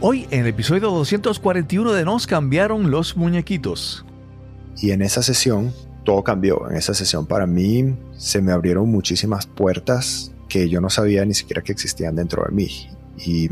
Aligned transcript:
Hoy 0.00 0.28
en 0.30 0.42
el 0.42 0.46
episodio 0.46 0.92
241 0.92 1.92
de 1.92 2.04
Nos 2.04 2.28
cambiaron 2.28 2.88
los 2.88 3.16
muñequitos. 3.16 4.04
Y 4.76 4.92
en 4.92 5.02
esa 5.02 5.24
sesión 5.24 5.72
todo 6.04 6.22
cambió. 6.22 6.70
En 6.70 6.76
esa 6.76 6.94
sesión 6.94 7.26
para 7.26 7.48
mí 7.48 7.96
se 8.16 8.40
me 8.40 8.52
abrieron 8.52 8.88
muchísimas 8.88 9.46
puertas 9.46 10.30
que 10.48 10.68
yo 10.68 10.80
no 10.80 10.88
sabía 10.88 11.24
ni 11.24 11.34
siquiera 11.34 11.62
que 11.62 11.72
existían 11.72 12.14
dentro 12.14 12.44
de 12.44 12.54
mí. 12.54 12.68
Y 13.26 13.48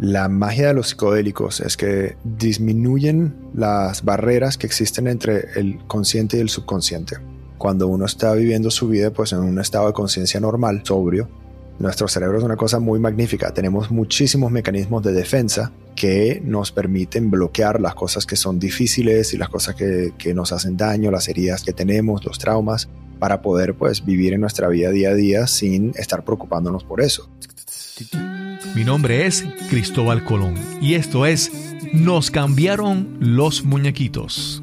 la 0.00 0.28
magia 0.28 0.66
de 0.66 0.74
los 0.74 0.88
psicodélicos 0.88 1.60
es 1.60 1.76
que 1.76 2.16
disminuyen 2.24 3.32
las 3.54 4.04
barreras 4.04 4.58
que 4.58 4.66
existen 4.66 5.06
entre 5.06 5.52
el 5.54 5.78
consciente 5.86 6.38
y 6.38 6.40
el 6.40 6.48
subconsciente. 6.48 7.18
Cuando 7.56 7.86
uno 7.86 8.06
está 8.06 8.34
viviendo 8.34 8.68
su 8.72 8.88
vida 8.88 9.12
pues 9.12 9.32
en 9.32 9.38
un 9.38 9.60
estado 9.60 9.86
de 9.86 9.92
conciencia 9.92 10.40
normal, 10.40 10.82
sobrio, 10.84 11.28
nuestro 11.78 12.08
cerebro 12.08 12.38
es 12.38 12.44
una 12.44 12.56
cosa 12.56 12.78
muy 12.78 13.00
magnífica. 13.00 13.52
Tenemos 13.52 13.90
muchísimos 13.90 14.50
mecanismos 14.50 15.02
de 15.02 15.12
defensa 15.12 15.72
que 15.96 16.40
nos 16.44 16.72
permiten 16.72 17.30
bloquear 17.30 17.80
las 17.80 17.94
cosas 17.94 18.26
que 18.26 18.36
son 18.36 18.58
difíciles 18.58 19.34
y 19.34 19.38
las 19.38 19.48
cosas 19.48 19.74
que, 19.74 20.12
que, 20.18 20.34
nos 20.34 20.52
hacen 20.52 20.76
daño, 20.76 21.10
las 21.10 21.28
heridas 21.28 21.62
que 21.62 21.72
tenemos, 21.72 22.24
los 22.24 22.38
traumas, 22.38 22.88
para 23.18 23.42
poder 23.42 23.74
pues 23.74 24.04
vivir 24.04 24.32
en 24.32 24.40
nuestra 24.40 24.68
vida 24.68 24.90
día 24.90 25.10
a 25.10 25.14
día 25.14 25.46
sin 25.46 25.92
estar 25.96 26.24
preocupándonos 26.24 26.84
por 26.84 27.00
eso. 27.00 27.30
Mi 28.74 28.84
nombre 28.84 29.26
es 29.26 29.44
Cristóbal 29.68 30.24
Colón 30.24 30.54
y 30.80 30.94
esto 30.94 31.26
es 31.26 31.52
Nos 31.92 32.30
cambiaron 32.30 33.18
los 33.20 33.64
muñequitos. 33.64 34.62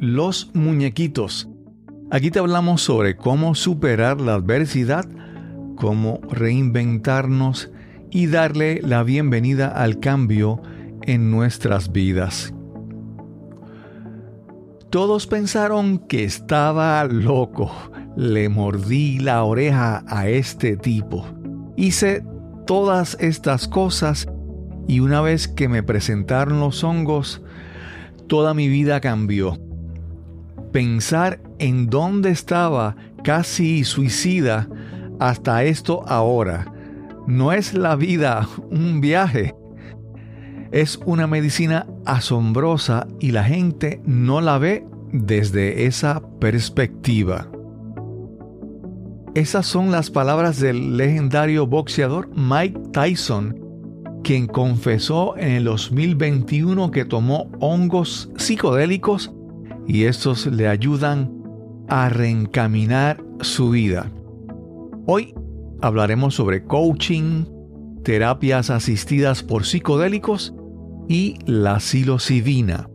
los 0.00 0.50
muñequitos. 0.54 1.48
Aquí 2.10 2.30
te 2.30 2.38
hablamos 2.38 2.82
sobre 2.82 3.16
cómo 3.16 3.54
superar 3.54 4.20
la 4.20 4.34
adversidad, 4.34 5.06
cómo 5.76 6.20
reinventarnos 6.30 7.70
y 8.10 8.26
darle 8.26 8.80
la 8.82 9.02
bienvenida 9.02 9.68
al 9.68 9.98
cambio 9.98 10.60
en 11.02 11.30
nuestras 11.30 11.92
vidas. 11.92 12.52
Todos 14.90 15.26
pensaron 15.26 15.98
que 15.98 16.24
estaba 16.24 17.04
loco. 17.04 17.70
Le 18.16 18.48
mordí 18.48 19.18
la 19.18 19.42
oreja 19.42 20.04
a 20.08 20.28
este 20.28 20.76
tipo. 20.76 21.26
Hice 21.76 22.24
todas 22.66 23.16
estas 23.20 23.68
cosas 23.68 24.28
y 24.88 25.00
una 25.00 25.20
vez 25.20 25.48
que 25.48 25.68
me 25.68 25.82
presentaron 25.82 26.60
los 26.60 26.84
hongos, 26.84 27.42
toda 28.28 28.54
mi 28.54 28.68
vida 28.68 29.00
cambió. 29.00 29.65
Pensar 30.76 31.40
en 31.58 31.86
dónde 31.86 32.28
estaba 32.28 32.96
casi 33.24 33.82
suicida 33.82 34.68
hasta 35.18 35.64
esto 35.64 36.04
ahora. 36.06 36.70
No 37.26 37.52
es 37.52 37.72
la 37.72 37.96
vida 37.96 38.46
un 38.70 39.00
viaje. 39.00 39.54
Es 40.72 41.00
una 41.06 41.26
medicina 41.26 41.86
asombrosa 42.04 43.06
y 43.20 43.30
la 43.30 43.44
gente 43.44 44.02
no 44.04 44.42
la 44.42 44.58
ve 44.58 44.86
desde 45.14 45.86
esa 45.86 46.20
perspectiva. 46.40 47.48
Esas 49.34 49.64
son 49.64 49.90
las 49.90 50.10
palabras 50.10 50.60
del 50.60 50.98
legendario 50.98 51.66
boxeador 51.66 52.28
Mike 52.36 52.78
Tyson 52.92 53.62
quien 54.22 54.48
confesó 54.48 55.36
en 55.38 55.52
el 55.52 55.64
2021 55.64 56.90
que 56.90 57.04
tomó 57.04 57.48
hongos 57.60 58.28
psicodélicos 58.36 59.32
y 59.86 60.04
estos 60.04 60.46
le 60.46 60.68
ayudan 60.68 61.32
a 61.88 62.08
reencaminar 62.08 63.22
su 63.40 63.70
vida. 63.70 64.10
Hoy 65.06 65.34
hablaremos 65.80 66.34
sobre 66.34 66.64
coaching, 66.64 67.44
terapias 68.02 68.70
asistidas 68.70 69.42
por 69.42 69.64
psicodélicos 69.64 70.54
y 71.08 71.38
la 71.46 71.80
psilocibina. 71.80 72.88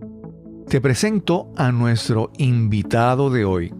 Te 0.67 0.81
presento 0.81 1.51
a 1.57 1.71
nuestro 1.71 2.31
invitado 2.37 3.29
de 3.29 3.45
hoy. 3.45 3.73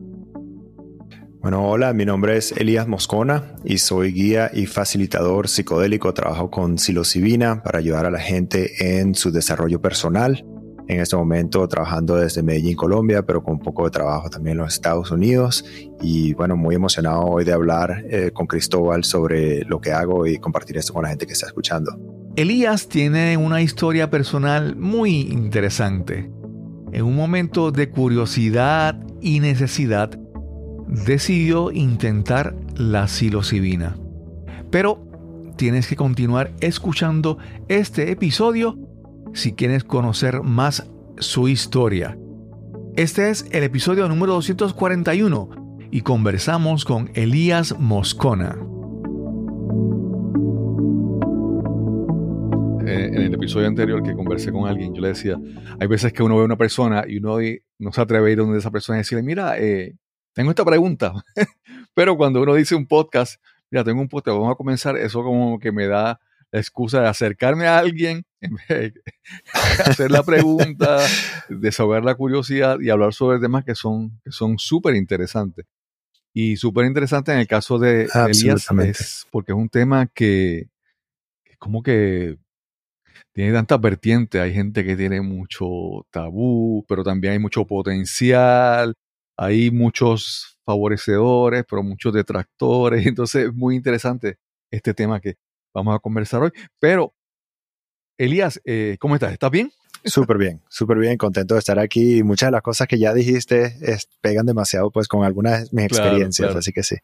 Bueno, 1.42 1.68
hola, 1.68 1.92
mi 1.94 2.06
nombre 2.06 2.38
es 2.38 2.52
Elías 2.52 2.88
Moscona 2.88 3.56
y 3.66 3.80
soy 3.80 4.14
guía 4.14 4.52
y 4.54 4.68
facilitador 4.68 5.48
psicodélico. 5.48 6.14
Trabajo 6.14 6.52
con 6.52 6.78
psilocibina 6.78 7.64
para 7.64 7.80
ayudar 7.80 8.06
a 8.06 8.12
la 8.12 8.20
gente 8.20 9.00
en 9.00 9.16
su 9.16 9.32
desarrollo 9.32 9.82
personal. 9.82 10.46
En 10.92 11.00
este 11.00 11.16
momento 11.16 11.66
trabajando 11.70 12.18
desde 12.18 12.44
Medellín, 12.44 12.76
Colombia, 12.76 13.22
pero 13.22 13.42
con 13.42 13.54
un 13.54 13.60
poco 13.62 13.86
de 13.86 13.92
trabajo 13.92 14.30
también 14.30 14.58
en 14.58 14.64
los 14.64 14.74
Estados 14.74 15.10
Unidos. 15.10 15.64
Y 16.02 16.34
bueno, 16.34 16.58
muy 16.58 16.76
emocionado 16.76 17.22
hoy 17.22 17.46
de 17.46 17.54
hablar 17.54 18.04
eh, 18.10 18.32
con 18.34 18.46
Cristóbal 18.46 19.06
sobre 19.06 19.64
lo 19.64 19.80
que 19.80 19.94
hago 19.94 20.28
y 20.28 20.38
compartir 20.38 20.76
esto 20.76 20.92
con 20.92 21.04
la 21.04 21.10
gente 21.10 21.26
que 21.26 21.32
está 21.32 21.48
escuchando. 21.48 21.98
Elías 22.36 22.90
tiene 22.90 23.38
una 23.38 23.62
historia 23.62 24.10
personal 24.10 24.76
muy 24.76 25.22
interesante. 25.22 26.30
En 26.92 27.06
un 27.06 27.16
momento 27.16 27.72
de 27.72 27.90
curiosidad 27.90 29.02
y 29.22 29.40
necesidad, 29.40 30.20
decidió 30.90 31.72
intentar 31.72 32.54
la 32.76 33.08
psilocibina. 33.08 33.96
Pero 34.70 35.08
tienes 35.56 35.88
que 35.88 35.96
continuar 35.96 36.52
escuchando 36.60 37.38
este 37.70 38.12
episodio 38.12 38.91
si 39.34 39.54
quieres 39.54 39.84
conocer 39.84 40.42
más 40.42 40.90
su 41.18 41.48
historia. 41.48 42.18
Este 42.96 43.30
es 43.30 43.46
el 43.52 43.64
episodio 43.64 44.08
número 44.08 44.34
241 44.34 45.50
y 45.92 46.02
conversamos 46.02 46.86
con 46.86 47.10
Elías 47.14 47.78
Moscona. 47.80 48.58
Eh, 52.86 53.06
en 53.14 53.22
el 53.22 53.34
episodio 53.34 53.68
anterior 53.68 54.04
que 54.04 54.14
conversé 54.14 54.52
con 54.52 54.68
alguien, 54.68 54.94
yo 54.94 55.02
le 55.02 55.10
decía, 55.10 55.38
hay 55.80 55.88
veces 55.88 56.12
que 56.12 56.24
uno 56.24 56.36
ve 56.36 56.42
a 56.42 56.46
una 56.46 56.58
persona 56.58 57.06
y 57.08 57.18
uno 57.18 57.38
no 57.80 57.92
se 57.94 58.02
atreve 58.02 58.30
a 58.30 58.32
ir 58.32 58.38
donde 58.40 58.58
esa 58.58 58.72
persona 58.72 58.98
y 58.98 59.02
decirle, 59.02 59.24
mira, 59.24 59.58
eh, 59.58 59.96
tengo 60.34 60.50
esta 60.50 60.66
pregunta, 60.66 61.14
pero 61.94 62.18
cuando 62.18 62.42
uno 62.42 62.56
dice 62.56 62.76
un 62.76 62.88
podcast, 62.88 63.42
mira, 63.70 63.84
tengo 63.84 64.02
un 64.02 64.10
podcast, 64.10 64.36
vamos 64.38 64.52
a 64.52 64.56
comenzar, 64.56 64.98
eso 64.98 65.24
como 65.24 65.60
que 65.60 65.72
me 65.72 65.88
da 65.88 66.20
la 66.52 66.60
excusa 66.60 67.02
de 67.02 67.08
acercarme 67.08 67.68
a 67.68 67.78
alguien, 67.78 68.24
hacer 69.86 70.12
la 70.12 70.24
pregunta, 70.24 71.00
desahogar 71.50 72.04
la 72.04 72.16
curiosidad 72.16 72.80
y 72.80 72.90
hablar 72.90 73.14
sobre 73.14 73.40
temas 73.40 73.64
que 73.64 73.76
son 73.76 74.20
que 74.24 74.32
son 74.32 74.58
súper 74.58 74.96
interesantes. 74.96 75.66
Y 76.34 76.56
súper 76.58 76.86
interesante 76.86 77.34
en 77.34 77.40
el 77.40 77.48
caso 77.48 77.78
de 77.78 78.08
Elías 78.28 78.68
es 78.80 79.28
porque 79.32 79.52
es 79.52 79.58
un 79.58 79.68
tema 79.68 80.08
que, 80.08 80.70
que 81.44 81.58
como 81.58 81.84
que 81.84 82.38
tiene 83.34 83.52
tantas 83.52 83.82
vertientes. 83.82 84.40
Hay 84.40 84.54
gente 84.54 84.86
que 84.86 84.96
tiene 84.96 85.22
mucho 85.22 86.06
tabú, 86.10 86.86
pero 86.88 87.04
también 87.04 87.34
hay 87.34 87.40
mucho 87.40 87.66
potencial 87.66 88.96
hay 89.42 89.72
muchos 89.72 90.60
favorecedores, 90.66 91.66
pero 91.68 91.82
muchos 91.82 92.14
detractores. 92.14 93.06
Entonces 93.08 93.48
es 93.48 93.54
muy 93.54 93.76
interesante 93.76 94.38
este 94.72 94.94
tema 94.94 95.20
que 95.20 95.36
vamos 95.74 95.96
a 95.96 96.00
conversar 96.00 96.42
hoy. 96.42 96.52
Pero, 96.80 97.14
Elías, 98.18 98.62
eh, 98.66 98.98
¿cómo 99.00 99.16
estás? 99.16 99.34
¿Estás 99.34 99.52
bien? 99.52 99.72
Súper 100.04 100.38
bien, 100.38 100.62
súper 100.68 100.98
bien, 100.98 101.18
contento 101.18 101.54
de 101.54 101.60
estar 101.60 101.78
aquí. 101.78 102.24
Muchas 102.24 102.48
de 102.48 102.52
las 102.52 102.64
cosas 102.64 102.88
que 102.88 102.98
ya 102.98 103.14
dijiste 103.14 103.76
pegan 104.20 104.48
demasiado 104.48 104.90
pues 104.90 105.08
con 105.08 105.24
algunas 105.24 105.70
de 105.70 105.76
mis 105.76 105.86
experiencias, 105.86 106.56
así 106.56 106.72
que 106.72 106.82
sí. 106.82 106.96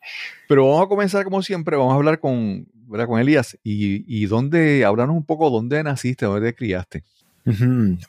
Pero 0.47 0.68
vamos 0.68 0.86
a 0.86 0.88
comenzar 0.88 1.24
como 1.24 1.44
siempre, 1.44 1.77
vamos 1.77 1.94
a 1.94 1.95
hablar 1.95 2.19
con, 2.19 2.68
con 2.89 3.19
Elías 3.19 3.57
y, 3.63 4.03
y 4.07 4.25
dónde, 4.25 4.83
hablarnos 4.83 5.15
un 5.15 5.25
poco 5.25 5.51
dónde 5.51 5.83
naciste, 5.83 6.25
dónde 6.25 6.51
te 6.51 6.56
criaste. 6.56 7.03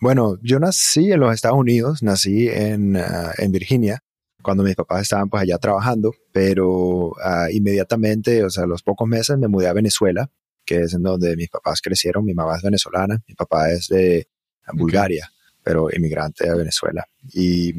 Bueno, 0.00 0.37
yo 0.43 0.59
nací 0.59 1.12
en 1.12 1.21
los 1.21 1.33
Estados 1.33 1.59
Unidos, 1.59 2.03
nací 2.03 2.49
en, 2.49 2.97
ah, 2.97 3.33
en 3.38 3.53
Virginia, 3.53 4.03
cuando 4.43 4.65
mis 4.65 4.75
papás 4.75 5.03
estaban 5.03 5.29
pues 5.29 5.43
allá 5.43 5.59
trabajando, 5.59 6.12
pero 6.33 7.12
ah, 7.23 7.47
inmediatamente, 7.53 8.43
o 8.44 8.50
sea, 8.50 8.67
los 8.67 8.83
pocos 8.83 9.06
meses 9.06 9.38
me 9.38 9.47
mudé 9.47 9.69
a 9.69 9.73
Venezuela, 9.73 10.31
que 10.69 10.82
es 10.82 10.93
en 10.93 11.03
donde 11.03 11.35
mis 11.35 11.49
papás 11.49 11.81
crecieron. 11.81 12.26
Mi 12.26 12.35
mamá 12.35 12.56
es 12.56 12.62
venezolana, 12.62 13.19
mi 13.26 13.35
papá 13.35 13.70
es 13.70 13.88
de 13.88 14.29
Bulgaria, 14.75 15.32
pero 15.62 15.88
inmigrante 15.91 16.47
a 16.47 16.55
Venezuela. 16.55 17.06
Y 17.32 17.73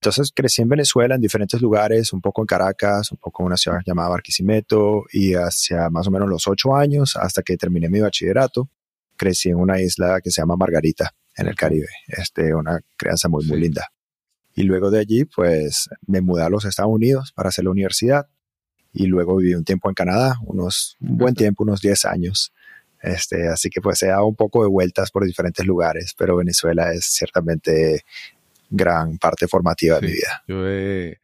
entonces 0.00 0.30
crecí 0.32 0.62
en 0.62 0.68
Venezuela, 0.68 1.16
en 1.16 1.20
diferentes 1.20 1.60
lugares, 1.60 2.12
un 2.12 2.20
poco 2.20 2.42
en 2.42 2.46
Caracas, 2.46 3.10
un 3.10 3.18
poco 3.18 3.42
en 3.42 3.48
una 3.48 3.56
ciudad 3.56 3.80
llamada 3.84 4.10
Barquisimeto, 4.10 5.06
y 5.12 5.34
hacia 5.34 5.90
más 5.90 6.06
o 6.06 6.12
menos 6.12 6.28
los 6.28 6.46
ocho 6.46 6.76
años, 6.76 7.16
hasta 7.16 7.42
que 7.42 7.56
terminé 7.56 7.88
mi 7.88 7.98
bachillerato, 7.98 8.70
crecí 9.16 9.48
en 9.48 9.56
una 9.56 9.80
isla 9.80 10.20
que 10.22 10.30
se 10.30 10.40
llama 10.40 10.54
Margarita, 10.54 11.10
en 11.36 11.48
el 11.48 11.56
Caribe. 11.56 11.88
Este, 12.06 12.54
una 12.54 12.78
crianza 12.96 13.28
muy, 13.28 13.44
muy 13.44 13.58
linda. 13.58 13.88
Y 14.54 14.62
luego 14.62 14.92
de 14.92 15.00
allí, 15.00 15.24
pues 15.24 15.88
me 16.06 16.20
mudé 16.20 16.44
a 16.44 16.48
los 16.48 16.64
Estados 16.64 16.92
Unidos 16.92 17.32
para 17.34 17.48
hacer 17.48 17.64
la 17.64 17.72
universidad. 17.72 18.28
Y 18.92 19.06
luego 19.06 19.36
viví 19.36 19.54
un 19.54 19.64
tiempo 19.64 19.88
en 19.88 19.94
Canadá, 19.94 20.36
unos, 20.44 20.96
un 21.00 21.16
buen 21.16 21.34
tiempo, 21.34 21.62
unos 21.62 21.80
10 21.80 22.04
años. 22.06 22.52
Este, 23.02 23.48
así 23.48 23.70
que 23.70 23.80
pues 23.80 24.02
he 24.02 24.08
dado 24.08 24.26
un 24.26 24.36
poco 24.36 24.62
de 24.62 24.68
vueltas 24.68 25.10
por 25.10 25.24
diferentes 25.24 25.64
lugares, 25.64 26.14
pero 26.16 26.36
Venezuela 26.36 26.92
es 26.92 27.06
ciertamente 27.06 28.04
gran 28.68 29.18
parte 29.18 29.48
formativa 29.48 29.98
de 29.98 30.06
mi 30.06 30.12
vida. 30.12 30.44
Yo 30.46 30.68
he, 30.68 31.18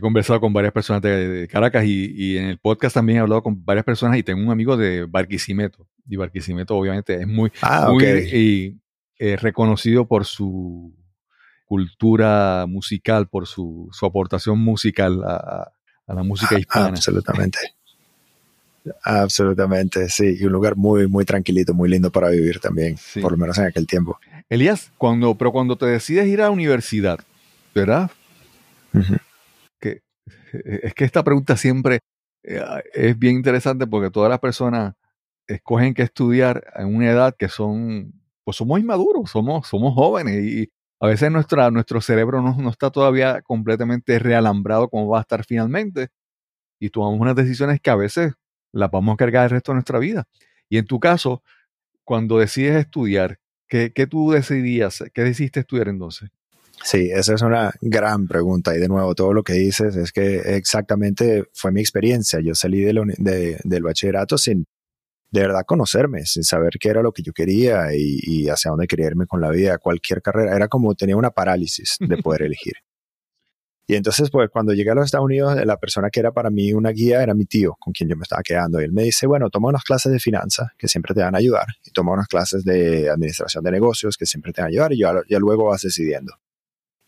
conversado 0.00 0.40
con 0.40 0.52
varias 0.52 0.72
personas 0.72 1.02
de, 1.02 1.48
Caracas 1.50 1.84
y, 1.84 2.36
en 2.36 2.44
el 2.44 2.58
podcast 2.58 2.94
también 2.94 3.18
he 3.18 3.20
hablado 3.20 3.42
con 3.42 3.64
varias 3.64 3.84
personas 3.84 4.16
y 4.16 4.22
tengo 4.22 4.40
un 4.40 4.52
amigo 4.52 4.76
de 4.76 5.04
Barquisimeto. 5.04 5.88
Y 6.08 6.16
Barquisimeto 6.16 6.76
obviamente 6.76 7.20
es 7.20 7.26
muy, 7.26 7.50
ah, 7.62 7.88
muy 7.90 8.04
y, 8.04 8.80
eh, 9.18 9.36
reconocido 9.36 10.06
por 10.06 10.24
su 10.24 10.94
cultura 11.64 12.64
musical, 12.68 13.28
por 13.28 13.46
su, 13.48 13.88
su 13.90 14.06
aportación 14.06 14.60
musical 14.60 15.22
a, 15.24 15.72
a 16.08 16.14
la 16.14 16.22
música 16.22 16.58
hispana. 16.58 16.88
Absolutamente. 16.88 17.58
Absolutamente, 19.02 20.08
sí. 20.08 20.36
Y 20.40 20.44
un 20.44 20.52
lugar 20.52 20.76
muy, 20.76 21.06
muy 21.06 21.24
tranquilito, 21.24 21.74
muy 21.74 21.88
lindo 21.88 22.10
para 22.10 22.30
vivir 22.30 22.58
también, 22.58 22.96
por 23.20 23.32
lo 23.32 23.38
menos 23.38 23.58
en 23.58 23.66
aquel 23.66 23.86
tiempo. 23.86 24.18
Elías, 24.48 24.90
cuando, 24.96 25.34
pero 25.36 25.52
cuando 25.52 25.76
te 25.76 25.86
decides 25.86 26.26
ir 26.26 26.40
a 26.40 26.44
la 26.44 26.50
universidad, 26.50 27.18
¿verdad? 27.74 28.10
que, 29.78 30.00
es 30.52 30.94
que 30.94 31.04
esta 31.04 31.22
pregunta 31.22 31.56
siempre 31.56 32.00
eh, 32.42 32.62
es 32.94 33.18
bien 33.18 33.36
interesante 33.36 33.86
porque 33.86 34.10
todas 34.10 34.30
las 34.30 34.38
personas 34.38 34.94
escogen 35.46 35.92
que 35.92 36.02
estudiar 36.02 36.64
en 36.74 36.94
una 36.94 37.10
edad 37.10 37.36
que 37.38 37.48
son, 37.48 38.14
pues 38.44 38.56
somos 38.56 38.80
inmaduros, 38.80 39.30
somos, 39.30 39.68
somos 39.68 39.94
jóvenes 39.94 40.42
y 40.42 40.70
a 41.00 41.06
veces 41.06 41.30
nuestra, 41.30 41.70
nuestro 41.70 42.00
cerebro 42.00 42.42
no, 42.42 42.56
no 42.56 42.70
está 42.70 42.90
todavía 42.90 43.40
completamente 43.42 44.18
realambrado 44.18 44.88
como 44.88 45.08
va 45.08 45.18
a 45.18 45.20
estar 45.22 45.44
finalmente 45.44 46.08
y 46.80 46.90
tomamos 46.90 47.20
unas 47.20 47.36
decisiones 47.36 47.80
que 47.80 47.90
a 47.90 47.96
veces 47.96 48.34
la 48.72 48.88
vamos 48.88 49.14
a 49.14 49.16
cargar 49.16 49.44
el 49.44 49.50
resto 49.50 49.72
de 49.72 49.76
nuestra 49.76 49.98
vida. 49.98 50.24
Y 50.68 50.78
en 50.78 50.86
tu 50.86 51.00
caso, 51.00 51.42
cuando 52.04 52.38
decides 52.38 52.76
estudiar, 52.76 53.38
¿qué, 53.68 53.92
qué 53.94 54.06
tú 54.06 54.30
decidías? 54.30 55.02
¿Qué 55.12 55.22
decidiste 55.22 55.60
estudiar 55.60 55.88
entonces? 55.88 56.30
Sí, 56.84 57.10
esa 57.12 57.34
es 57.34 57.42
una 57.42 57.72
gran 57.80 58.28
pregunta 58.28 58.74
y 58.76 58.78
de 58.78 58.88
nuevo 58.88 59.14
todo 59.14 59.32
lo 59.32 59.42
que 59.42 59.54
dices 59.54 59.96
es 59.96 60.12
que 60.12 60.56
exactamente 60.56 61.44
fue 61.52 61.72
mi 61.72 61.80
experiencia. 61.80 62.40
Yo 62.40 62.54
salí 62.54 62.82
de 62.82 63.58
del 63.64 63.82
bachillerato 63.82 64.38
sin 64.38 64.64
de 65.30 65.40
verdad 65.42 65.62
conocerme, 65.66 66.24
sin 66.24 66.42
saber 66.42 66.74
qué 66.80 66.88
era 66.88 67.02
lo 67.02 67.12
que 67.12 67.22
yo 67.22 67.32
quería 67.32 67.94
y, 67.94 68.18
y, 68.22 68.48
hacia 68.48 68.70
dónde 68.70 68.86
quería 68.86 69.06
irme 69.06 69.26
con 69.26 69.40
la 69.40 69.50
vida, 69.50 69.78
cualquier 69.78 70.22
carrera. 70.22 70.56
Era 70.56 70.68
como 70.68 70.94
tenía 70.94 71.16
una 71.16 71.30
parálisis 71.30 71.96
de 72.00 72.16
poder 72.22 72.42
elegir. 72.42 72.74
Y 73.90 73.94
entonces, 73.94 74.30
pues 74.30 74.50
cuando 74.50 74.74
llegué 74.74 74.90
a 74.90 74.94
los 74.94 75.06
Estados 75.06 75.24
Unidos, 75.24 75.56
la 75.64 75.78
persona 75.78 76.10
que 76.10 76.20
era 76.20 76.30
para 76.30 76.50
mí 76.50 76.74
una 76.74 76.90
guía 76.90 77.22
era 77.22 77.32
mi 77.32 77.46
tío, 77.46 77.74
con 77.80 77.94
quien 77.94 78.06
yo 78.10 78.16
me 78.16 78.22
estaba 78.24 78.42
quedando. 78.42 78.82
Y 78.82 78.84
él 78.84 78.92
me 78.92 79.02
dice, 79.02 79.26
bueno, 79.26 79.48
toma 79.48 79.70
unas 79.70 79.82
clases 79.82 80.12
de 80.12 80.18
finanzas, 80.18 80.68
que 80.76 80.88
siempre 80.88 81.14
te 81.14 81.22
van 81.22 81.34
a 81.34 81.38
ayudar, 81.38 81.66
y 81.82 81.90
toma 81.90 82.12
unas 82.12 82.28
clases 82.28 82.64
de 82.64 83.08
administración 83.08 83.64
de 83.64 83.70
negocios, 83.70 84.18
que 84.18 84.26
siempre 84.26 84.52
te 84.52 84.60
van 84.60 84.66
a 84.66 84.72
ayudar, 84.72 84.92
y 84.92 84.98
ya, 84.98 85.14
ya 85.26 85.38
luego 85.38 85.64
vas 85.64 85.80
decidiendo. 85.80 86.34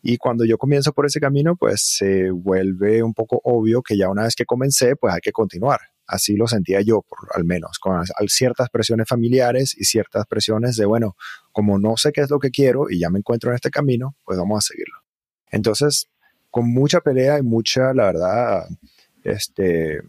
Y 0.01 0.17
cuando 0.17 0.43
yo 0.43 0.57
comienzo 0.57 0.91
por 0.91 1.05
ese 1.05 1.19
camino, 1.19 1.55
pues 1.55 1.81
se 1.81 2.31
vuelve 2.31 3.03
un 3.03 3.13
poco 3.13 3.39
obvio 3.43 3.83
que 3.83 3.95
ya 3.95 4.09
una 4.09 4.23
vez 4.23 4.33
que 4.35 4.45
comencé, 4.45 4.95
pues 4.95 5.13
hay 5.13 5.21
que 5.21 5.31
continuar. 5.31 5.79
Así 6.11 6.35
lo 6.35 6.45
sentía 6.45 6.81
yo, 6.81 7.03
por, 7.03 7.19
al 7.33 7.45
menos, 7.45 7.79
con 7.79 8.03
ciertas 8.27 8.69
presiones 8.69 9.07
familiares 9.07 9.73
y 9.77 9.85
ciertas 9.85 10.25
presiones 10.27 10.75
de, 10.75 10.85
bueno, 10.85 11.15
como 11.53 11.79
no 11.79 11.95
sé 11.95 12.11
qué 12.11 12.19
es 12.19 12.29
lo 12.29 12.37
que 12.37 12.51
quiero 12.51 12.89
y 12.89 12.99
ya 12.99 13.09
me 13.09 13.19
encuentro 13.19 13.49
en 13.49 13.55
este 13.55 13.69
camino, 13.69 14.17
pues 14.25 14.37
vamos 14.37 14.57
a 14.57 14.67
seguirlo. 14.67 14.97
Entonces, 15.51 16.09
con 16.49 16.69
mucha 16.69 16.99
pelea 16.99 17.39
y 17.39 17.43
mucha, 17.43 17.93
la 17.93 18.07
verdad, 18.07 18.67
este, 19.23 20.01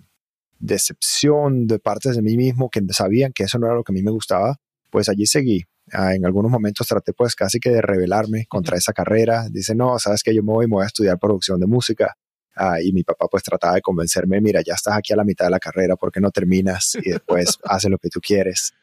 decepción 0.58 1.68
de 1.68 1.78
partes 1.78 2.16
de 2.16 2.22
mí 2.22 2.36
mismo 2.36 2.68
que 2.68 2.82
sabían 2.90 3.32
que 3.32 3.44
eso 3.44 3.60
no 3.60 3.66
era 3.66 3.76
lo 3.76 3.84
que 3.84 3.92
a 3.92 3.94
mí 3.94 4.02
me 4.02 4.10
gustaba, 4.10 4.56
pues 4.90 5.08
allí 5.08 5.26
seguí. 5.26 5.62
Ah, 5.92 6.16
en 6.16 6.26
algunos 6.26 6.50
momentos 6.50 6.88
traté 6.88 7.12
pues 7.12 7.36
casi 7.36 7.60
que 7.60 7.70
de 7.70 7.80
rebelarme 7.80 8.46
contra 8.48 8.76
esa 8.76 8.92
carrera. 8.92 9.46
Dice, 9.50 9.76
no, 9.76 10.00
sabes 10.00 10.24
que 10.24 10.34
yo 10.34 10.42
me 10.42 10.52
voy, 10.52 10.66
me 10.66 10.74
voy 10.74 10.82
a 10.82 10.86
estudiar 10.86 11.16
producción 11.20 11.60
de 11.60 11.66
música. 11.66 12.16
Ah, 12.54 12.76
y 12.82 12.92
mi 12.92 13.02
papá 13.02 13.28
pues 13.30 13.42
trataba 13.42 13.74
de 13.74 13.80
convencerme, 13.80 14.40
mira, 14.40 14.60
ya 14.64 14.74
estás 14.74 14.96
aquí 14.96 15.12
a 15.12 15.16
la 15.16 15.24
mitad 15.24 15.46
de 15.46 15.52
la 15.52 15.58
carrera, 15.58 15.96
¿por 15.96 16.12
qué 16.12 16.20
no 16.20 16.30
terminas 16.30 16.96
y 17.02 17.10
después 17.10 17.58
haces 17.64 17.90
lo 17.90 17.98
que 17.98 18.10
tú 18.10 18.20
quieres? 18.20 18.74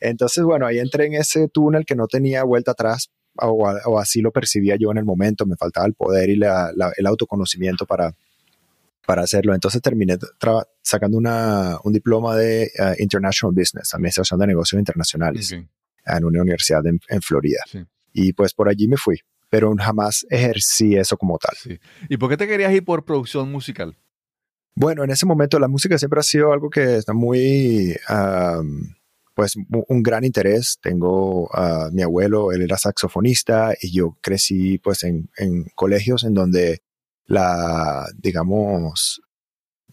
Entonces, 0.00 0.42
bueno, 0.42 0.66
ahí 0.66 0.78
entré 0.78 1.06
en 1.06 1.14
ese 1.14 1.48
túnel 1.48 1.84
que 1.84 1.94
no 1.94 2.06
tenía 2.06 2.42
vuelta 2.44 2.70
atrás, 2.72 3.10
o, 3.36 3.98
así 3.98 4.22
lo 4.22 4.32
percibía 4.32 4.76
yo 4.76 4.90
en 4.90 4.98
el 4.98 5.04
momento, 5.04 5.46
me 5.46 5.56
faltaba 5.56 5.86
el 5.86 5.94
poder 5.94 6.30
y 6.30 6.40
el 6.40 7.06
autoconocimiento 7.06 7.86
para, 7.86 8.14
para 9.06 9.22
hacerlo. 9.22 9.54
Entonces 9.54 9.82
terminé 9.82 10.16
sacando 10.82 11.18
una, 11.18 11.78
un 11.84 11.92
diploma 11.92 12.36
de 12.36 12.70
uh, 12.78 13.02
International 13.02 13.54
Business, 13.54 13.94
Administración 13.94 14.40
de 14.40 14.46
Negocios 14.46 14.78
Internacionales, 14.78 15.52
en 15.52 16.24
una 16.24 16.40
universidad 16.40 16.82
en, 16.86 17.22
Florida. 17.22 17.62
Y 18.12 18.32
pues 18.32 18.54
por 18.54 18.68
allí 18.68 18.88
me 18.88 18.96
fui, 18.96 19.20
pero 19.50 19.74
jamás 19.76 20.24
ejercí 20.30 20.96
eso 20.96 21.16
como 21.16 21.38
tal. 21.38 21.78
¿Y 22.08 22.16
por 22.16 22.30
qué 22.30 22.36
te 22.36 22.46
querías 22.48 22.72
ir 22.72 22.84
por 22.84 23.04
producción 23.04 23.50
musical? 23.50 23.96
Bueno, 24.74 25.04
en 25.04 25.10
ese 25.10 25.26
momento 25.26 25.58
la 25.58 25.68
música 25.68 25.98
siempre 25.98 26.20
ha 26.20 26.22
sido 26.22 26.52
algo 26.52 26.70
que 26.70 26.96
está 26.96 27.12
muy 27.12 27.96
pues 29.34 29.54
un 29.56 30.02
gran 30.02 30.24
interés. 30.24 30.78
Tengo 30.80 31.54
a 31.54 31.90
mi 31.92 32.02
abuelo, 32.02 32.52
él 32.52 32.62
era 32.62 32.78
saxofonista 32.78 33.74
y 33.80 33.92
yo 33.92 34.16
crecí 34.20 34.78
pues 34.78 35.02
en, 35.02 35.30
en 35.36 35.64
colegios 35.74 36.24
en 36.24 36.34
donde 36.34 36.82
la, 37.26 38.06
digamos, 38.16 39.22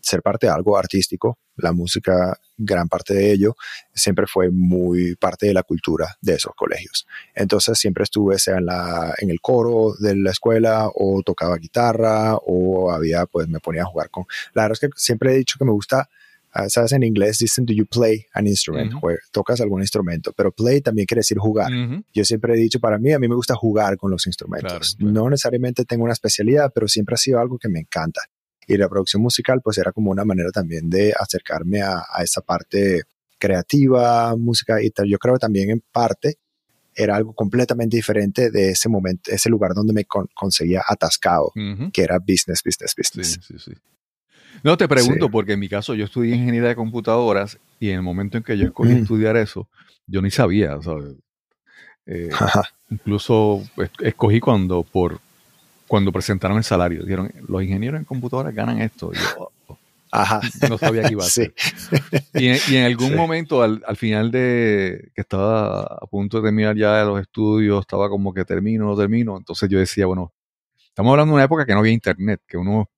ser 0.02 0.22
parte 0.22 0.48
de 0.48 0.54
algo 0.54 0.78
artístico, 0.78 1.38
la 1.56 1.72
música, 1.72 2.40
gran 2.58 2.88
parte 2.88 3.14
de 3.14 3.32
ello, 3.32 3.56
siempre 3.94 4.26
fue 4.28 4.50
muy 4.52 5.16
parte 5.16 5.48
de 5.48 5.54
la 5.54 5.64
cultura 5.64 6.18
de 6.22 6.34
esos 6.34 6.54
colegios. 6.56 7.08
Entonces 7.34 7.78
siempre 7.78 8.04
estuve 8.04 8.38
sea 8.40 8.58
en, 8.58 8.66
la, 8.66 9.14
en 9.18 9.30
el 9.30 9.42
coro 9.42 9.94
de 10.00 10.16
la 10.16 10.32
escuela 10.32 10.90
o 10.94 11.22
tocaba 11.24 11.58
guitarra 11.58 12.36
o 12.36 12.92
había, 12.92 13.26
pues 13.26 13.48
me 13.48 13.60
ponía 13.60 13.84
a 13.84 13.86
jugar 13.86 14.10
con... 14.10 14.26
La 14.54 14.64
verdad 14.64 14.78
es 14.82 14.90
que 14.90 14.90
siempre 14.96 15.34
he 15.34 15.38
dicho 15.38 15.58
que 15.58 15.66
me 15.66 15.72
gusta 15.72 16.10
Ah, 16.58 16.70
sabes, 16.70 16.92
en 16.94 17.04
inglés 17.04 17.38
dicen, 17.38 17.66
do 17.66 17.74
you 17.74 17.86
play 17.86 18.26
an 18.34 18.48
instrument? 18.48 18.92
tocas 19.32 19.62
algún 19.62 19.82
instrumento, 19.82 20.34
pero 20.36 20.52
play 20.52 20.82
también 20.82 21.06
quiere 21.06 21.20
decir 21.20 21.38
jugar. 21.38 21.72
Yo 22.14 22.26
siempre 22.26 22.54
he 22.54 22.58
dicho, 22.58 22.80
para 22.80 22.98
mí, 22.98 23.12
a 23.14 23.20
mí 23.20 23.28
me 23.28 23.36
gusta 23.36 23.54
jugar 23.54 23.96
con 23.98 24.10
los 24.10 24.26
instrumentos. 24.26 24.98
No 25.00 25.30
necesariamente 25.30 25.86
tengo 25.86 26.04
una 26.04 26.14
especialidad, 26.14 26.72
pero 26.74 26.88
siempre 26.88 27.14
ha 27.14 27.18
sido 27.18 27.40
algo 27.40 27.60
que 27.60 27.70
me 27.70 27.80
encanta. 27.80 28.22
Y 28.68 28.78
la 28.78 28.90
producción 28.90 29.22
musical, 29.22 29.62
pues 29.64 29.78
era 29.78 29.92
como 29.92 30.12
una 30.12 30.26
manera 30.26 30.52
también 30.52 30.90
de 30.90 31.14
acercarme 31.18 31.82
a, 31.82 32.04
esa 32.22 32.42
parte 32.42 33.04
creativa, 33.40 34.36
música 34.36 34.82
y 34.82 34.90
tal. 34.90 35.08
Yo 35.08 35.18
creo 35.18 35.36
que 35.36 35.40
también 35.40 35.70
en 35.70 35.84
parte 35.92 36.38
era 36.94 37.16
algo 37.16 37.34
completamente 37.34 37.96
diferente 37.96 38.52
de 38.52 38.72
ese 38.72 38.90
momento, 38.90 39.32
ese 39.32 39.50
lugar 39.50 39.74
donde 39.74 39.94
me 39.94 40.06
conseguía 40.06 40.84
atascado, 40.86 41.54
que 41.94 42.02
era 42.02 42.18
business, 42.20 42.62
business, 42.66 42.94
business. 42.98 43.40
Sí, 43.42 43.54
sí, 43.58 43.72
sí. 43.72 43.72
No, 44.64 44.76
te 44.78 44.88
pregunto, 44.88 45.30
porque 45.30 45.54
en 45.54 45.60
mi 45.60 45.70
caso 45.70 45.94
yo 45.94 46.06
estudié 46.06 46.36
ingeniería 46.36 46.70
de 46.70 46.76
computadoras 46.76 47.60
y 47.80 47.90
en 47.90 47.98
el 47.98 48.02
momento 48.02 48.38
en 48.38 48.44
que 48.44 48.58
yo 48.58 48.66
escogí 48.66 48.94
mm. 48.94 49.04
estudiar 49.04 49.38
eso, 49.38 49.70
yo 50.08 50.22
ni 50.22 50.32
sabía, 50.32 50.82
¿sabes? 50.82 51.16
Eh, 52.06 52.30
incluso 52.90 53.64
escogí 54.00 54.40
cuando 54.40 54.84
por 54.84 55.20
cuando 55.88 56.12
presentaron 56.12 56.58
el 56.58 56.64
salario. 56.64 57.04
Dijeron, 57.04 57.32
los 57.48 57.64
ingenieros 57.64 58.00
en 58.00 58.06
computadoras 58.06 58.54
ganan 58.54 58.82
esto. 58.82 59.12
Y 59.14 59.18
yo, 59.18 59.24
oh, 59.40 59.52
oh". 59.68 59.78
Ajá. 60.12 60.42
no 60.70 60.78
sabía 60.78 61.04
que 61.04 61.14
iba 61.14 61.24
a 61.24 61.28
ser. 61.30 61.54
Y, 62.34 62.48
en, 62.76 62.86
algún 62.86 63.16
momento, 63.16 63.62
al, 63.62 63.84
al, 63.86 63.98
final 63.98 64.32
de 64.32 65.12
que 65.14 65.22
estaba 65.22 65.82
a 65.82 66.06
punto 66.10 66.38
de 66.38 66.48
terminar 66.48 66.76
ya 66.76 67.04
los 67.04 67.22
estudios, 67.22 67.82
estaba 67.82 68.10
como 68.10 68.34
que 68.34 68.46
termino, 68.46 68.86
no 68.86 68.96
termino. 68.96 69.38
Entonces 69.38 69.70
yo 69.70 69.80
decía, 69.80 70.06
bueno, 70.06 70.34
estamos 70.98 71.12
hablando 71.12 71.34
de 71.34 71.36
una 71.36 71.44
época 71.44 71.66
que 71.66 71.74
no 71.74 71.80
había 71.80 71.92
internet, 71.92 72.42
que 72.48 72.58
uno, 72.58 72.90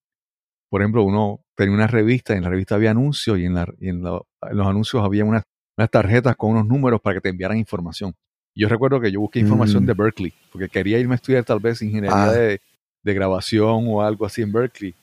por 0.69 0.81
ejemplo, 0.81 1.03
uno 1.03 1.43
tenía 1.53 1.75
una 1.75 1.87
revista 1.87 2.33
y 2.33 2.37
en 2.37 2.43
la 2.43 2.49
revista 2.49 2.75
había 2.75 2.91
anuncios 2.91 3.37
y 3.37 3.45
en, 3.45 4.01
los 4.01 4.23
anuncios 4.41 5.03
había 5.03 5.25
unas, 5.25 5.43
tarjetas 5.91 6.37
con 6.37 6.51
unos 6.51 6.65
números 6.65 7.01
para 7.01 7.15
que 7.15 7.21
te 7.21 7.29
enviaran 7.29 7.57
información. 7.57 8.15
Yo 8.55 8.69
recuerdo 8.69 9.01
que 9.01 9.11
yo 9.11 9.19
busqué 9.19 9.39
información 9.39 9.85
de 9.85 9.93
mm. 9.93 9.97
Berkeley, 9.97 10.33
porque 10.51 10.69
quería 10.69 10.97
irme 10.97 11.13
a 11.13 11.15
estudiar 11.15 11.43
tal 11.43 11.59
vez 11.59 11.81
ingeniería 11.81 12.23
ah. 12.23 12.31
de, 12.31 12.61
grabación 13.03 13.85
o 13.87 14.01
algo 14.01 14.25
así 14.25 14.41
en 14.41 14.51
Berkeley. 14.51 14.93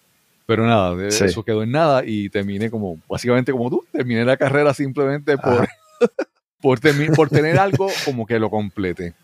Pero 0.46 0.64
nada, 0.64 1.06
eso 1.08 1.44
quedó 1.44 1.62
en 1.64 1.72
nada 1.72 2.04
y 2.06 2.30
terminé 2.30 2.70
como, 2.70 3.00
básicamente 3.08 3.50
como 3.50 3.68
tú, 3.68 3.84
terminé 3.90 4.24
la 4.24 4.36
carrera 4.36 4.72
simplemente 4.72 5.36
por, 5.36 5.68
por, 6.60 6.80
por 7.16 7.28
tener 7.28 7.58
algo 7.58 7.88
como 8.04 8.26
que 8.26 8.38
lo 8.38 8.48
complete. 8.48 9.14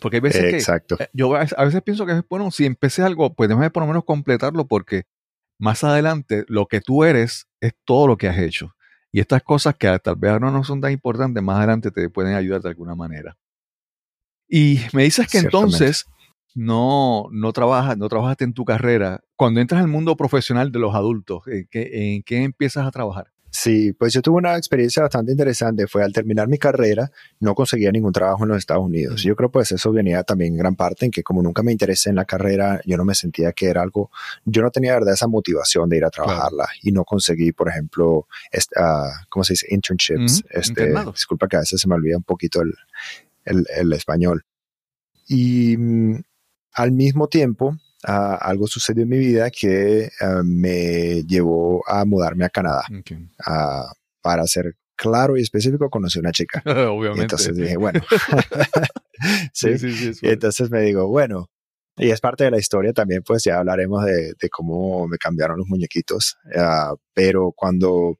Porque 0.00 0.16
hay 0.16 0.20
veces 0.20 0.52
Exacto. 0.52 0.96
que 0.96 1.08
yo 1.12 1.34
a 1.36 1.64
veces 1.64 1.82
pienso 1.82 2.04
que, 2.04 2.22
bueno, 2.28 2.50
si 2.50 2.66
empecé 2.66 3.02
algo, 3.02 3.32
pues 3.32 3.48
déjame 3.48 3.70
por 3.70 3.84
lo 3.84 3.86
menos 3.86 4.04
completarlo 4.04 4.66
porque 4.66 5.04
más 5.58 5.84
adelante 5.84 6.44
lo 6.48 6.66
que 6.66 6.80
tú 6.80 7.04
eres 7.04 7.46
es 7.60 7.72
todo 7.84 8.08
lo 8.08 8.16
que 8.16 8.28
has 8.28 8.38
hecho. 8.38 8.74
Y 9.12 9.20
estas 9.20 9.42
cosas 9.42 9.76
que 9.76 9.96
tal 10.00 10.16
vez 10.16 10.40
no 10.40 10.64
son 10.64 10.80
tan 10.80 10.90
importantes, 10.90 11.40
más 11.42 11.58
adelante 11.58 11.92
te 11.92 12.10
pueden 12.10 12.34
ayudar 12.34 12.60
de 12.60 12.70
alguna 12.70 12.96
manera. 12.96 13.36
Y 14.48 14.80
me 14.92 15.04
dices 15.04 15.28
que 15.28 15.38
entonces 15.38 16.06
no, 16.54 17.28
no, 17.32 17.52
trabajas, 17.52 17.98
no 17.98 18.08
trabajaste 18.08 18.44
en 18.44 18.54
tu 18.54 18.64
carrera. 18.64 19.22
Cuando 19.36 19.60
entras 19.60 19.80
al 19.80 19.88
mundo 19.88 20.16
profesional 20.16 20.72
de 20.72 20.78
los 20.78 20.94
adultos, 20.94 21.42
¿en 21.46 21.66
qué, 21.70 22.14
en 22.14 22.22
qué 22.22 22.44
empiezas 22.44 22.86
a 22.86 22.90
trabajar? 22.90 23.34
Sí, 23.56 23.92
pues 23.92 24.12
yo 24.12 24.20
tuve 24.20 24.38
una 24.38 24.56
experiencia 24.56 25.04
bastante 25.04 25.30
interesante. 25.30 25.86
Fue 25.86 26.02
al 26.02 26.12
terminar 26.12 26.48
mi 26.48 26.58
carrera, 26.58 27.12
no 27.38 27.54
conseguía 27.54 27.92
ningún 27.92 28.12
trabajo 28.12 28.42
en 28.42 28.48
los 28.48 28.58
Estados 28.58 28.84
Unidos. 28.84 29.22
Yo 29.22 29.36
creo 29.36 29.48
pues 29.48 29.70
eso 29.70 29.92
venía 29.92 30.24
también 30.24 30.54
en 30.54 30.58
gran 30.58 30.74
parte 30.74 31.04
en 31.04 31.12
que 31.12 31.22
como 31.22 31.40
nunca 31.40 31.62
me 31.62 31.70
interesé 31.70 32.10
en 32.10 32.16
la 32.16 32.24
carrera, 32.24 32.80
yo 32.84 32.96
no 32.96 33.04
me 33.04 33.14
sentía 33.14 33.52
que 33.52 33.66
era 33.66 33.82
algo, 33.82 34.10
yo 34.44 34.60
no 34.60 34.72
tenía 34.72 34.94
verdad 34.94 35.14
esa 35.14 35.28
motivación 35.28 35.88
de 35.88 35.98
ir 35.98 36.04
a 36.04 36.10
trabajarla 36.10 36.66
y 36.82 36.90
no 36.90 37.04
conseguí, 37.04 37.52
por 37.52 37.68
ejemplo, 37.68 38.16
uh, 38.16 39.08
¿cómo 39.28 39.44
se 39.44 39.52
dice? 39.52 39.68
Internships. 39.70 40.42
este, 40.50 40.92
disculpa 41.12 41.46
que 41.46 41.54
a 41.54 41.60
veces 41.60 41.80
se 41.80 41.86
me 41.86 41.94
olvida 41.94 42.16
un 42.16 42.24
poquito 42.24 42.60
el, 42.60 42.74
el, 43.44 43.64
el 43.76 43.92
español. 43.92 44.44
Y 45.28 45.76
mm, 45.76 46.16
al 46.74 46.92
mismo 46.92 47.28
tiempo, 47.28 47.76
algo 48.02 48.66
sucedió 48.66 49.04
en 49.04 49.08
mi 49.08 49.18
vida 49.18 49.50
que 49.50 50.04
eh, 50.04 50.10
me 50.44 51.22
llevó 51.24 51.82
a 51.88 52.04
mudarme 52.04 52.44
a 52.44 52.50
Canadá. 52.50 52.84
para 54.20 54.46
ser 54.46 54.76
claro 54.96 55.36
y 55.36 55.42
específico, 55.42 55.90
conocí 55.90 56.18
una 56.18 56.32
chica. 56.32 56.62
Obviamente. 56.90 57.22
entonces 57.22 57.56
dije, 57.56 57.76
bueno. 57.76 58.00
sí, 59.52 59.78
sí, 59.78 60.14
sí, 60.14 60.26
y 60.26 60.28
entonces 60.30 60.70
me 60.70 60.80
digo, 60.80 61.08
bueno, 61.08 61.50
y 61.96 62.10
es 62.10 62.20
parte 62.20 62.44
de 62.44 62.50
la 62.50 62.58
historia 62.58 62.92
también, 62.92 63.22
pues 63.22 63.44
ya 63.44 63.58
hablaremos 63.58 64.04
de, 64.04 64.34
cómo 64.50 65.06
me 65.06 65.16
cambiaron 65.16 65.58
los 65.58 65.68
muñequitos. 65.68 66.36
Ah, 66.56 66.94
pero 67.12 67.52
cuando 67.54 68.18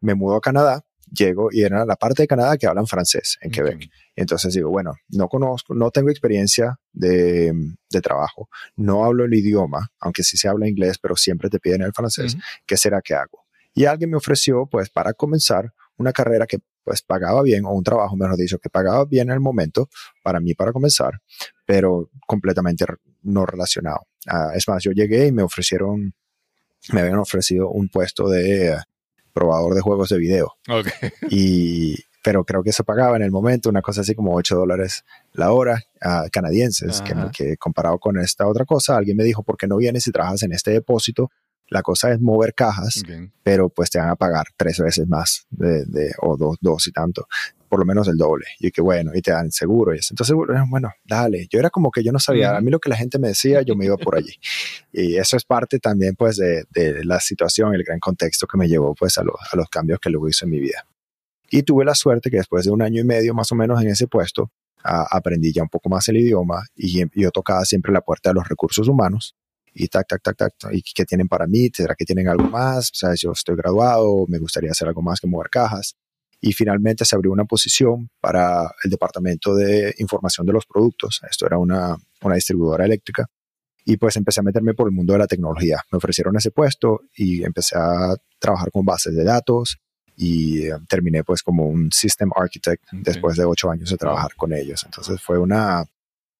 me 0.00 0.14
mudo 0.14 0.36
a 0.36 0.40
Canadá, 0.40 0.84
llego 1.12 1.48
y 1.52 1.62
era 1.62 1.84
la 1.84 1.96
parte 1.96 2.22
de 2.22 2.26
Canadá 2.26 2.56
que 2.56 2.66
hablan 2.66 2.86
francés 2.86 3.38
en 3.40 3.50
Quebec. 3.50 3.88
Entonces 4.16 4.54
digo, 4.54 4.70
bueno, 4.70 4.94
no 5.08 5.28
conozco, 5.28 5.74
no 5.74 5.90
tengo 5.90 6.10
experiencia 6.10 6.78
de, 6.92 7.52
de, 7.90 8.00
trabajo, 8.00 8.48
no 8.76 9.04
hablo 9.04 9.24
el 9.24 9.34
idioma, 9.34 9.90
aunque 10.00 10.22
sí 10.22 10.36
se 10.36 10.48
habla 10.48 10.68
inglés, 10.68 10.98
pero 10.98 11.16
siempre 11.16 11.50
te 11.50 11.58
piden 11.58 11.82
el 11.82 11.92
francés. 11.92 12.36
¿Qué 12.66 12.76
será 12.76 13.00
que 13.02 13.14
hago? 13.14 13.44
Y 13.74 13.86
alguien 13.86 14.10
me 14.10 14.16
ofreció, 14.16 14.66
pues, 14.66 14.90
para 14.90 15.14
comenzar, 15.14 15.72
una 15.96 16.12
carrera 16.12 16.46
que 16.46 16.58
pues 16.84 17.00
pagaba 17.02 17.42
bien, 17.42 17.64
o 17.64 17.70
un 17.70 17.84
trabajo, 17.84 18.16
mejor 18.16 18.36
dicho, 18.36 18.58
que 18.58 18.68
pagaba 18.68 19.04
bien 19.04 19.28
en 19.28 19.34
el 19.34 19.40
momento, 19.40 19.88
para 20.22 20.40
mí 20.40 20.54
para 20.54 20.72
comenzar, 20.72 21.20
pero 21.64 22.10
completamente 22.26 22.84
no 23.22 23.46
relacionado. 23.46 24.00
Ah, 24.26 24.50
es 24.54 24.66
más, 24.68 24.82
yo 24.82 24.90
llegué 24.90 25.28
y 25.28 25.32
me 25.32 25.42
ofrecieron, 25.42 26.12
me 26.92 27.02
habían 27.02 27.18
ofrecido 27.18 27.70
un 27.70 27.88
puesto 27.88 28.28
de 28.28 28.76
probador 29.32 29.74
de 29.74 29.80
juegos 29.80 30.08
de 30.08 30.18
video. 30.18 30.52
Y, 31.30 31.96
pero 32.22 32.44
creo 32.44 32.62
que 32.62 32.72
se 32.72 32.84
pagaba 32.84 33.16
en 33.16 33.22
el 33.22 33.30
momento 33.30 33.68
una 33.68 33.82
cosa 33.82 34.02
así 34.02 34.14
como 34.14 34.34
8 34.34 34.56
dólares 34.56 35.04
la 35.32 35.52
hora 35.52 35.82
uh, 36.04 36.28
canadienses, 36.30 37.02
que, 37.02 37.14
que, 37.32 37.56
comparado 37.56 37.98
con 37.98 38.18
esta 38.18 38.46
otra 38.46 38.64
cosa, 38.64 38.96
alguien 38.96 39.16
me 39.16 39.24
dijo, 39.24 39.42
¿por 39.42 39.56
qué 39.56 39.66
no 39.66 39.76
vienes 39.76 40.06
y 40.06 40.12
trabajas 40.12 40.42
en 40.42 40.52
este 40.52 40.70
depósito? 40.70 41.30
La 41.68 41.82
cosa 41.82 42.12
es 42.12 42.20
mover 42.20 42.52
cajas, 42.54 43.02
pero 43.42 43.70
pues 43.70 43.88
te 43.88 43.98
van 43.98 44.10
a 44.10 44.16
pagar 44.16 44.46
tres 44.56 44.78
veces 44.78 45.08
más 45.08 45.46
de, 45.48 45.84
de, 45.86 46.12
o 46.20 46.36
dos, 46.36 46.58
dos 46.60 46.86
y 46.86 46.92
tanto 46.92 47.26
por 47.72 47.80
lo 47.80 47.86
menos 47.86 48.06
el 48.06 48.18
doble. 48.18 48.44
Y 48.58 48.70
que 48.70 48.82
bueno, 48.82 49.12
y 49.14 49.22
te 49.22 49.30
dan 49.30 49.50
seguro 49.50 49.94
y 49.94 49.98
eso. 49.98 50.12
Entonces, 50.12 50.36
bueno, 50.68 50.92
dale. 51.06 51.46
Yo 51.50 51.58
era 51.58 51.70
como 51.70 51.90
que 51.90 52.04
yo 52.04 52.12
no 52.12 52.18
sabía, 52.18 52.54
a 52.54 52.60
mí 52.60 52.70
lo 52.70 52.78
que 52.78 52.90
la 52.90 52.96
gente 52.96 53.18
me 53.18 53.28
decía, 53.28 53.62
yo 53.62 53.74
me 53.74 53.86
iba 53.86 53.96
por 53.96 54.14
allí. 54.14 54.34
Y 54.92 55.16
eso 55.16 55.38
es 55.38 55.44
parte 55.44 55.78
también 55.78 56.14
pues 56.14 56.36
de, 56.36 56.64
de 56.68 57.02
la 57.02 57.18
situación, 57.18 57.74
el 57.74 57.82
gran 57.82 57.98
contexto 57.98 58.46
que 58.46 58.58
me 58.58 58.68
llevó 58.68 58.94
pues 58.94 59.16
a, 59.16 59.22
a 59.22 59.56
los 59.56 59.70
cambios 59.70 60.00
que 60.00 60.10
luego 60.10 60.28
hice 60.28 60.44
en 60.44 60.50
mi 60.50 60.60
vida. 60.60 60.86
Y 61.50 61.62
tuve 61.62 61.86
la 61.86 61.94
suerte 61.94 62.30
que 62.30 62.36
después 62.36 62.66
de 62.66 62.72
un 62.72 62.82
año 62.82 63.00
y 63.00 63.04
medio 63.04 63.32
más 63.32 63.50
o 63.52 63.54
menos 63.54 63.80
en 63.80 63.88
ese 63.88 64.06
puesto, 64.06 64.50
aprendí 64.84 65.50
ya 65.50 65.62
un 65.62 65.70
poco 65.70 65.88
más 65.88 66.06
el 66.08 66.18
idioma 66.18 66.66
y 66.76 67.02
yo 67.18 67.30
tocaba 67.30 67.64
siempre 67.64 67.90
la 67.90 68.02
puerta 68.02 68.28
de 68.28 68.34
los 68.34 68.46
recursos 68.46 68.86
humanos 68.86 69.34
y 69.72 69.88
tac, 69.88 70.06
tac, 70.06 70.20
tac, 70.22 70.36
tac, 70.36 70.54
y 70.72 70.82
qué 70.82 71.06
tienen 71.06 71.26
para 71.26 71.46
mí, 71.46 71.70
será 71.72 71.94
que 71.94 72.04
tienen 72.04 72.28
algo 72.28 72.50
más, 72.50 72.90
o 72.90 72.94
sea, 72.94 73.14
yo 73.14 73.32
estoy 73.32 73.56
graduado, 73.56 74.26
me 74.28 74.38
gustaría 74.38 74.72
hacer 74.72 74.88
algo 74.88 75.00
más 75.00 75.20
que 75.20 75.26
mover 75.26 75.48
cajas 75.48 75.96
y 76.44 76.52
finalmente 76.52 77.04
se 77.04 77.14
abrió 77.14 77.30
una 77.30 77.44
posición 77.44 78.10
para 78.20 78.68
el 78.82 78.90
departamento 78.90 79.54
de 79.54 79.94
información 79.98 80.44
de 80.44 80.52
los 80.52 80.66
productos. 80.66 81.20
Esto 81.30 81.46
era 81.46 81.56
una, 81.56 81.96
una 82.20 82.34
distribuidora 82.34 82.84
eléctrica. 82.84 83.26
Y 83.84 83.96
pues 83.96 84.16
empecé 84.16 84.40
a 84.40 84.42
meterme 84.42 84.74
por 84.74 84.88
el 84.88 84.92
mundo 84.92 85.12
de 85.12 85.20
la 85.20 85.28
tecnología. 85.28 85.80
Me 85.92 85.98
ofrecieron 85.98 86.36
ese 86.36 86.50
puesto 86.50 87.02
y 87.16 87.44
empecé 87.44 87.78
a 87.78 88.16
trabajar 88.40 88.72
con 88.72 88.84
bases 88.84 89.14
de 89.14 89.22
datos 89.22 89.78
y 90.16 90.66
eh, 90.66 90.74
terminé 90.88 91.22
pues 91.22 91.44
como 91.44 91.66
un 91.66 91.92
System 91.92 92.30
Architect 92.34 92.82
después 92.90 93.36
de 93.36 93.44
ocho 93.44 93.70
años 93.70 93.90
de 93.90 93.96
trabajar 93.96 94.34
con 94.34 94.52
ellos. 94.52 94.82
Entonces 94.84 95.22
fue 95.22 95.38
una, 95.38 95.84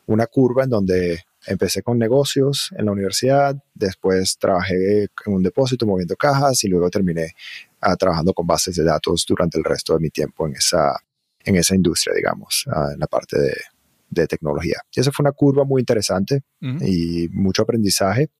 una 0.06 0.26
curva 0.26 0.64
en 0.64 0.71
donde 0.71 1.23
empecé 1.47 1.82
con 1.82 1.97
negocios 1.99 2.71
en 2.76 2.87
la 2.87 2.92
universidad, 2.92 3.56
después 3.73 4.37
trabajé 4.38 5.02
en 5.26 5.32
un 5.32 5.42
depósito 5.44 5.87
moviendo 5.87 6.16
cajas 6.16 6.62
y 6.64 6.68
luego 6.68 6.90
terminé 6.90 7.35
ah, 7.83 7.97
trabajando 7.97 8.33
con 8.33 8.47
bases 8.47 8.77
de 8.77 8.85
datos 8.85 9.25
durante 9.27 9.59
el 9.59 9.65
resto 9.65 9.95
de 9.95 10.01
mi 10.01 10.11
tiempo 10.11 10.47
en 10.47 10.55
esa, 10.55 10.99
en 11.45 11.57
esa 11.57 11.75
industria, 11.75 12.15
digamos, 12.15 12.65
ah, 12.69 12.91
en 12.93 12.99
la 12.99 13.07
parte 13.07 13.39
de, 13.39 13.55
de, 14.09 14.27
tecnología. 14.27 14.79
Y 14.95 15.01
esa 15.01 15.12
fue 15.12 15.25
una 15.25 15.33
curva 15.33 15.65
muy 15.65 15.81
interesante 15.81 16.43
y 16.61 17.29
mucho 17.31 17.62
aprendizaje, 17.62 18.31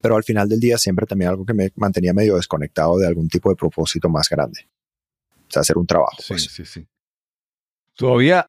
pero 0.00 0.16
al 0.16 0.24
final 0.24 0.48
del 0.48 0.60
día 0.60 0.78
siempre 0.78 1.06
también 1.06 1.30
algo 1.30 1.44
que 1.44 1.54
me 1.54 1.70
mantenía 1.76 2.12
medio 2.12 2.36
desconectado 2.36 2.98
de 2.98 3.06
algún 3.06 3.28
tipo 3.28 3.50
de 3.50 3.56
propósito 3.56 4.08
más 4.08 4.28
grande. 4.28 4.68
O 5.48 5.50
sea, 5.50 5.60
hacer 5.60 5.78
un 5.78 5.86
trabajo. 5.86 6.16
Sí, 6.18 6.28
pues. 6.28 6.44
sí, 6.44 6.64
sí. 6.64 6.86
Todavía 7.94 8.46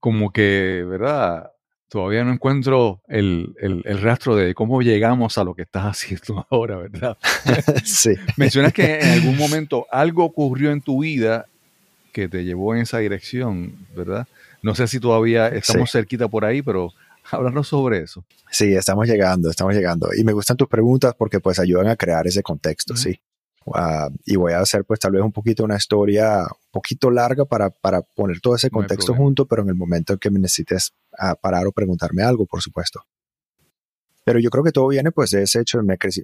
como 0.00 0.32
que, 0.32 0.84
¿verdad? 0.88 1.52
Todavía 1.88 2.24
no 2.24 2.32
encuentro 2.32 3.00
el, 3.08 3.54
rastro 4.00 4.36
de 4.36 4.54
cómo 4.54 4.82
llegamos 4.82 5.38
a 5.38 5.44
lo 5.44 5.54
que 5.54 5.62
estás 5.62 5.84
haciendo 5.86 6.46
ahora, 6.50 6.76
¿verdad? 6.76 7.16
sí. 7.84 8.14
Mencionas 8.36 8.72
que 8.72 9.00
en 9.00 9.08
algún 9.08 9.36
momento 9.36 9.86
algo 9.90 10.24
ocurrió 10.24 10.72
en 10.72 10.80
tu 10.80 11.02
vida 11.02 11.46
que 12.12 12.28
te 12.28 12.44
llevó 12.44 12.74
en 12.74 12.82
esa 12.82 12.98
dirección, 12.98 13.74
¿verdad? 13.94 14.26
No 14.62 14.74
sé 14.74 14.88
si 14.88 14.98
todavía 15.00 15.48
estamos 15.48 15.92
cerquita 15.92 16.28
por 16.28 16.44
ahí, 16.44 16.62
pero 16.62 16.92
háblanos 17.30 17.68
sobre 17.68 17.98
eso. 17.98 18.24
Sí, 18.50 18.74
estamos 18.74 19.06
llegando, 19.06 19.50
estamos 19.50 19.74
llegando. 19.74 20.08
Y 20.16 20.24
me 20.24 20.32
gustan 20.32 20.56
tus 20.56 20.68
preguntas 20.68 21.14
porque 21.16 21.40
pues 21.40 21.58
ayudan 21.58 21.88
a 21.88 21.96
crear 21.96 22.26
ese 22.26 22.42
contexto, 22.42 22.96
sí. 22.96 23.20
Ah, 23.74 24.08
y 24.24 24.36
voy 24.36 24.52
a 24.52 24.60
hacer 24.60 24.84
pues 24.84 25.00
tal 25.00 25.12
vez 25.12 25.22
un 25.22 25.32
poquito 25.32 25.64
una 25.64 25.76
historia 25.76 26.42
un 26.42 26.70
poquito 26.70 27.10
larga 27.10 27.44
para, 27.44 27.70
para 27.70 28.00
poner 28.00 28.40
todo 28.40 28.54
ese 28.54 28.70
contexto 28.70 29.14
junto, 29.14 29.46
pero 29.46 29.62
en 29.62 29.68
el 29.68 29.74
momento 29.74 30.12
en 30.12 30.18
que 30.18 30.30
me 30.30 30.38
necesites 30.38 30.92
ah, 31.18 31.34
parar 31.34 31.66
o 31.66 31.72
preguntarme 31.72 32.22
algo, 32.22 32.46
por 32.46 32.62
supuesto. 32.62 33.02
Pero 34.24 34.40
yo 34.40 34.50
creo 34.50 34.64
que 34.64 34.72
todo 34.72 34.88
viene 34.88 35.12
pues 35.12 35.30
de 35.30 35.44
ese 35.44 35.60
hecho, 35.60 35.80
me 35.84 35.98
crecí, 35.98 36.20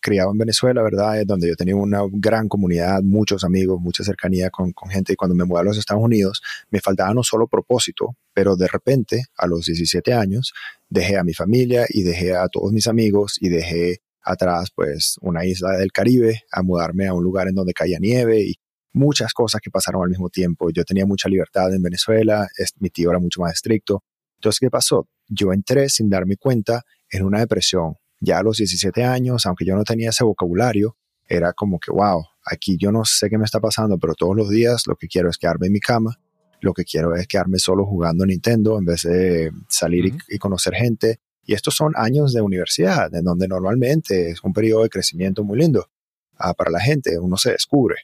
criado 0.00 0.32
en 0.32 0.38
Venezuela, 0.38 0.82
¿verdad? 0.82 1.20
Es 1.20 1.26
donde 1.26 1.48
yo 1.48 1.54
tenía 1.54 1.76
una 1.76 2.00
gran 2.10 2.48
comunidad, 2.48 3.02
muchos 3.02 3.44
amigos, 3.44 3.78
mucha 3.78 4.02
cercanía 4.04 4.48
con, 4.48 4.72
con, 4.72 4.88
gente 4.88 5.12
y 5.12 5.16
cuando 5.16 5.34
me 5.34 5.44
mudé 5.44 5.60
a 5.60 5.64
los 5.64 5.76
Estados 5.76 6.02
Unidos 6.02 6.40
me 6.70 6.80
faltaba 6.80 7.12
no 7.12 7.22
solo 7.22 7.48
propósito, 7.48 8.16
pero 8.32 8.56
de 8.56 8.68
repente 8.68 9.24
a 9.36 9.46
los 9.46 9.66
17 9.66 10.14
años 10.14 10.54
dejé 10.88 11.18
a 11.18 11.24
mi 11.24 11.34
familia 11.34 11.84
y 11.90 12.02
dejé 12.02 12.34
a 12.34 12.48
todos 12.48 12.72
mis 12.72 12.86
amigos 12.86 13.36
y 13.38 13.50
dejé 13.50 14.00
atrás 14.22 14.70
pues 14.74 15.16
una 15.20 15.44
isla 15.44 15.76
del 15.76 15.92
Caribe, 15.92 16.42
a 16.50 16.62
mudarme 16.62 17.08
a 17.08 17.14
un 17.14 17.22
lugar 17.22 17.48
en 17.48 17.54
donde 17.54 17.72
caía 17.72 17.98
nieve 17.98 18.40
y 18.42 18.54
muchas 18.92 19.32
cosas 19.32 19.60
que 19.60 19.70
pasaron 19.70 20.02
al 20.02 20.10
mismo 20.10 20.28
tiempo. 20.28 20.70
Yo 20.70 20.84
tenía 20.84 21.06
mucha 21.06 21.28
libertad 21.28 21.72
en 21.74 21.82
Venezuela, 21.82 22.48
mi 22.78 22.90
tío 22.90 23.10
era 23.10 23.18
mucho 23.18 23.40
más 23.40 23.54
estricto. 23.54 24.02
Entonces, 24.36 24.60
¿qué 24.60 24.70
pasó? 24.70 25.08
Yo 25.28 25.52
entré 25.52 25.88
sin 25.88 26.08
darme 26.08 26.36
cuenta 26.36 26.82
en 27.10 27.24
una 27.24 27.40
depresión. 27.40 27.94
Ya 28.20 28.38
a 28.38 28.42
los 28.42 28.58
17 28.58 29.04
años, 29.04 29.46
aunque 29.46 29.64
yo 29.64 29.74
no 29.74 29.84
tenía 29.84 30.10
ese 30.10 30.24
vocabulario, 30.24 30.96
era 31.28 31.52
como 31.52 31.78
que, 31.78 31.90
wow, 31.90 32.24
aquí 32.44 32.76
yo 32.78 32.92
no 32.92 33.04
sé 33.04 33.30
qué 33.30 33.38
me 33.38 33.44
está 33.44 33.60
pasando, 33.60 33.98
pero 33.98 34.14
todos 34.14 34.36
los 34.36 34.50
días 34.50 34.86
lo 34.86 34.96
que 34.96 35.08
quiero 35.08 35.30
es 35.30 35.38
quedarme 35.38 35.68
en 35.68 35.72
mi 35.72 35.80
cama, 35.80 36.18
lo 36.60 36.72
que 36.72 36.84
quiero 36.84 37.14
es 37.14 37.26
quedarme 37.26 37.58
solo 37.58 37.84
jugando 37.84 38.24
Nintendo 38.24 38.78
en 38.78 38.84
vez 38.84 39.02
de 39.02 39.50
salir 39.68 40.14
y, 40.28 40.38
conocer 40.38 40.74
gente. 40.74 41.20
Y 41.44 41.54
estos 41.54 41.74
son 41.74 41.92
años 41.96 42.32
de 42.32 42.40
universidad, 42.40 43.12
en 43.14 43.24
donde 43.24 43.48
normalmente 43.48 44.30
es 44.30 44.44
un 44.44 44.52
periodo 44.52 44.84
de 44.84 44.88
crecimiento 44.88 45.42
muy 45.42 45.58
lindo 45.58 45.88
ah, 46.38 46.54
para 46.54 46.70
la 46.70 46.80
gente, 46.80 47.18
uno 47.18 47.36
se 47.36 47.52
descubre. 47.52 47.96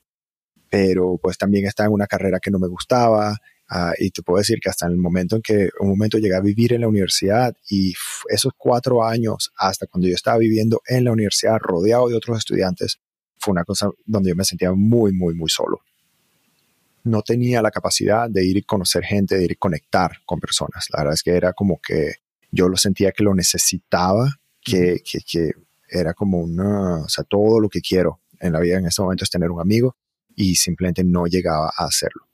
Pero 0.70 1.18
pues 1.22 1.38
también 1.38 1.66
está 1.66 1.84
en 1.84 1.92
una 1.92 2.06
carrera 2.06 2.40
que 2.40 2.50
no 2.50 2.58
me 2.58 2.68
gustaba, 2.68 3.36
ah, 3.68 3.92
y 3.98 4.10
te 4.10 4.22
puedo 4.22 4.38
decir 4.38 4.58
que 4.60 4.70
hasta 4.70 4.86
el 4.86 4.96
momento 4.96 5.36
en 5.36 5.42
que 5.42 5.68
un 5.80 5.88
momento 5.88 6.18
llegué 6.18 6.34
a 6.34 6.40
vivir 6.40 6.72
en 6.72 6.82
la 6.82 6.88
universidad 6.88 7.54
y 7.70 7.94
esos 8.28 8.52
cuatro 8.56 9.04
años 9.04 9.52
hasta 9.56 9.86
cuando 9.86 10.08
yo 10.08 10.14
estaba 10.14 10.38
viviendo 10.38 10.82
en 10.86 11.04
la 11.04 11.12
universidad 11.12 11.58
rodeado 11.58 12.08
de 12.08 12.16
otros 12.16 12.38
estudiantes, 12.38 12.98
fue 13.38 13.52
una 13.52 13.64
cosa 13.64 13.88
donde 14.04 14.30
yo 14.30 14.36
me 14.36 14.44
sentía 14.44 14.72
muy, 14.72 15.12
muy, 15.12 15.34
muy 15.34 15.48
solo. 15.48 15.80
No 17.04 17.22
tenía 17.22 17.62
la 17.62 17.70
capacidad 17.70 18.28
de 18.28 18.44
ir 18.44 18.56
y 18.58 18.62
conocer 18.62 19.04
gente, 19.04 19.36
de 19.36 19.44
ir 19.44 19.52
y 19.52 19.56
conectar 19.56 20.18
con 20.26 20.40
personas. 20.40 20.86
La 20.92 20.98
verdad 20.98 21.14
es 21.14 21.22
que 21.22 21.30
era 21.30 21.52
como 21.52 21.80
que 21.80 22.16
yo 22.50 22.68
lo 22.68 22.76
sentía 22.76 23.12
que 23.12 23.24
lo 23.24 23.34
necesitaba, 23.34 24.30
que, 24.60 25.02
que, 25.04 25.20
que, 25.20 25.52
era 25.90 26.12
como 26.12 26.38
una, 26.38 27.02
o 27.02 27.08
sea, 27.08 27.24
todo 27.24 27.60
lo 27.60 27.68
que 27.68 27.80
quiero 27.80 28.20
en 28.40 28.52
la 28.52 28.60
vida 28.60 28.78
en 28.78 28.86
este 28.86 29.00
momento 29.00 29.24
es 29.24 29.30
tener 29.30 29.50
un 29.50 29.60
amigo 29.60 29.96
y 30.36 30.54
simplemente 30.54 31.02
no 31.02 31.26
llegaba 31.26 31.72
a 31.76 31.86
hacerlo. 31.86 32.24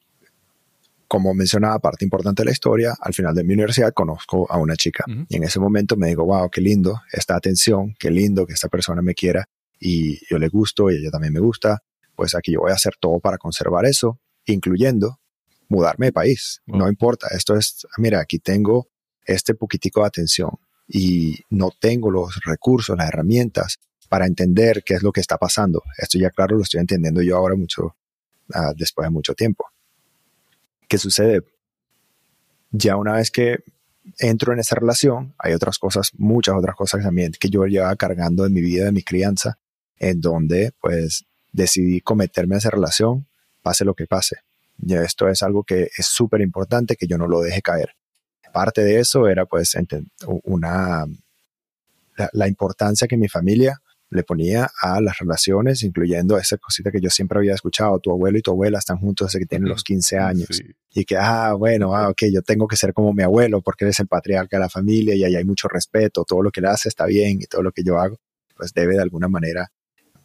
como 1.06 1.32
mencionaba, 1.32 1.78
parte 1.78 2.04
importante 2.04 2.42
de 2.42 2.46
la 2.46 2.52
historia, 2.52 2.94
al 3.00 3.14
final 3.14 3.34
de 3.34 3.44
mi 3.44 3.54
universidad 3.54 3.92
conozco 3.92 4.50
a 4.50 4.58
una 4.58 4.74
chica 4.74 5.04
y 5.28 5.36
en 5.36 5.44
ese 5.44 5.60
momento 5.60 5.96
me 5.96 6.08
digo, 6.08 6.24
wow, 6.24 6.50
qué 6.50 6.60
lindo 6.60 7.00
esta 7.12 7.36
atención, 7.36 7.94
qué 7.98 8.10
lindo 8.10 8.46
que 8.46 8.54
esta 8.54 8.68
persona 8.68 9.00
me 9.00 9.14
quiera 9.14 9.48
y 9.78 10.18
yo 10.28 10.38
le 10.38 10.48
gusto 10.48 10.90
y 10.90 10.96
ella 10.96 11.10
también 11.10 11.32
me 11.32 11.40
gusta, 11.40 11.82
pues 12.16 12.34
aquí 12.34 12.52
yo 12.52 12.60
voy 12.60 12.72
a 12.72 12.74
hacer 12.74 12.94
todo 12.98 13.20
para 13.20 13.38
conservar 13.38 13.84
eso, 13.84 14.18
incluyendo 14.46 15.20
mudarme 15.68 16.06
de 16.06 16.12
país. 16.12 16.60
No 16.66 16.88
importa, 16.88 17.28
esto 17.30 17.54
es, 17.56 17.86
mira, 17.98 18.20
aquí 18.20 18.38
tengo 18.38 18.88
este 19.26 19.54
poquitico 19.54 20.00
de 20.00 20.06
atención 20.06 20.50
y 20.88 21.38
no 21.50 21.70
tengo 21.70 22.10
los 22.10 22.40
recursos, 22.44 22.96
las 22.96 23.08
herramientas 23.08 23.78
para 24.08 24.26
entender 24.26 24.82
qué 24.84 24.94
es 24.94 25.02
lo 25.02 25.12
que 25.12 25.20
está 25.20 25.38
pasando. 25.38 25.82
Esto 25.98 26.18
ya 26.18 26.30
claro 26.30 26.56
lo 26.56 26.62
estoy 26.62 26.80
entendiendo 26.80 27.22
yo 27.22 27.36
ahora 27.36 27.56
mucho, 27.56 27.96
uh, 28.54 28.74
después 28.76 29.06
de 29.06 29.10
mucho 29.10 29.34
tiempo. 29.34 29.66
¿Qué 30.88 30.98
sucede? 30.98 31.42
Ya 32.70 32.96
una 32.96 33.14
vez 33.14 33.30
que 33.30 33.64
entro 34.18 34.52
en 34.52 34.58
esa 34.58 34.76
relación, 34.76 35.34
hay 35.38 35.54
otras 35.54 35.78
cosas, 35.78 36.10
muchas 36.16 36.54
otras 36.54 36.76
cosas 36.76 37.02
también 37.02 37.32
que 37.32 37.48
yo 37.48 37.64
llevaba 37.64 37.96
cargando 37.96 38.44
en 38.44 38.52
mi 38.52 38.60
vida, 38.60 38.84
de 38.84 38.92
mi 38.92 39.02
crianza, 39.02 39.58
en 39.98 40.20
donde 40.20 40.72
pues 40.80 41.24
decidí 41.52 42.00
cometerme 42.00 42.56
a 42.56 42.58
esa 42.58 42.70
relación, 42.70 43.26
pase 43.62 43.84
lo 43.84 43.94
que 43.94 44.06
pase. 44.06 44.36
Y 44.84 44.94
esto 44.94 45.28
es 45.28 45.42
algo 45.42 45.62
que 45.64 45.88
es 45.96 46.06
súper 46.06 46.40
importante 46.40 46.96
que 46.96 47.06
yo 47.06 47.16
no 47.16 47.28
lo 47.28 47.40
deje 47.40 47.62
caer. 47.62 47.94
Parte 48.54 48.84
de 48.84 49.00
eso 49.00 49.26
era 49.26 49.46
pues 49.46 49.76
una, 50.44 51.04
la, 52.32 52.46
importancia 52.46 53.08
que 53.08 53.16
mi 53.16 53.26
familia 53.26 53.82
le 54.10 54.22
ponía 54.22 54.70
a 54.80 55.00
las 55.00 55.18
relaciones, 55.18 55.82
incluyendo 55.82 56.38
esa 56.38 56.56
cosita 56.58 56.92
que 56.92 57.00
yo 57.00 57.10
siempre 57.10 57.36
había 57.36 57.54
escuchado, 57.54 57.98
tu 57.98 58.12
abuelo 58.12 58.38
y 58.38 58.42
tu 58.42 58.52
abuela 58.52 58.78
están 58.78 58.98
juntos 58.98 59.26
desde 59.26 59.40
que 59.40 59.46
tienen 59.46 59.68
los 59.68 59.82
15 59.82 60.18
años. 60.18 60.62
Y 60.92 61.04
que, 61.04 61.16
ah, 61.16 61.54
bueno, 61.54 61.96
ah, 61.96 62.10
ok, 62.10 62.26
yo 62.32 62.42
tengo 62.42 62.68
que 62.68 62.76
ser 62.76 62.94
como 62.94 63.12
mi 63.12 63.24
abuelo 63.24 63.60
porque 63.60 63.86
él 63.86 63.90
es 63.90 63.98
el 63.98 64.06
patriarca 64.06 64.56
de 64.56 64.60
la 64.60 64.70
familia 64.70 65.16
y 65.16 65.24
ahí 65.24 65.34
hay 65.34 65.44
mucho 65.44 65.66
respeto, 65.66 66.24
todo 66.24 66.40
lo 66.40 66.52
que 66.52 66.60
él 66.60 66.66
hace 66.66 66.88
está 66.88 67.06
bien 67.06 67.42
y 67.42 67.46
todo 67.46 67.64
lo 67.64 67.72
que 67.72 67.82
yo 67.82 67.98
hago, 67.98 68.20
pues 68.56 68.72
debe 68.72 68.94
de 68.94 69.02
alguna 69.02 69.26
manera 69.26 69.72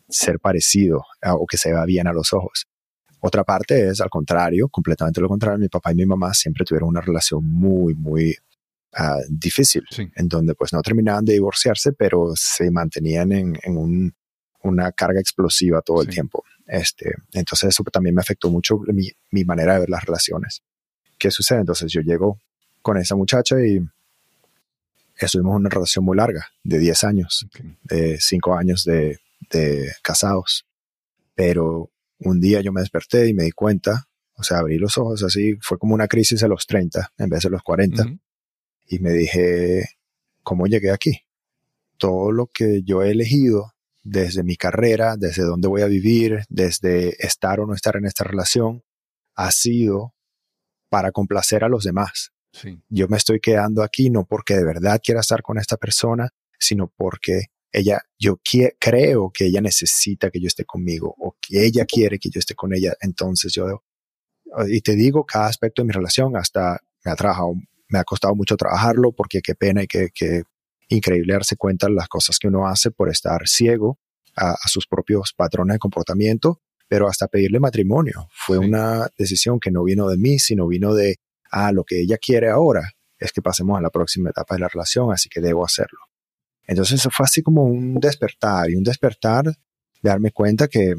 ser 0.07 0.39
parecido 0.39 1.03
o 1.23 1.47
que 1.47 1.57
se 1.57 1.71
vea 1.71 1.85
bien 1.85 2.05
a 2.05 2.13
los 2.13 2.31
ojos. 2.31 2.68
Otra 3.21 3.43
parte 3.43 3.89
es, 3.89 3.99
al 4.01 4.09
contrario, 4.09 4.69
completamente 4.69 5.19
lo 5.19 5.27
contrario, 5.27 5.59
mi 5.59 5.67
papá 5.67 5.91
y 5.91 5.95
mi 5.95 6.05
mamá 6.05 6.33
siempre 6.33 6.63
tuvieron 6.65 6.89
una 6.89 7.01
relación 7.01 7.43
muy, 7.43 7.93
muy 7.95 8.35
ah, 8.93 9.19
difícil, 9.29 9.83
en 10.15 10.27
donde 10.27 10.55
pues 10.55 10.71
no 10.71 10.81
terminaban 10.81 11.25
de 11.25 11.33
divorciarse, 11.33 11.91
pero 11.93 12.31
se 12.35 12.71
mantenían 12.71 13.31
en, 13.31 13.57
en 13.63 14.13
una 14.63 14.91
carga 14.91 15.19
explosiva 15.19 15.81
todo 15.81 16.01
el 16.01 16.07
tiempo. 16.07 16.43
Este, 16.65 17.15
entonces 17.33 17.69
eso 17.69 17.83
también 17.85 18.15
me 18.15 18.21
afectó 18.21 18.49
mucho 18.49 18.77
mi, 18.87 19.09
mi, 19.31 19.43
manera 19.43 19.73
de 19.73 19.79
ver 19.81 19.89
las 19.89 20.03
relaciones. 20.03 20.61
¿Qué 21.17 21.31
sucede? 21.31 21.59
Entonces 21.59 21.91
yo 21.91 22.01
llego 22.01 22.39
con 22.81 22.97
esa 22.97 23.15
muchacha 23.15 23.55
y 23.59 23.81
estuvimos 25.17 25.51
en 25.51 25.57
una 25.57 25.69
relación 25.69 26.05
muy 26.05 26.15
larga, 26.15 26.47
de 26.63 26.79
10 26.79 27.03
años, 27.03 27.47
de 27.83 28.17
5 28.19 28.55
años 28.55 28.85
de, 28.85 29.17
de 29.49 29.91
casados. 30.03 30.65
Pero 31.35 31.89
un 32.19 32.39
día 32.39 32.61
yo 32.61 32.71
me 32.71 32.81
desperté 32.81 33.27
y 33.27 33.33
me 33.33 33.43
di 33.43 33.51
cuenta, 33.51 34.07
o 34.33 34.43
sea, 34.43 34.59
abrí 34.59 34.77
los 34.77 34.97
ojos 34.97 35.23
así, 35.23 35.55
fue 35.61 35.77
como 35.77 35.93
una 35.93 36.07
crisis 36.07 36.43
a 36.43 36.47
los 36.47 36.65
30 36.65 37.13
en 37.17 37.29
vez 37.29 37.43
de 37.43 37.49
los 37.49 37.61
40. 37.63 38.05
Y 38.87 38.99
me 38.99 39.11
dije, 39.11 39.97
¿cómo 40.43 40.65
llegué 40.67 40.91
aquí? 40.91 41.21
Todo 41.97 42.31
lo 42.31 42.47
que 42.47 42.81
yo 42.83 43.03
he 43.03 43.11
elegido 43.11 43.73
desde 44.03 44.43
mi 44.43 44.55
carrera, 44.55 45.17
desde 45.17 45.43
dónde 45.43 45.67
voy 45.67 45.81
a 45.81 45.87
vivir, 45.87 46.43
desde 46.49 47.15
estar 47.25 47.59
o 47.59 47.67
no 47.67 47.73
estar 47.73 47.95
en 47.97 48.05
esta 48.05 48.23
relación, 48.23 48.83
ha 49.35 49.51
sido 49.51 50.13
para 50.89 51.11
complacer 51.11 51.63
a 51.63 51.69
los 51.69 51.83
demás. 51.83 52.31
Yo 52.89 53.07
me 53.07 53.17
estoy 53.17 53.39
quedando 53.39 53.83
aquí 53.83 54.09
no 54.09 54.25
porque 54.25 54.55
de 54.55 54.65
verdad 54.65 54.99
quiera 55.03 55.21
estar 55.21 55.41
con 55.41 55.59
esta 55.59 55.77
persona, 55.77 56.29
sino 56.57 56.87
porque 56.87 57.47
ella, 57.71 58.01
yo 58.17 58.39
creo 58.79 59.31
que 59.33 59.45
ella 59.45 59.61
necesita 59.61 60.31
que 60.31 60.39
yo 60.39 60.47
esté 60.47 60.65
conmigo 60.65 61.13
o 61.17 61.35
que 61.41 61.65
ella 61.65 61.85
quiere 61.85 62.19
que 62.19 62.29
yo 62.29 62.39
esté 62.39 62.55
con 62.55 62.73
ella. 62.73 62.93
Entonces 63.01 63.53
yo, 63.53 63.83
y 64.67 64.81
te 64.81 64.95
digo, 64.95 65.25
cada 65.25 65.47
aspecto 65.47 65.81
de 65.81 65.87
mi 65.87 65.93
relación 65.93 66.35
hasta 66.35 66.79
me 67.05 67.11
ha 67.11 67.15
trabajado, 67.15 67.53
me 67.87 67.99
ha 67.99 68.03
costado 68.03 68.35
mucho 68.35 68.57
trabajarlo 68.57 69.11
porque 69.11 69.41
qué 69.41 69.55
pena 69.55 69.83
y 69.83 69.87
qué, 69.87 70.43
increíble 70.89 71.33
darse 71.33 71.55
cuenta 71.55 71.85
de 71.85 71.93
las 71.93 72.07
cosas 72.07 72.39
que 72.39 72.47
uno 72.47 72.67
hace 72.67 72.89
por 72.89 73.09
estar 73.09 73.47
ciego 73.47 73.99
a, 74.35 74.55
sus 74.67 74.87
propios 74.87 75.33
patrones 75.37 75.75
de 75.75 75.79
comportamiento, 75.79 76.61
pero 76.87 77.07
hasta 77.07 77.27
pedirle 77.27 77.59
matrimonio. 77.59 78.27
Fue 78.31 78.57
una 78.57 79.07
decisión 79.15 79.59
que 79.59 79.69
no 79.69 79.83
vino 79.83 80.09
de 80.09 80.17
mí, 80.17 80.39
sino 80.39 80.67
vino 80.67 80.95
de, 80.95 81.17
ah, 81.51 81.71
lo 81.71 81.83
que 81.83 82.01
ella 82.01 82.17
quiere 82.17 82.49
ahora 82.49 82.93
es 83.19 83.31
que 83.31 83.41
pasemos 83.41 83.77
a 83.77 83.81
la 83.81 83.91
próxima 83.91 84.31
etapa 84.31 84.55
de 84.55 84.61
la 84.61 84.69
relación, 84.69 85.11
así 85.11 85.29
que 85.29 85.41
debo 85.41 85.63
hacerlo. 85.63 85.99
Entonces 86.69 86.99
eso 86.99 87.09
fue 87.09 87.23
así 87.23 87.41
como 87.41 87.63
un 87.63 87.95
despertar 87.95 88.69
y 88.69 88.75
un 88.75 88.83
despertar 88.83 89.45
de 89.45 89.53
darme 90.03 90.29
cuenta 90.31 90.67
que 90.67 90.93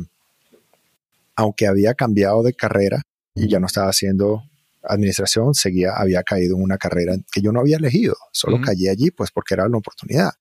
aunque 1.37 1.69
había 1.69 1.95
cambiado 1.95 2.43
de 2.43 2.55
carrera 2.55 3.03
y 3.37 3.49
ya 3.49 3.61
no 3.61 3.67
estaba 3.67 3.89
haciendo 3.89 4.43
administración, 4.83 5.55
seguía, 5.55 5.93
había 5.95 6.25
caído 6.25 6.57
en 6.57 6.65
una 6.65 6.77
carrera 6.77 7.15
que 7.33 7.41
yo 7.41 7.53
no 7.53 7.61
había 7.61 7.77
elegido, 7.77 8.17
solo 8.33 8.61
caí 8.61 8.89
allí 8.89 9.13
pues 9.13 9.31
porque 9.31 9.55
era 9.55 9.67
una 9.67 9.79
oportunidad 9.79 10.33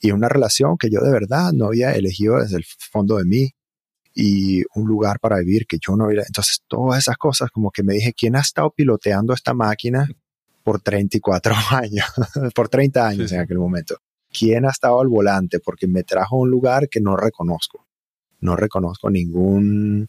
y 0.00 0.12
una 0.12 0.28
relación 0.28 0.78
que 0.78 0.88
yo 0.88 1.00
de 1.00 1.10
verdad 1.10 1.52
no 1.52 1.66
había 1.66 1.90
elegido 1.92 2.38
desde 2.40 2.58
el 2.58 2.64
fondo 2.64 3.16
de 3.16 3.24
mí 3.24 3.50
y 4.14 4.62
un 4.76 4.86
lugar 4.86 5.18
para 5.18 5.38
vivir 5.38 5.66
que 5.66 5.78
yo 5.84 5.96
no 5.96 6.04
había. 6.04 6.22
Entonces 6.24 6.62
todas 6.68 7.00
esas 7.00 7.16
cosas 7.16 7.50
como 7.50 7.72
que 7.72 7.82
me 7.82 7.94
dije, 7.94 8.12
¿quién 8.16 8.36
ha 8.36 8.40
estado 8.40 8.70
piloteando 8.70 9.34
esta 9.34 9.52
máquina 9.52 10.08
por 10.62 10.80
34 10.80 11.54
años, 11.72 12.06
por 12.54 12.68
30 12.68 13.04
años 13.04 13.32
en 13.32 13.40
aquel 13.40 13.58
momento? 13.58 13.98
Quién 14.36 14.66
ha 14.66 14.70
estado 14.70 15.00
al 15.00 15.08
volante, 15.08 15.60
porque 15.60 15.86
me 15.86 16.02
trajo 16.02 16.36
a 16.36 16.40
un 16.40 16.50
lugar 16.50 16.88
que 16.88 17.00
no 17.00 17.16
reconozco. 17.16 17.86
No 18.40 18.56
reconozco 18.56 19.10
ningún 19.10 20.08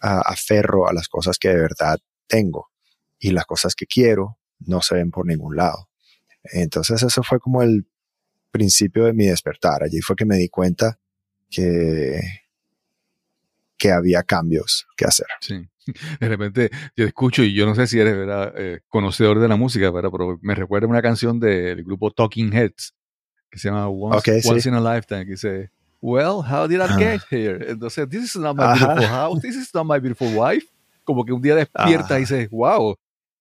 aferro 0.00 0.88
a 0.88 0.92
las 0.92 1.08
cosas 1.08 1.38
que 1.38 1.48
de 1.48 1.60
verdad 1.60 1.98
tengo 2.26 2.68
y 3.18 3.30
las 3.30 3.46
cosas 3.46 3.74
que 3.74 3.86
quiero 3.86 4.38
no 4.60 4.80
se 4.80 4.94
ven 4.94 5.10
por 5.10 5.26
ningún 5.26 5.56
lado. 5.56 5.88
Entonces 6.44 7.02
eso 7.02 7.22
fue 7.22 7.40
como 7.40 7.62
el 7.62 7.86
principio 8.50 9.04
de 9.04 9.12
mi 9.12 9.26
despertar. 9.26 9.82
Allí 9.82 10.00
fue 10.00 10.16
que 10.16 10.24
me 10.24 10.36
di 10.36 10.48
cuenta 10.48 10.98
que, 11.50 12.20
que 13.76 13.90
había 13.90 14.22
cambios 14.22 14.86
que 14.96 15.04
hacer. 15.04 15.26
Sí. 15.40 15.68
De 16.20 16.28
repente 16.28 16.70
yo 16.96 17.06
escucho 17.06 17.42
y 17.42 17.54
yo 17.54 17.64
no 17.64 17.74
sé 17.74 17.86
si 17.86 17.98
eres 17.98 18.14
eh, 18.56 18.80
conocedor 18.88 19.40
de 19.40 19.48
la 19.48 19.56
música, 19.56 19.92
pero 19.92 20.38
me 20.42 20.54
recuerda 20.54 20.86
una 20.86 21.02
canción 21.02 21.40
del 21.40 21.82
grupo 21.82 22.10
Talking 22.10 22.52
Heads 22.52 22.94
que 23.50 23.58
se 23.58 23.68
llama 23.68 23.88
Once, 23.88 24.42
Once 24.44 24.68
in 24.68 24.74
a 24.74 24.80
Lifetime, 24.80 25.24
que 25.24 25.32
dice, 25.32 25.70
Well, 26.00 26.42
how 26.42 26.68
did 26.68 26.80
I 26.80 26.96
get 26.96 27.22
here? 27.30 27.58
Entonces, 27.68 28.08
this 28.08 28.22
is 28.22 28.36
not 28.36 28.56
my 28.56 28.74
beautiful 28.74 29.06
house, 29.06 29.40
this 29.42 29.56
is 29.56 29.74
not 29.74 29.84
my 29.84 29.98
beautiful 29.98 30.32
wife. 30.32 30.66
Como 31.04 31.24
que 31.24 31.32
un 31.32 31.42
día 31.42 31.54
despierta 31.54 32.18
y 32.18 32.20
dices, 32.20 32.48
wow, 32.50 32.96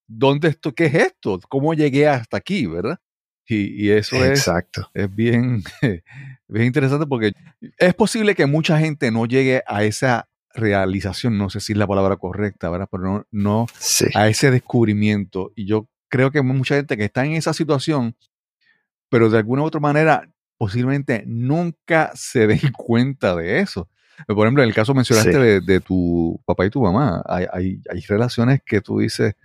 ¿dónde 0.07 0.47
esto? 0.47 0.73
¿Qué 0.73 0.85
es 0.85 0.93
esto? 0.95 1.39
¿Cómo 1.49 1.73
llegué 1.73 2.07
hasta 2.07 2.37
aquí, 2.37 2.65
verdad? 2.65 2.97
Y, 3.45 3.85
y 3.85 3.91
eso 3.91 4.15
Exacto. 4.15 4.89
Es, 4.93 5.03
es 5.03 5.15
bien, 5.15 5.63
bien 6.47 6.65
interesante 6.65 7.05
porque 7.05 7.33
es 7.77 7.93
posible 7.93 8.35
que 8.35 8.45
mucha 8.45 8.79
gente 8.79 9.11
no 9.11 9.25
llegue 9.25 9.63
a 9.67 9.83
esa 9.83 10.27
realización, 10.53 11.37
no 11.37 11.49
sé 11.49 11.59
si 11.59 11.73
es 11.73 11.77
la 11.77 11.87
palabra 11.87 12.17
correcta, 12.17 12.69
¿verdad? 12.69 12.87
Pero 12.89 13.03
no, 13.03 13.27
no 13.31 13.67
a 14.15 14.27
ese 14.27 14.49
descubrimiento. 14.49 15.51
Y 15.55 15.67
yo 15.67 15.87
creo 16.09 16.31
que 16.31 16.41
mucha 16.41 16.75
gente 16.75 16.97
que 16.97 17.05
está 17.05 17.25
en 17.25 17.33
esa 17.33 17.53
situación 17.53 18.15
pero 19.09 19.29
de 19.29 19.37
alguna 19.37 19.63
u 19.63 19.65
otra 19.65 19.79
manera 19.79 20.29
posiblemente 20.57 21.23
nunca 21.27 22.11
se 22.15 22.47
den 22.47 22.59
cuenta 22.77 23.35
de 23.35 23.59
eso. 23.59 23.89
Por 24.25 24.47
ejemplo, 24.47 24.63
en 24.63 24.69
el 24.69 24.75
caso 24.75 24.95
mencionaste 24.95 25.61
de, 25.61 25.79
tu 25.79 26.41
papá 26.45 26.65
y 26.65 26.71
tu 26.71 26.81
mamá, 26.81 27.21
hay, 27.27 27.45
hay, 27.51 27.81
hay, 27.87 28.01
relaciones 28.01 28.61
que 28.65 28.81
tú 28.81 28.97
dices, 28.97 29.35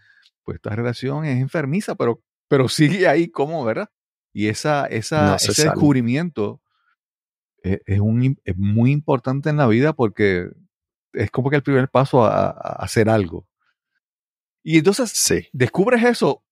pues 0.45 0.57
esta 0.57 0.71
relación 0.71 1.27
es 1.27 1.39
enfermiza, 1.39 1.95
pero, 1.95 2.23
pero 2.49 2.69
sigue 2.71 3.07
ahí 3.07 3.29
como, 3.29 3.65
¿verdad? 3.65 3.91
Y 4.33 4.47
esa, 4.47 4.87
esa, 4.87 5.37
ese 5.37 5.65
descubrimiento 5.65 6.63
es, 7.63 8.01
un, 8.01 8.39
es, 8.45 8.57
muy 8.57 8.91
importante 8.93 9.51
en 9.51 9.59
la 9.59 9.67
vida 9.67 9.93
porque 9.93 10.51
es 11.13 11.31
como 11.31 11.51
que 11.51 11.57
el 11.57 11.63
primer 11.63 11.89
paso 11.89 12.25
a, 12.25 12.49
hacer 12.51 13.11
algo. 13.11 13.47
Y 14.63 14.79
entonces 14.79 15.51
descubres 15.53 16.03
eso 16.05 16.43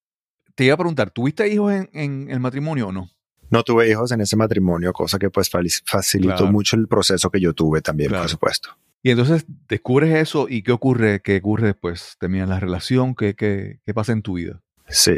te 0.61 0.67
iba 0.67 0.75
a 0.75 0.77
preguntar, 0.77 1.11
¿tuviste 1.11 1.49
hijos 1.49 1.73
en, 1.73 2.31
el 2.31 2.39
matrimonio 2.39 2.89
o 2.89 2.93
no? 2.93 3.09
No 3.49 3.63
tuve 3.63 3.91
hijos 3.91 4.13
en 4.13 4.21
ese 4.21 4.37
matrimonio, 4.37 4.93
cosa 4.93 5.19
que 5.19 5.31
pues 5.31 5.49
facilitó 5.49 6.49
mucho 6.49 6.77
el 6.77 6.87
proceso 6.87 7.31
que 7.31 7.41
yo 7.41 7.55
tuve 7.55 7.81
también, 7.81 8.11
por 8.11 8.29
supuesto. 8.29 8.69
Y 9.03 9.09
entonces 9.09 9.47
descubres 9.71 10.15
eso 10.15 10.49
y 10.51 10.63
¿qué 10.63 10.73
ocurre? 10.73 11.23
¿Qué 11.23 11.39
ocurre 11.39 11.69
después? 11.69 12.17
¿Terminas 12.21 12.51
la 12.51 12.61
relación? 12.61 13.15
¿Qué, 13.15 13.35
qué, 13.35 13.81
qué 13.87 13.95
pasa 13.95 14.13
en 14.13 14.21
tu 14.21 14.35
vida? 14.35 14.61
Sí. 14.87 15.17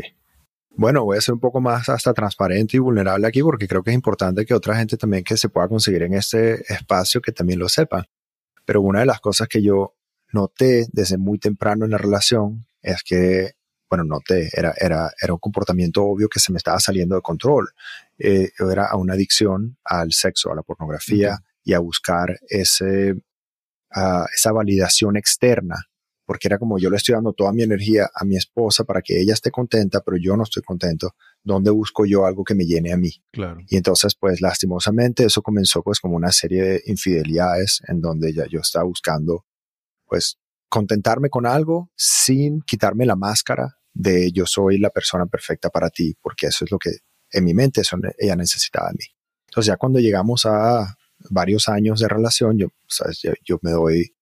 Bueno, 0.77 1.05
voy 1.05 1.19
a 1.19 1.21
ser 1.21 1.35
un 1.35 1.41
poco 1.41 1.61
más 1.61 1.89
hasta 1.89 2.15
transparente 2.15 2.77
y 2.77 2.81
vulnerable 2.81 3.27
aquí 3.27 3.43
porque 3.43 3.67
creo 3.67 3.83
que 3.83 3.91
es 3.91 3.97
importante 3.97 4.47
que 4.47 4.55
otra 4.55 4.77
gente 4.77 4.97
también 4.97 5.25
que 5.25 5.37
se 5.37 5.49
pueda 5.49 5.67
conseguir 5.67 6.05
en 6.05 6.15
este 6.15 6.73
espacio 6.73 7.21
que 7.21 7.33
también 7.33 7.59
lo 7.59 7.69
sepa. 7.69 8.07
Pero 8.65 8.81
una 8.81 9.01
de 9.01 9.07
las 9.07 9.19
cosas 9.19 9.49
que 9.49 9.61
yo 9.61 9.97
noté 10.33 10.87
desde 10.93 11.19
muy 11.19 11.39
temprano 11.41 11.85
en 11.85 11.91
la 11.91 11.99
relación 11.99 12.65
es 12.81 13.03
que 13.03 13.57
bueno, 13.93 14.05
noté, 14.05 14.49
era, 14.57 14.73
era, 14.81 15.13
era 15.21 15.35
un 15.35 15.39
comportamiento 15.39 16.03
obvio 16.03 16.27
que 16.31 16.41
se 16.41 16.51
me 16.51 16.57
estaba 16.57 16.81
saliendo 16.81 17.15
de 17.15 17.21
control. 17.21 17.69
Eh, 18.19 18.49
era 18.59 18.89
una 18.97 19.13
adicción 19.13 19.77
al 19.85 20.13
sexo, 20.13 20.51
a 20.51 20.55
la 20.55 20.63
pornografía 20.63 21.45
y 21.63 21.75
a 21.75 21.79
buscar 21.79 22.39
ese, 22.49 23.23
esa 24.35 24.53
validación 24.53 25.19
externa, 25.19 25.77
porque 26.25 26.49
era 26.49 26.59
como 26.59 26.79
yo 26.79 26.89
le 26.89 26.97
estoy 26.97 27.17
dando 27.17 27.35
toda 27.35 27.53
mi 27.53 27.65
energía 27.65 28.09
a 28.15 28.25
mi 28.25 28.39
esposa 28.39 28.85
para 28.85 29.03
que 29.03 29.21
ella 29.21 29.35
esté 29.35 29.51
contenta, 29.51 30.01
pero 30.01 30.17
yo 30.17 30.39
no 30.39 30.45
estoy 30.45 30.63
contento. 30.63 31.15
¿Dónde 31.45 31.71
busco 31.71 32.07
yo 32.07 32.25
algo 32.25 32.45
que 32.45 32.55
me 32.55 32.65
llene 32.65 32.95
a 32.95 32.97
mí? 32.97 33.11
Claro. 33.31 33.61
Y 33.69 33.77
entonces, 33.77 34.15
pues 34.15 34.41
lastimosamente, 34.41 35.27
eso 35.27 35.43
comenzó 35.43 35.83
pues 35.83 36.01
como 36.01 36.17
una 36.17 36.33
serie 36.33 36.63
de 36.63 36.83
infidelidades 36.87 37.83
en 37.87 38.01
donde 38.01 38.33
ya 38.33 38.47
yo 38.47 38.61
estaba 38.61 38.87
buscando, 38.87 39.45
pues, 40.07 40.39
contentarme 40.71 41.29
con 41.29 41.45
algo 41.45 41.91
sin 41.95 42.63
quitarme 42.63 43.05
la 43.05 43.17
máscara 43.17 43.77
de 43.95 44.33
yo 44.33 44.47
soy 44.47 44.79
la 44.79 44.91
persona 44.91 45.27
perfecta 45.27 45.71
para 45.71 45.91
ti, 45.91 46.17
porque 46.21 46.47
eso 46.47 46.65
es 46.65 46.71
lo 46.71 46.79
que 46.79 46.91
en 47.31 47.45
mi 47.45 47.55
mente 47.55 47.81
eso 47.81 47.97
ella 48.19 48.37
necesitaba 48.37 48.89
de 48.89 48.95
mí. 48.95 49.05
Entonces 49.49 49.69
ya 49.69 49.77
cuando 49.77 49.99
llegamos 49.99 50.47
a 50.47 50.97
varios 51.31 51.69
años 51.69 52.01
de 52.01 52.09
relación, 52.09 52.59
yo, 52.59 52.69
yo, 53.45 53.59
me 53.63 53.71
doy 53.71 54.15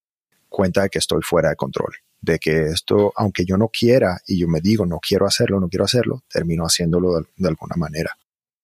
cuenta 0.49 0.83
de 0.83 0.91
que 0.91 0.99
estoy 0.99 1.23
fuera 1.23 1.51
de 1.51 1.57
control, 1.57 1.95
de 2.21 2.39
que 2.39 2.67
esto, 2.67 3.13
aunque 3.17 3.45
yo 3.45 3.57
no 3.57 3.69
quiera 3.69 4.21
y 4.27 4.39
yo 4.39 4.49
me 4.49 4.61
digo 4.61 4.87
no 4.87 4.99
quiero 5.01 5.27
hacerlo, 5.27 5.61
no 5.61 5.69
quiero 5.69 5.85
hacerlo, 5.85 6.25
termino 6.29 6.65
haciéndolo 6.65 7.21
de, 7.37 7.49
alguna 7.49 7.77
manera. 7.77 8.17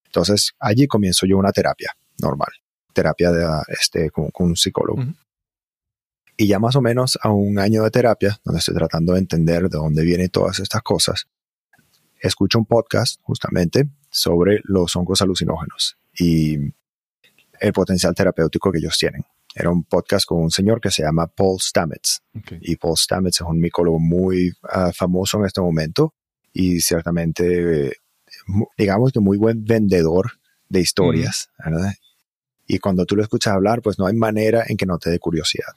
Entonces 0.07 0.55
allí 0.59 0.87
comienzo 0.87 1.27
yo 1.27 1.39
una 1.39 1.53
terapia 1.53 1.93
normal, 2.19 2.51
terapia 2.93 3.31
de, 3.31 3.47
este, 3.69 4.11
con, 4.11 4.31
un 4.39 4.57
psicólogo. 4.57 5.03
Y 6.37 6.49
ya 6.49 6.59
más 6.59 6.77
o 6.77 6.83
menos 6.83 7.19
a 7.23 7.31
un 7.31 7.59
año 7.59 7.83
de 7.83 7.91
terapia, 7.91 8.39
donde 8.45 8.59
estoy 8.59 8.75
tratando 8.75 9.15
de 9.15 9.21
entender 9.21 9.63
de 9.69 9.79
dónde 9.79 10.05
vienen 10.05 10.29
todas 10.29 10.61
estas 10.61 10.83
cosas, 10.83 11.27
escucho 12.21 12.59
un 12.59 12.67
podcast 12.67 13.21
justamente 13.23 13.89
sobre 14.11 14.61
los 14.65 14.95
hongos 14.97 15.23
alucinógenos 15.23 15.97
y 16.19 16.57
el 17.61 17.73
potencial 17.73 18.15
terapéutico 18.15 18.71
que 18.71 18.79
ellos 18.79 18.99
tienen. 18.99 19.25
Era 19.55 19.71
un 19.71 19.85
podcast 19.85 20.27
con 20.27 20.43
un 20.43 20.51
señor 20.51 20.81
que 20.83 20.91
se 20.91 21.03
llama 21.03 21.27
Paul 21.27 21.59
Stamets. 21.59 22.23
Y 22.61 22.77
Paul 22.77 22.97
Stamets 22.97 23.41
es 23.41 23.47
un 23.47 23.59
micólogo 23.59 23.99
muy 23.99 24.53
ah, 24.71 24.93
famoso 24.95 25.39
en 25.39 25.47
este 25.47 25.63
momento 25.63 26.13
y 26.53 26.81
ciertamente, 26.81 27.97
digamos 28.77 29.13
que 29.13 29.21
muy 29.21 29.39
buen 29.39 29.65
vendedor 29.65 30.33
de 30.69 30.81
historias. 30.81 31.49
Y 32.67 32.79
cuando 32.81 33.07
tú 33.07 33.17
lo 33.17 33.23
escuchas 33.23 33.55
hablar, 33.55 33.81
pues 33.81 33.99
no 33.99 34.07
hay 34.07 34.15
manera 34.15 34.65
en 34.67 34.77
que 34.77 34.85
no 34.85 34.99
te 34.99 35.09
dé 35.09 35.19
curiosidad. 35.19 35.73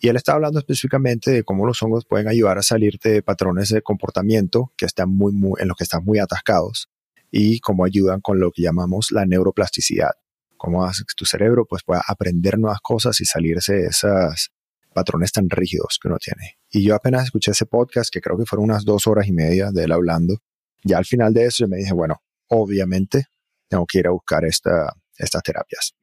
Y 0.00 0.08
él 0.08 0.16
está 0.16 0.34
hablando 0.34 0.58
específicamente 0.58 1.30
de 1.30 1.44
cómo 1.44 1.66
los 1.66 1.82
hongos 1.82 2.04
pueden 2.04 2.28
ayudar 2.28 2.58
a 2.58 2.62
salirte 2.62 3.10
de 3.10 3.22
patrones 3.22 3.68
de 3.70 3.82
comportamiento 3.82 4.72
que 4.76 4.86
están 4.86 5.10
muy, 5.10 5.32
muy, 5.32 5.60
en 5.60 5.68
los 5.68 5.76
que 5.76 5.84
están 5.84 6.04
muy 6.04 6.18
atascados 6.18 6.88
y 7.30 7.60
cómo 7.60 7.84
ayudan 7.84 8.20
con 8.20 8.38
lo 8.38 8.50
que 8.52 8.62
llamamos 8.62 9.10
la 9.10 9.24
neuroplasticidad. 9.26 10.12
Cómo 10.56 10.84
hace 10.84 11.02
que 11.02 11.14
tu 11.16 11.24
cerebro 11.24 11.66
pues, 11.66 11.82
pueda 11.82 12.02
aprender 12.06 12.58
nuevas 12.58 12.80
cosas 12.80 13.20
y 13.20 13.24
salirse 13.24 13.74
de 13.74 13.86
esos 13.86 14.50
patrones 14.94 15.32
tan 15.32 15.50
rígidos 15.50 15.98
que 16.00 16.08
uno 16.08 16.18
tiene. 16.18 16.58
Y 16.70 16.84
yo 16.84 16.94
apenas 16.94 17.24
escuché 17.24 17.50
ese 17.50 17.66
podcast, 17.66 18.10
que 18.12 18.20
creo 18.20 18.38
que 18.38 18.46
fueron 18.46 18.64
unas 18.64 18.84
dos 18.84 19.06
horas 19.06 19.26
y 19.26 19.32
media 19.32 19.70
de 19.72 19.84
él 19.84 19.92
hablando. 19.92 20.38
Ya 20.84 20.98
al 20.98 21.04
final 21.04 21.34
de 21.34 21.46
eso 21.46 21.64
yo 21.64 21.68
me 21.68 21.78
dije, 21.78 21.92
bueno, 21.92 22.22
obviamente 22.48 23.26
tengo 23.68 23.86
que 23.86 23.98
ir 23.98 24.06
a 24.06 24.10
buscar 24.10 24.44
esta, 24.44 24.94
estas 25.18 25.42
terapias. 25.42 25.94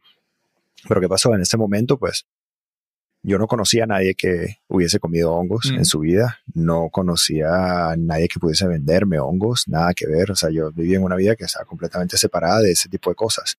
Pero 0.87 0.99
¿qué 0.99 1.07
pasó? 1.07 1.33
En 1.33 1.41
ese 1.41 1.57
momento, 1.57 1.97
pues 1.97 2.25
yo 3.23 3.37
no 3.37 3.47
conocía 3.47 3.83
a 3.83 3.87
nadie 3.87 4.15
que 4.15 4.57
hubiese 4.67 4.99
comido 4.99 5.33
hongos 5.33 5.69
en 5.69 5.81
mm. 5.81 5.85
su 5.85 5.99
vida, 5.99 6.39
no 6.53 6.89
conocía 6.91 7.91
a 7.91 7.95
nadie 7.95 8.27
que 8.27 8.39
pudiese 8.39 8.67
venderme 8.67 9.19
hongos, 9.19 9.67
nada 9.67 9.93
que 9.93 10.07
ver, 10.07 10.31
o 10.31 10.35
sea, 10.35 10.49
yo 10.49 10.71
vivía 10.71 10.97
en 10.97 11.03
una 11.03 11.15
vida 11.15 11.35
que 11.35 11.45
estaba 11.45 11.65
completamente 11.65 12.17
separada 12.17 12.61
de 12.61 12.71
ese 12.71 12.89
tipo 12.89 13.09
de 13.09 13.15
cosas. 13.15 13.57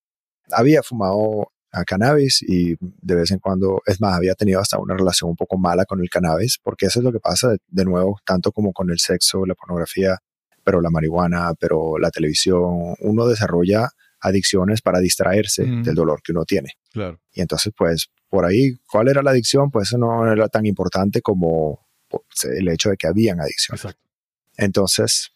Había 0.50 0.82
fumado 0.82 1.52
a 1.70 1.84
cannabis 1.84 2.42
y 2.42 2.76
de 2.80 3.14
vez 3.14 3.30
en 3.30 3.38
cuando, 3.38 3.82
es 3.86 4.00
más, 4.00 4.14
había 4.14 4.34
tenido 4.34 4.60
hasta 4.60 4.78
una 4.78 4.94
relación 4.94 5.30
un 5.30 5.36
poco 5.36 5.56
mala 5.56 5.84
con 5.86 6.00
el 6.00 6.10
cannabis, 6.10 6.58
porque 6.62 6.86
eso 6.86 7.00
es 7.00 7.04
lo 7.04 7.12
que 7.12 7.20
pasa 7.20 7.54
de, 7.66 7.84
nuevo, 7.84 8.18
tanto 8.26 8.52
como 8.52 8.72
con 8.72 8.90
el 8.90 8.98
sexo, 8.98 9.46
la 9.46 9.54
pornografía, 9.54 10.18
pero 10.64 10.80
la 10.80 10.90
marihuana, 10.90 11.54
pero 11.58 11.98
la 11.98 12.10
televisión, 12.10 12.94
uno 13.00 13.26
desarrolla 13.26 13.88
adicciones 14.22 14.80
para 14.80 15.00
distraerse 15.00 15.64
mm. 15.64 15.82
del 15.82 15.94
dolor 15.94 16.22
que 16.22 16.32
uno 16.32 16.44
tiene. 16.44 16.70
Claro. 16.92 17.20
Y 17.32 17.40
entonces, 17.40 17.72
pues, 17.76 18.08
por 18.28 18.44
ahí, 18.44 18.76
¿cuál 18.90 19.08
era 19.08 19.22
la 19.22 19.32
adicción? 19.32 19.70
Pues 19.70 19.88
eso 19.88 19.98
no 19.98 20.30
era 20.30 20.48
tan 20.48 20.64
importante 20.64 21.20
como 21.20 21.86
pues, 22.08 22.44
el 22.44 22.68
hecho 22.68 22.90
de 22.90 22.96
que 22.96 23.06
habían 23.06 23.40
adicciones. 23.40 23.84
Exacto. 23.84 24.08
Entonces, 24.56 25.32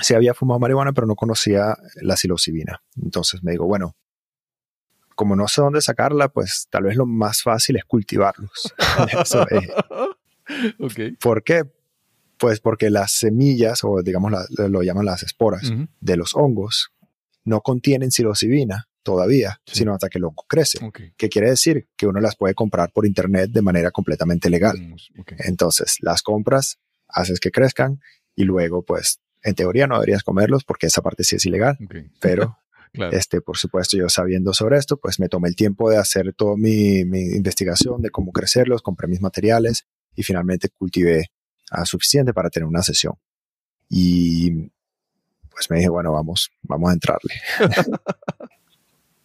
sí 0.00 0.14
había 0.14 0.34
fumado 0.34 0.60
marihuana, 0.60 0.92
pero 0.92 1.06
no 1.06 1.14
conocía 1.14 1.76
la 2.02 2.16
psilocibina. 2.16 2.82
Entonces 3.00 3.42
me 3.42 3.52
digo, 3.52 3.66
bueno, 3.66 3.96
como 5.14 5.36
no 5.36 5.46
sé 5.48 5.60
dónde 5.60 5.80
sacarla, 5.80 6.28
pues 6.28 6.66
tal 6.70 6.84
vez 6.84 6.96
lo 6.96 7.06
más 7.06 7.42
fácil 7.42 7.76
es 7.76 7.84
cultivarlos. 7.84 8.74
¿Por 11.20 11.42
qué? 11.42 11.62
Pues 12.36 12.60
porque 12.60 12.90
las 12.90 13.12
semillas, 13.12 13.84
o 13.84 14.02
digamos 14.02 14.32
lo 14.58 14.82
llaman 14.82 15.04
las 15.04 15.22
esporas, 15.22 15.72
de 16.00 16.16
los 16.16 16.34
hongos, 16.34 16.92
no 17.44 17.60
contienen 17.60 18.10
psilocibina 18.10 18.88
todavía, 19.02 19.60
sino 19.66 19.92
hasta 19.92 20.08
que 20.08 20.18
el 20.18 20.24
hongo 20.24 20.44
crece. 20.48 20.78
¿Qué 21.16 21.28
quiere 21.28 21.50
decir? 21.50 21.88
Que 21.96 22.06
uno 22.06 22.20
las 22.20 22.36
puede 22.36 22.54
comprar 22.54 22.90
por 22.90 23.06
internet 23.06 23.50
de 23.50 23.62
manera 23.62 23.90
completamente 23.90 24.48
legal. 24.50 24.96
Entonces, 25.38 25.98
las 26.00 26.22
compras, 26.22 26.78
haces 27.08 27.38
que 27.38 27.50
crezcan 27.50 28.00
y 28.34 28.44
luego, 28.44 28.82
pues, 28.82 29.20
en 29.42 29.54
teoría 29.54 29.86
no 29.86 29.96
deberías 29.96 30.22
comerlos 30.22 30.64
porque 30.64 30.86
esa 30.86 31.02
parte 31.02 31.22
sí 31.22 31.36
es 31.36 31.46
ilegal, 31.46 31.78
pero 32.20 32.58
Este, 33.10 33.40
por 33.40 33.56
supuesto, 33.56 33.96
yo 33.96 34.08
sabiendo 34.08 34.52
sobre 34.52 34.78
esto, 34.78 34.96
pues 34.96 35.18
me 35.18 35.28
tomé 35.28 35.48
el 35.48 35.56
tiempo 35.56 35.90
de 35.90 35.96
hacer 35.96 36.32
toda 36.32 36.56
mi, 36.56 37.00
investigación 37.00 38.00
de 38.00 38.10
cómo 38.10 38.30
crecerlos, 38.30 38.82
compré 38.82 39.08
mis 39.08 39.20
materiales 39.20 39.86
y 40.14 40.22
finalmente 40.22 40.68
cultivé 40.68 41.26
a 41.70 41.84
suficiente 41.86 42.32
para 42.32 42.50
tener 42.50 42.68
una 42.68 42.82
sesión. 42.82 43.14
Y 43.88 44.70
pues 45.54 45.70
me 45.70 45.76
dije, 45.76 45.88
bueno, 45.88 46.12
vamos, 46.12 46.50
vamos 46.62 46.90
a 46.90 46.92
entrarle. 46.92 47.34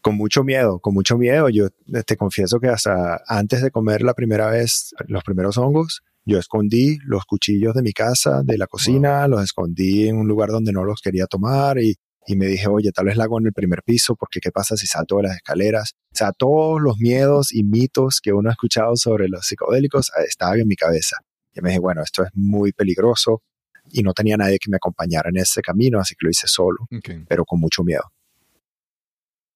con 0.02 0.16
mucho 0.16 0.44
miedo, 0.44 0.80
con 0.80 0.94
mucho 0.94 1.18
miedo. 1.18 1.50
Yo 1.50 1.70
te 2.06 2.18
confieso 2.18 2.60
que 2.60 2.68
hasta 2.68 3.22
antes 3.28 3.62
de 3.62 3.72
comer 3.72 4.02
la 4.02 4.14
primera 4.14 4.50
vez 4.50 4.94
los 5.08 5.24
primeros 5.24 5.58
hongos, 5.58 6.02
yo 6.26 6.38
escondí 6.38 6.98
los 7.06 7.26
cuchillos 7.26 7.74
de 7.74 7.82
mi 7.82 7.92
casa, 7.92 8.44
de 8.44 8.58
la 8.58 8.68
cocina, 8.68 9.28
los 9.28 9.44
escondí 9.44 10.08
en 10.08 10.18
un 10.18 10.28
lugar 10.28 10.50
donde 10.50 10.72
no 10.72 10.84
los 10.84 11.02
quería 11.02 11.26
tomar 11.26 11.80
y, 11.80 11.96
y, 12.28 12.36
me 12.36 12.46
dije, 12.46 12.68
oye, 12.68 12.92
tal 12.92 13.06
vez 13.06 13.18
la 13.18 13.24
hago 13.24 13.40
en 13.40 13.48
el 13.48 13.54
primer 13.54 13.82
piso 13.84 14.16
porque 14.16 14.40
qué 14.40 14.52
pasa 14.52 14.78
si 14.78 14.86
salto 14.86 15.18
de 15.18 15.24
las 15.24 15.36
escaleras. 15.38 15.94
O 16.14 16.16
sea, 16.16 16.32
todos 16.32 16.80
los 16.82 16.98
miedos 17.00 17.54
y 17.54 17.64
mitos 17.64 18.20
que 18.22 18.32
uno 18.32 18.50
ha 18.50 18.54
escuchado 18.54 18.96
sobre 18.96 19.28
los 19.28 19.46
psicodélicos 19.46 20.10
eh, 20.10 20.26
estaban 20.28 20.60
en 20.60 20.68
mi 20.68 20.76
cabeza. 20.76 21.18
Y 21.54 21.62
me 21.62 21.70
dije, 21.70 21.80
bueno, 21.80 22.04
esto 22.04 22.24
es 22.24 22.30
muy 22.34 22.72
peligroso 22.74 23.42
y 23.92 24.02
no 24.02 24.14
tenía 24.14 24.38
nadie 24.38 24.60
que 24.60 24.70
me 24.70 24.78
acompañara 24.78 25.30
en 25.30 25.38
ese 25.38 25.62
camino, 25.62 26.00
así 26.00 26.16
que 26.16 26.26
lo 26.26 26.30
hice 26.32 26.48
solo, 26.48 26.88
pero 27.28 27.46
con 27.46 27.60
mucho 27.60 27.84
miedo. 27.84 28.04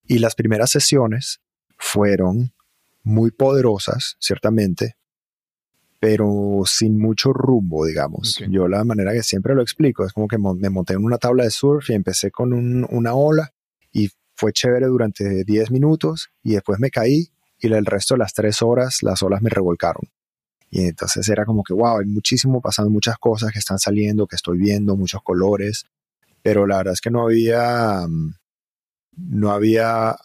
Y 0.06 0.18
las 0.18 0.34
primeras 0.34 0.70
sesiones 0.70 1.40
fueron 1.78 2.52
muy 3.02 3.30
poderosas, 3.30 4.16
ciertamente, 4.18 4.96
pero 6.00 6.62
sin 6.66 6.98
mucho 6.98 7.32
rumbo, 7.32 7.86
digamos. 7.86 8.38
Yo 8.50 8.68
la 8.68 8.84
manera 8.84 9.12
que 9.12 9.22
siempre 9.22 9.54
lo 9.54 9.62
explico 9.62 10.04
es 10.04 10.12
como 10.12 10.28
que 10.28 10.36
me 10.38 10.68
monté 10.70 10.94
en 10.94 11.04
una 11.04 11.18
tabla 11.18 11.44
de 11.44 11.50
surf 11.50 11.88
y 11.88 11.94
empecé 11.94 12.30
con 12.30 12.52
una 12.52 13.14
ola 13.14 13.52
y 13.92 14.10
fue 14.34 14.52
chévere 14.52 14.86
durante 14.86 15.44
10 15.44 15.70
minutos 15.70 16.28
y 16.42 16.54
después 16.54 16.78
me 16.78 16.90
caí 16.90 17.28
y 17.58 17.72
el 17.72 17.86
resto 17.86 18.14
de 18.14 18.18
las 18.18 18.34
3 18.34 18.60
horas 18.62 19.02
las 19.02 19.22
olas 19.22 19.40
me 19.40 19.48
revolcaron. 19.48 20.02
Y 20.74 20.88
entonces 20.88 21.28
era 21.28 21.44
como 21.44 21.62
que, 21.62 21.72
wow, 21.72 22.00
hay 22.00 22.06
muchísimo 22.06 22.60
pasando, 22.60 22.90
muchas 22.90 23.16
cosas 23.18 23.52
que 23.52 23.60
están 23.60 23.78
saliendo, 23.78 24.26
que 24.26 24.34
estoy 24.34 24.58
viendo, 24.58 24.96
muchos 24.96 25.22
colores, 25.22 25.86
pero 26.42 26.66
la 26.66 26.78
verdad 26.78 26.94
es 26.94 27.00
que 27.00 27.12
no 27.12 27.22
había, 27.22 28.04
mm, 28.08 28.34
no 29.16 29.52
había 29.52 30.16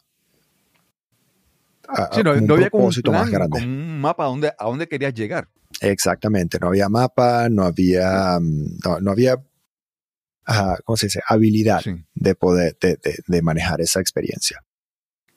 no, 2.23 2.31
un 2.31 2.51
había 2.51 2.69
propósito 2.71 3.11
más 3.11 3.29
grande. 3.29 3.59
un 3.59 4.01
mapa 4.01 4.23
a 4.23 4.27
dónde, 4.27 4.51
a 4.57 4.65
dónde 4.65 4.87
querías 4.87 5.13
llegar. 5.13 5.47
Exactamente, 5.81 6.57
no 6.59 6.69
había 6.69 6.89
mapa, 6.89 7.47
no 7.47 7.63
había, 7.65 8.39
mm, 8.41 8.79
no, 9.01 9.11
había, 9.11 9.35
¿cómo 10.83 10.97
se 10.97 11.05
dice? 11.05 11.21
Habilidad 11.27 11.83
de 12.15 12.33
poder, 12.33 12.75
de, 12.81 12.97
de, 13.27 13.41
manejar 13.43 13.81
esa 13.81 13.99
experiencia. 13.99 14.65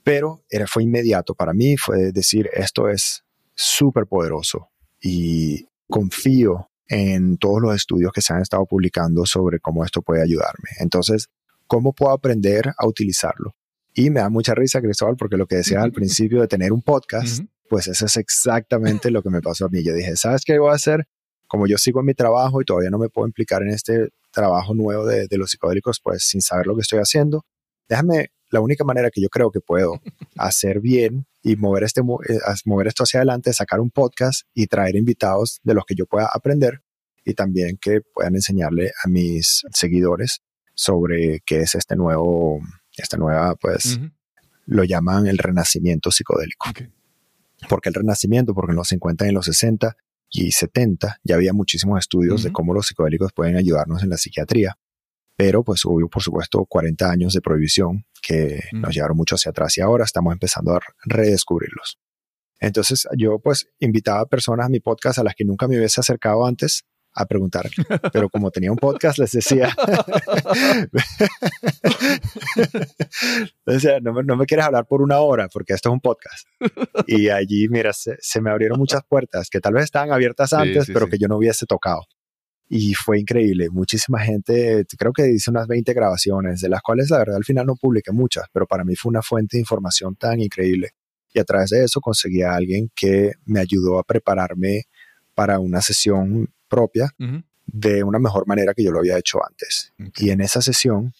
Pero 0.05 0.43
era, 0.49 0.67
fue 0.67 0.85
inmediato 0.85 1.35
para 1.35 1.53
mí, 1.53 1.77
fue 1.77 2.13
decir, 2.13 2.49
esto 2.55 2.89
es 2.89 3.25
súper 3.55 4.07
poderoso 4.07 4.72
y 5.03 5.67
confío 5.89 6.69
en 6.87 7.37
todos 7.37 7.61
los 7.61 7.75
estudios 7.75 8.13
que 8.13 8.23
se 8.23 8.33
han 8.33 8.41
estado 8.41 8.65
publicando 8.67 9.27
sobre 9.27 9.61
cómo 9.61 9.85
esto 9.85 10.03
puede 10.03 10.23
ayudarme. 10.23 10.71
Entonces, 10.79 11.29
¿cómo 11.67 11.93
puedo 11.93 12.13
aprender 12.13 12.73
a 12.79 12.87
utilizarlo? 12.87 13.55
Y 13.95 14.11
me 14.11 14.21
da 14.21 14.31
mucha 14.31 14.55
risa, 14.55 14.81
Cristóbal, 14.81 15.17
porque 15.17 15.37
lo 15.37 15.47
que 15.47 15.57
decías 15.57 15.83
al 15.83 15.93
principio 15.93 16.41
de 16.41 16.49
tener 16.49 16.73
un 16.73 16.83
podcast, 16.83 17.43
pues 17.69 17.89
eso 17.89 18.07
es 18.07 18.17
exactamente 18.17 19.11
lo 19.11 19.23
que 19.23 19.31
me 19.31 19.43
pasó 19.43 19.67
a 19.67 19.69
mí. 19.69 19.83
Yo 19.83 19.93
dije, 19.93 20.17
¿sabes 20.17 20.43
qué 20.45 20.59
voy 20.59 20.71
a 20.71 20.75
hacer? 20.75 21.07
como 21.53 21.67
yo 21.67 21.77
sigo 21.77 22.01
en 22.01 22.07
mi 22.07 22.15
trabajo 22.15 22.63
y 22.63 22.65
todavía 22.65 22.89
no 22.89 22.99
me 22.99 23.11
puedo 23.11 23.29
implicar 23.29 23.61
en 23.61 23.69
este 23.69 24.09
trabajo 24.31 24.73
nuevo 24.73 25.05
de, 25.05 25.27
de 25.29 25.37
los 25.37 25.51
psicodélicos, 25.51 26.01
pues 26.03 26.25
sin 26.25 26.41
saber 26.41 26.67
lo 26.67 26.75
que 26.75 26.81
estoy 26.81 26.99
haciendo, 26.99 27.45
déjame, 27.91 28.31
la 28.53 28.61
única 28.61 28.85
manera 28.85 29.11
que 29.11 29.21
yo 29.21 29.29
creo 29.29 29.51
que 29.51 29.61
puedo 29.61 30.01
hacer 30.37 30.81
bien 30.81 31.27
y 31.43 31.57
mover, 31.57 31.85
este, 31.85 32.03
eh, 32.03 32.39
mover 32.67 32.87
esto 32.87 33.03
hacia 33.03 33.19
adelante 33.19 33.51
es 33.51 33.57
sacar 33.57 33.81
un 33.81 33.91
podcast 33.91 34.43
y 34.55 34.67
traer 34.67 34.95
invitados 34.95 35.61
de 35.65 35.75
los 35.75 35.85
que 35.85 35.95
yo 35.97 36.07
pueda 36.07 36.29
aprender 36.33 36.83
y 37.25 37.35
también 37.35 37.79
que 37.81 38.01
puedan 38.01 38.35
enseñarle 38.35 38.93
a 39.03 39.09
mis 39.09 39.63
seguidores 39.73 40.43
sobre 40.75 41.41
qué 41.47 41.61
es 41.61 41.75
este 41.75 41.97
nuevo, 41.97 42.61
esta 42.97 43.17
nueva, 43.17 43.55
pues, 43.57 43.99
lo 44.67 44.85
llaman 44.85 45.27
el 45.27 45.39
renacimiento 45.39 46.11
psicodélico. 46.11 46.71
¿Por 47.69 47.81
qué 47.81 47.89
el 47.89 47.95
renacimiento? 47.95 48.55
Porque 48.55 48.73
en 48.73 48.77
los 48.77 48.89
50 48.89 49.25
y 49.25 49.29
en 49.29 49.35
los 49.35 49.47
60 49.47 49.97
y 50.31 50.51
70 50.51 51.21
ya 51.23 51.35
había 51.37 51.53
muchísimos 51.53 52.01
estudios 52.01 52.43
de 52.43 52.53
cómo 52.53 52.75
los 52.75 52.87
psicodélicos 52.87 53.33
pueden 53.33 53.57
ayudarnos 53.57 54.03
en 54.03 54.11
la 54.11 54.17
psiquiatría. 54.17 54.77
Pero 55.37 55.65
pues 55.65 55.85
hubo, 55.85 56.09
por 56.09 56.23
supuesto, 56.23 56.65
40 56.65 57.11
años 57.11 57.33
de 57.33 57.41
prohibición 57.41 58.05
que 58.21 58.61
nos 58.73 58.95
llevaron 58.95 59.17
mucho 59.17 59.35
hacia 59.35 59.51
atrás 59.51 59.77
y 59.79 59.81
ahora 59.81 60.05
estamos 60.05 60.33
empezando 60.33 60.75
a 60.75 60.81
redescubrirlos. 61.05 61.99
Entonces 62.61 63.09
yo 63.17 63.41
pues 63.41 63.69
invitaba 63.81 64.21
a 64.21 64.27
personas 64.27 64.67
a 64.67 64.69
mi 64.69 64.81
podcast 64.81 65.19
a 65.19 65.25
las 65.25 65.35
que 65.35 65.45
nunca 65.45 65.67
me 65.67 65.77
hubiese 65.77 66.01
acercado 66.01 66.47
antes 66.47 66.85
a 67.15 67.27
preguntar. 67.27 67.69
Pero 68.13 68.29
como 68.29 68.51
tenía 68.51 68.71
un 68.71 68.79
podcast, 68.79 69.19
les 69.19 69.33
decía, 69.33 69.75
no, 74.01 74.13
me, 74.13 74.23
no, 74.23 74.37
me, 74.37 74.47
quieres 74.47 74.67
hablar 74.67 74.87
por 74.87 75.03
una 75.03 75.19
hora 75.21 75.49
porque 75.49 75.75
esto 75.75 75.89
es 75.91 75.93
un 75.93 76.01
podcast. 76.01 76.47
Y 77.07 77.29
allí, 77.29 77.69
mira, 77.69 77.93
se, 77.93 78.41
me 78.41 78.51
abrieron 78.51 78.79
muchas 78.79 79.03
puertas 79.09 79.51
que 79.51 79.61
tal 79.61 79.75
vez 79.75 79.85
estaban 79.85 80.13
abiertas 80.13 80.53
antes, 80.53 80.87
pero 80.93 81.09
que 81.09 81.19
yo 81.19 81.29
no 81.29 81.37
hubiese 81.37 81.67
tocado. 81.67 82.07
Y 82.75 82.95
fue 82.95 83.21
increíble. 83.21 83.69
Muchísima 83.69 84.19
gente, 84.21 84.87
creo 84.97 85.13
que 85.13 85.29
hice 85.29 85.51
unas 85.51 85.67
20 85.67 85.93
grabaciones, 85.93 86.63
de 86.63 86.71
las 86.71 86.81
cuales 86.81 87.11
la 87.11 87.19
verdad 87.19 87.37
al 87.37 87.45
final 87.45 87.67
no 87.67 87.77
publiqué 87.77 88.13
muchas, 88.13 88.47
pero 88.51 88.67
para 88.67 88.83
mí 88.83 88.97
fue 88.97 89.11
una 89.11 89.21
fuente 89.21 89.59
de 89.59 89.61
información 89.61 90.17
tan 90.17 90.41
increíble. 90.41 90.93
Y 91.35 91.39
a 91.39 91.45
través 91.45 91.69
de 91.69 91.85
eso 91.85 92.01
conseguí 92.01 92.41
a 92.41 92.55
alguien 92.55 92.91
que 92.95 93.33
me 93.45 93.61
ayudó 93.61 93.99
a 93.99 94.05
prepararme 94.05 94.85
para 95.35 95.59
una 95.59 95.83
sesión 95.83 96.51
propia 96.67 97.15
de 97.67 98.05
una 98.05 98.19
mejor 98.19 98.47
manera 98.47 98.73
que 98.73 98.83
yo 98.83 98.91
lo 98.91 99.01
había 99.01 99.19
hecho 99.19 99.39
antes. 99.47 99.93
Y 100.17 100.31
en 100.31 100.41
esa 100.41 100.63
sesión, 100.63 101.13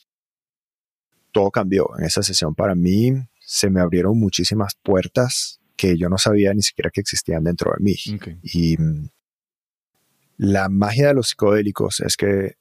todo 1.33 1.51
cambió. 1.51 1.91
En 1.99 2.07
esa 2.07 2.23
sesión 2.23 2.55
para 2.55 2.75
mí 2.75 3.13
se 3.41 3.69
me 3.69 3.83
abrieron 3.83 4.19
muchísimas 4.19 4.75
puertas 4.83 5.61
que 5.77 5.99
yo 5.99 6.09
no 6.09 6.17
sabía 6.17 6.55
ni 6.55 6.63
siquiera 6.63 6.89
que 6.91 7.03
existían 7.03 7.45
dentro 7.45 7.73
de 7.77 7.85
mí. 7.85 7.97
Y 8.43 8.79
mm, 8.79 9.11
la 10.43 10.69
magia 10.69 11.07
de 11.07 11.15
los 11.15 11.29
psicodélicos 11.29 12.01
es 12.01 12.17
que 12.17 12.57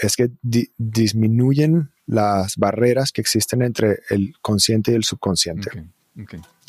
es 0.00 0.16
que 0.16 0.30
disminuyen 0.78 1.90
las 2.06 2.56
barreras 2.56 3.12
que 3.12 3.20
existen 3.20 3.60
entre 3.60 4.00
el 4.08 4.32
consciente 4.40 4.92
y 4.92 4.94
el 4.94 5.04
subconsciente. 5.04 5.90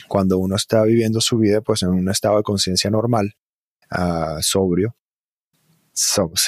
Cuando 0.10 0.40
uno 0.40 0.58
está 0.58 0.84
viviendo 0.84 1.22
su 1.22 1.38
vida 1.38 1.62
pues 1.62 1.84
en 1.84 1.90
un 1.90 2.10
estado 2.10 2.36
de 2.36 2.44
conciencia 2.44 2.90
normal, 2.90 3.36
uh, 3.92 4.42
sobrio, 4.42 4.98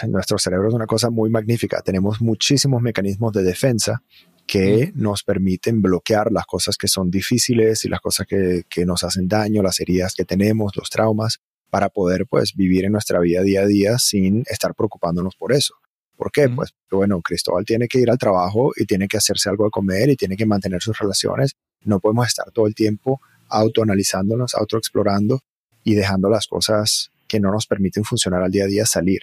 nuestro 0.10 0.38
cerebro 0.38 0.68
es 0.68 0.74
una 0.74 0.86
cosa 0.86 1.10
muy 1.10 1.30
magnífica. 1.30 1.82
Tenemos 1.82 2.20
muchísimos 2.20 2.82
mecanismos 2.82 3.32
de 3.32 3.44
defensa 3.44 4.04
que 4.46 4.92
nos 4.96 5.24
permiten 5.24 5.82
bloquear 5.82 6.30
las 6.34 6.46
cosas 6.46 6.76
que 6.76 6.90
son 6.90 7.10
difíciles 7.10 7.86
y 7.86 7.90
las 7.90 8.02
cosas 8.02 8.28
que, 8.28 8.64
que, 8.68 8.86
nos 8.86 9.04
hacen 9.06 9.30
daño, 9.30 9.64
las 9.64 9.80
heridas 9.80 10.14
que 10.14 10.26
tenemos, 10.26 10.76
los 10.76 10.90
traumas, 10.90 11.40
para 11.70 11.90
poder 11.90 12.26
pues 12.28 12.54
vivir 12.56 12.86
en 12.86 12.92
nuestra 12.92 13.20
vida 13.20 13.42
día 13.42 13.62
a 13.62 13.66
día 13.66 14.00
sin 14.00 14.44
estar 14.48 14.74
preocupándonos 14.76 15.36
por 15.36 15.54
eso. 15.54 15.76
¿Por 16.18 16.32
qué? 16.32 16.50
Pues 16.50 16.74
bueno, 16.92 17.22
Cristóbal 17.22 17.64
tiene 17.64 17.88
que 17.88 18.00
ir 18.00 18.10
al 18.10 18.18
trabajo 18.18 18.72
y 18.76 18.86
tiene 18.86 19.08
que 19.08 19.18
hacerse 19.18 19.50
algo 19.50 19.64
de 19.64 19.72
comer 19.72 20.10
y 20.10 20.18
tiene 20.18 20.36
que 20.36 20.46
mantener 20.46 20.82
sus 20.82 20.98
relaciones. 21.00 21.56
No 21.82 22.02
podemos 22.02 22.28
estar 22.28 22.52
todo 22.52 22.68
el 22.68 22.76
tiempo 22.76 23.22
autoanalizándonos, 23.48 24.54
autoexplorando 24.54 25.40
y 25.84 25.96
dejando 25.96 26.30
las 26.30 26.48
cosas 26.48 27.12
que 27.28 27.40
no 27.40 27.52
nos 27.52 27.68
permiten 27.68 28.04
funcionar 28.04 28.44
al 28.44 28.52
día 28.52 28.66
a 28.66 28.68
día 28.68 28.86
salir. 28.86 29.22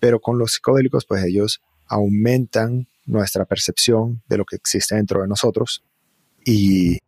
Pero 0.00 0.20
con 0.20 0.38
los 0.38 0.52
psicodélicos, 0.52 1.04
pues 1.04 1.24
ellos 1.24 1.60
aumentan 1.86 2.88
nuestra 3.06 3.44
percepción 3.44 4.22
de 4.28 4.38
lo 4.38 4.44
que 4.44 4.56
existe 4.56 4.94
dentro 4.94 5.22
de 5.22 5.28
nosotros 5.28 5.84
y 6.44 6.98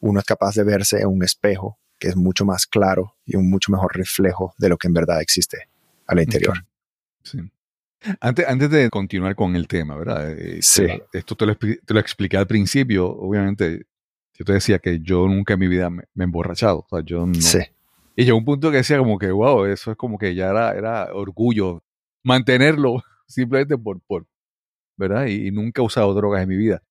uno 0.00 0.20
es 0.20 0.26
capaz 0.26 0.54
de 0.54 0.64
verse 0.64 1.00
en 1.00 1.08
un 1.08 1.24
espejo 1.24 1.78
que 1.98 2.08
es 2.08 2.16
mucho 2.16 2.44
más 2.44 2.66
claro 2.66 3.16
y 3.24 3.36
un 3.36 3.48
mucho 3.50 3.72
mejor 3.72 3.96
reflejo 3.96 4.54
de 4.58 4.68
lo 4.68 4.76
que 4.76 4.88
en 4.88 4.94
verdad 4.94 5.20
existe 5.20 5.68
al 6.06 6.20
interior. 6.20 6.64
Sí. 7.22 7.38
Antes, 8.20 8.46
antes 8.46 8.70
de 8.70 8.90
continuar 8.90 9.34
con 9.34 9.56
el 9.56 9.66
tema, 9.66 9.96
¿verdad? 9.96 10.30
Eh, 10.30 10.58
sí. 10.60 10.86
esto 11.12 11.34
te 11.34 11.46
lo, 11.46 11.56
te 11.56 11.94
lo, 11.94 12.00
expliqué 12.00 12.36
al 12.36 12.46
principio, 12.46 13.08
obviamente, 13.08 13.86
yo 14.34 14.44
te 14.44 14.52
decía 14.52 14.78
que 14.78 15.00
yo 15.00 15.26
nunca 15.26 15.54
en 15.54 15.60
mi 15.60 15.68
vida 15.68 15.88
me, 15.88 16.02
he 16.02 16.22
emborrachado. 16.22 16.80
O 16.80 16.86
sea, 16.90 17.00
yo 17.04 17.26
no, 17.26 17.34
sí. 17.34 17.60
Y 18.16 18.24
llegó 18.24 18.38
un 18.38 18.44
punto 18.44 18.70
que 18.70 18.78
decía 18.78 18.98
como 18.98 19.18
que, 19.18 19.30
wow, 19.30 19.64
eso 19.64 19.90
es 19.90 19.96
como 19.96 20.18
que 20.18 20.34
ya 20.34 20.50
era, 20.50 20.72
era 20.72 21.14
orgullo 21.14 21.82
mantenerlo 22.22 23.02
simplemente 23.26 23.76
por, 23.78 24.00
por 24.02 24.26
¿verdad? 24.96 25.26
Y, 25.26 25.50
nunca 25.50 25.82
he 25.82 25.84
usado 25.84 26.12
drogas 26.14 26.42
en 26.42 26.48
mi 26.48 26.56
vida. 26.56 26.82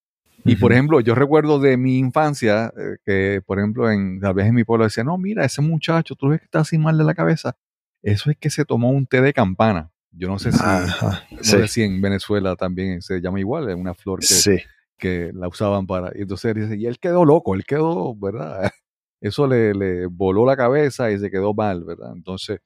Y 0.45 0.55
por 0.57 0.73
ejemplo, 0.73 0.99
yo 0.99 1.15
recuerdo 1.15 1.59
de 1.59 1.77
mi 1.77 1.97
infancia 1.97 2.73
eh, 2.77 2.97
que, 3.05 3.41
por 3.45 3.59
ejemplo, 3.59 3.89
en, 3.89 4.19
tal 4.19 4.33
vez 4.33 4.47
en 4.47 4.55
mi 4.55 4.63
pueblo 4.63 4.85
decía, 4.85 5.03
no, 5.03 5.17
mira, 5.17 5.45
ese 5.45 5.61
muchacho, 5.61 6.15
tú 6.15 6.29
ves 6.29 6.39
que 6.39 6.45
está 6.45 6.59
así 6.59 6.77
mal 6.77 6.97
de 6.97 7.03
la 7.03 7.13
cabeza. 7.13 7.55
Eso 8.01 8.29
es 8.29 8.37
que 8.37 8.49
se 8.49 8.65
tomó 8.65 8.91
un 8.91 9.07
té 9.07 9.21
de 9.21 9.33
campana. 9.33 9.91
Yo 10.11 10.27
no 10.27 10.37
sé 10.37 10.51
si, 10.51 10.59
no 10.59 11.43
sé 11.43 11.67
si 11.67 11.81
en 11.81 12.01
Venezuela 12.01 12.55
también 12.55 13.01
se 13.01 13.19
llama 13.19 13.39
igual, 13.39 13.69
es 13.69 13.75
una 13.75 13.95
flor 13.95 14.19
que, 14.19 14.63
que 14.97 15.31
la 15.33 15.47
usaban 15.47 15.87
para. 15.87 16.11
Y 16.15 16.21
entonces 16.21 16.53
dice, 16.53 16.77
y 16.77 16.85
él 16.85 16.99
quedó 16.99 17.25
loco, 17.25 17.55
él 17.55 17.65
quedó, 17.65 18.15
¿verdad? 18.15 18.71
eso 19.21 19.47
le, 19.47 20.05
voló 20.07 20.45
la 20.45 20.57
cabeza 20.57 21.09
y 21.09 21.17
se 21.17 21.31
quedó 21.31 21.53
mal, 21.53 21.83
¿verdad? 21.83 22.11
Entonces, 22.13 22.59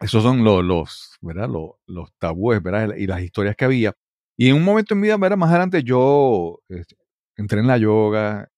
esos 0.00 0.22
son 0.22 0.42
los, 0.42 0.64
los 0.64 1.16
¿verdad? 1.20 1.48
Los, 1.48 2.12
tabúes, 2.18 2.62
¿verdad? 2.62 2.96
Y 2.96 3.06
las 3.06 3.22
historias 3.22 3.56
que 3.56 3.64
había. 3.64 3.94
Y 4.36 4.48
en 4.48 4.56
un 4.56 4.64
momento 4.64 4.94
en 4.94 5.00
mi 5.00 5.08
vida, 5.08 5.16
¿verdad? 5.16 5.36
Más 5.36 5.50
adelante 5.50 5.82
yo 5.82 6.60
este, 6.68 6.96
entré 7.36 7.60
en 7.60 7.66
la 7.66 7.78
yoga, 7.78 8.48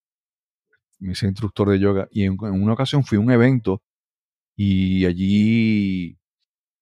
me 0.98 1.12
hice 1.12 1.26
instructor 1.26 1.68
de 1.70 1.78
yoga 1.78 2.08
y 2.10 2.24
en, 2.24 2.36
una 2.40 2.72
ocasión 2.72 3.04
fui 3.04 3.16
a 3.18 3.20
un 3.20 3.30
evento 3.30 3.82
y 4.56 5.04
allí 5.04 6.16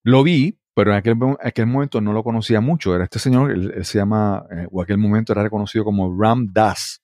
lo 0.05 0.23
vi, 0.23 0.59
pero 0.75 0.93
en 0.93 0.99
aquel, 0.99 1.17
aquel 1.43 1.67
momento 1.67 2.01
no 2.01 2.13
lo 2.13 2.23
conocía 2.23 2.61
mucho. 2.61 2.95
Era 2.95 3.05
este 3.05 3.19
señor, 3.19 3.51
él, 3.51 3.85
se 3.85 3.99
llama, 3.99 4.45
eh, 4.51 4.67
o 4.71 4.83
aquel 4.83 4.99
momento 4.99 5.33
era 5.33 5.43
reconocido 5.43 5.85
como 5.85 6.15
Ram 6.19 6.53
Das. 6.53 7.03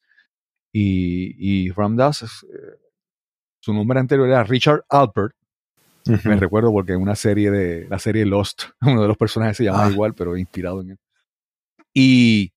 Y, 0.72 1.34
y 1.38 1.70
Ram 1.70 1.96
Dass, 1.96 2.22
eh, 2.22 2.78
su 3.60 3.72
nombre 3.72 3.98
anterior 3.98 4.28
era 4.28 4.44
Richard 4.44 4.84
Alpert. 4.88 5.34
Me 6.24 6.36
recuerdo 6.36 6.72
porque 6.72 6.92
en 6.92 7.02
una 7.02 7.14
serie 7.14 7.50
de 7.50 7.86
la 7.88 7.98
serie 7.98 8.24
Lost, 8.24 8.64
uno 8.80 9.02
de 9.02 9.08
los 9.08 9.16
personajes 9.16 9.56
se 9.56 9.64
llama 9.64 9.86
ah. 9.86 9.90
igual, 9.90 10.14
pero 10.14 10.36
inspirado 10.36 10.80
en 10.80 10.90
él. 10.90 10.98
Y, 11.98 12.52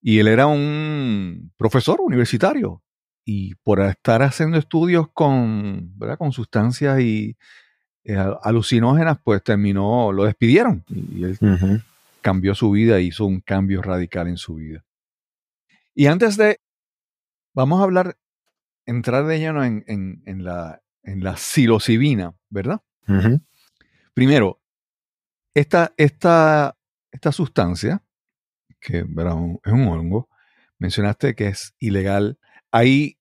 y 0.00 0.18
él 0.18 0.28
era 0.28 0.46
un 0.46 1.52
profesor 1.56 2.00
universitario. 2.00 2.82
Y 3.24 3.56
por 3.56 3.80
estar 3.80 4.22
haciendo 4.22 4.56
estudios 4.58 5.08
con, 5.12 5.98
¿verdad? 5.98 6.18
con 6.18 6.30
sustancias 6.30 7.00
y 7.00 7.36
eh, 8.04 8.16
alucinógenas, 8.42 9.18
pues 9.24 9.42
terminó, 9.42 10.12
lo 10.12 10.24
despidieron. 10.24 10.84
Y, 10.88 11.24
él 11.24 11.38
cambió 12.20 12.54
su 12.54 12.70
vida, 12.70 13.00
hizo 13.00 13.26
un 13.26 13.40
cambio 13.40 13.82
radical 13.82 14.28
en 14.28 14.36
su 14.36 14.56
vida. 14.56 14.84
Y 15.94 16.06
antes 16.06 16.36
de 16.36 16.60
Vamos 17.56 17.80
a 17.80 17.84
hablar, 17.84 18.18
entrar 18.84 19.24
de 19.24 19.38
lleno 19.38 19.64
en, 19.64 19.82
en, 19.86 20.44
la, 20.44 20.82
en 21.02 21.24
la 21.24 21.38
psilocibina, 21.38 22.34
¿verdad? 22.50 22.82
Primero, 24.12 24.60
esta, 25.54 25.94
esta, 25.96 26.76
esta 27.10 27.32
sustancia, 27.32 28.02
que 28.80 28.98
es 28.98 29.04
un 29.04 29.60
hongo, 29.64 30.28
mencionaste 30.78 31.34
que 31.34 31.48
es 31.48 31.74
ilegal. 31.78 32.38
Ahí 32.70 33.18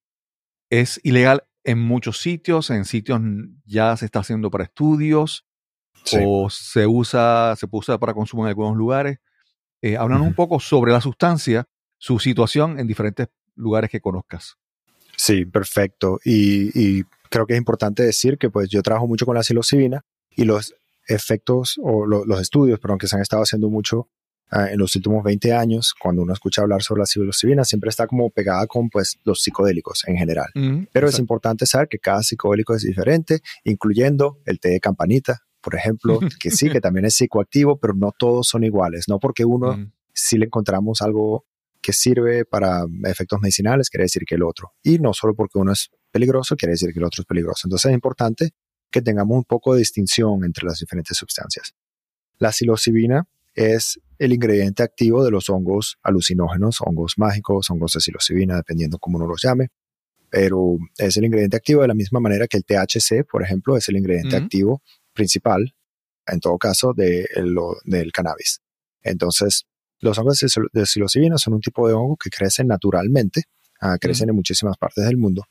es 0.69 0.99
ilegal 1.03 1.43
en 1.63 1.79
muchos 1.79 2.19
sitios, 2.19 2.69
en 2.69 2.85
sitios 2.85 3.21
ya 3.65 3.97
se 3.97 4.05
está 4.05 4.19
haciendo 4.19 4.51
para 4.51 4.65
estudios, 4.65 5.45
o 6.13 6.49
se 6.49 6.85
usa, 6.85 7.55
se 7.57 7.67
usa 7.71 7.97
para 7.97 8.13
consumo 8.13 8.43
en 8.43 8.49
algunos 8.49 8.75
lugares. 8.77 9.17
Eh, 9.81 9.97
un 9.99 10.33
poco 10.33 10.59
sobre 10.59 10.91
la 10.91 11.01
sustancia, 11.01 11.67
su 11.97 12.19
situación 12.19 12.79
en 12.79 12.87
diferentes 12.87 13.27
lugares 13.55 13.89
que 13.89 14.01
conozcas. 14.01 14.57
Sí, 15.15 15.45
perfecto. 15.45 16.19
Y, 16.23 17.03
creo 17.29 17.45
que 17.45 17.53
es 17.53 17.59
importante 17.59 18.03
decir 18.03 18.37
que 18.37 18.49
pues 18.49 18.69
yo 18.69 18.81
trabajo 18.81 19.07
mucho 19.07 19.25
con 19.25 19.35
la 19.35 19.43
psilocibina 19.43 20.05
y 20.29 20.45
los 20.45 20.75
efectos 21.07 21.79
o 21.81 22.05
los 22.05 22.41
estudios, 22.41 22.79
perdón, 22.79 22.97
que 22.97 23.07
se 23.07 23.15
han 23.15 23.21
estado 23.21 23.43
haciendo 23.43 23.69
mucho 23.69 24.09
ah, 24.51 24.69
en 24.71 24.79
los 24.79 24.95
últimos 24.95 25.23
20 25.23 25.53
años, 25.53 25.93
cuando 25.93 26.21
uno 26.21 26.33
escucha 26.33 26.61
hablar 26.61 26.81
sobre 26.81 26.99
la 26.99 27.05
psilocibina, 27.05 27.63
siempre 27.63 27.89
está 27.89 28.07
como 28.07 28.29
pegada 28.29 28.67
con 28.67 28.89
pues, 28.89 29.17
los 29.23 29.41
psicodélicos 29.41 30.07
en 30.07 30.17
general. 30.17 30.47
Ujú, 30.55 30.87
Pero 30.91 31.09
es 31.09 31.19
importante 31.19 31.65
saber 31.65 31.87
que 31.87 31.99
cada 31.99 32.23
psicodélico 32.23 32.75
es 32.75 32.83
diferente, 32.83 33.41
incluyendo 33.63 34.39
el 34.45 34.59
té 34.59 34.69
de 34.69 34.79
campanita, 34.79 35.41
por 35.61 35.75
ejemplo, 35.75 36.19
que 36.39 36.51
sí, 36.51 36.69
que 36.69 36.81
también 36.81 37.05
es 37.05 37.15
psicoactivo, 37.15 37.79
pero 37.79 37.93
no 37.93 38.11
todos 38.17 38.47
son 38.47 38.63
iguales. 38.63 39.05
No 39.07 39.19
porque 39.19 39.45
uno 39.45 39.71
Ujú. 39.71 39.91
si 40.13 40.37
le 40.37 40.45
encontramos 40.45 41.01
algo 41.01 41.45
que 41.81 41.93
sirve 41.93 42.45
para 42.45 42.83
efectos 43.03 43.39
medicinales, 43.39 43.89
quiere 43.89 44.05
decir 44.05 44.23
que 44.25 44.35
el 44.35 44.43
otro. 44.43 44.73
Y 44.81 44.97
no 44.97 45.13
solo 45.13 45.35
porque 45.35 45.59
uno 45.59 45.71
es 45.71 45.91
peligroso, 46.11 46.55
quiere 46.55 46.71
decir 46.71 46.91
que 46.91 46.99
el 46.99 47.05
otro 47.05 47.21
es 47.21 47.27
peligroso. 47.27 47.67
Entonces 47.67 47.91
es 47.91 47.93
importante 47.93 48.51
que 48.89 49.01
tengamos 49.01 49.37
un 49.37 49.43
poco 49.43 49.73
de 49.73 49.79
distinción 49.79 50.43
entre 50.45 50.65
las 50.65 50.79
diferentes 50.79 51.15
sustancias. 51.17 51.75
La 52.39 52.51
psilocibina 52.51 53.27
es 53.55 53.99
el 54.19 54.31
ingrediente 54.33 54.83
activo 54.83 55.23
de 55.23 55.31
los 55.31 55.49
hongos 55.49 55.97
alucinógenos, 56.03 56.77
hongos 56.81 57.13
mágicos, 57.17 57.69
hongos 57.69 57.93
de 57.93 57.99
psilocibina, 58.01 58.55
dependiendo 58.57 58.97
cómo 58.99 59.17
uno 59.17 59.27
los 59.27 59.41
llame. 59.41 59.69
Pero 60.29 60.77
es 60.97 61.17
el 61.17 61.25
ingrediente 61.25 61.57
activo 61.57 61.81
de 61.81 61.87
la 61.87 61.93
misma 61.93 62.19
manera 62.19 62.47
que 62.47 62.57
el 62.57 62.65
THC, 62.65 63.23
por 63.29 63.41
ejemplo, 63.43 63.77
es 63.77 63.87
el 63.89 63.97
ingrediente 63.97 64.35
activo 64.43 64.81
principal, 65.13 65.73
en 66.27 66.39
todo 66.39 66.57
caso, 66.57 66.93
de 66.93 67.27
lo- 67.37 67.77
del 67.85 68.11
cannabis. 68.11 68.59
Entonces, 69.01 69.65
los 69.99 70.17
hongos 70.17 70.39
de 70.39 70.47
sil- 70.51 70.69
de 70.73 70.85
psilocibina 70.85 71.37
son 71.37 71.53
un 71.53 71.61
tipo 71.61 71.87
de 71.87 71.93
hongo 71.93 72.17
que 72.17 72.29
crecen 72.29 72.67
naturalmente, 72.67 73.43
ah, 73.79 73.97
crecen 73.99 74.29
en 74.29 74.35
muchísimas 74.35 74.77
partes 74.77 75.05
del 75.05 75.17
mundo 75.17 75.43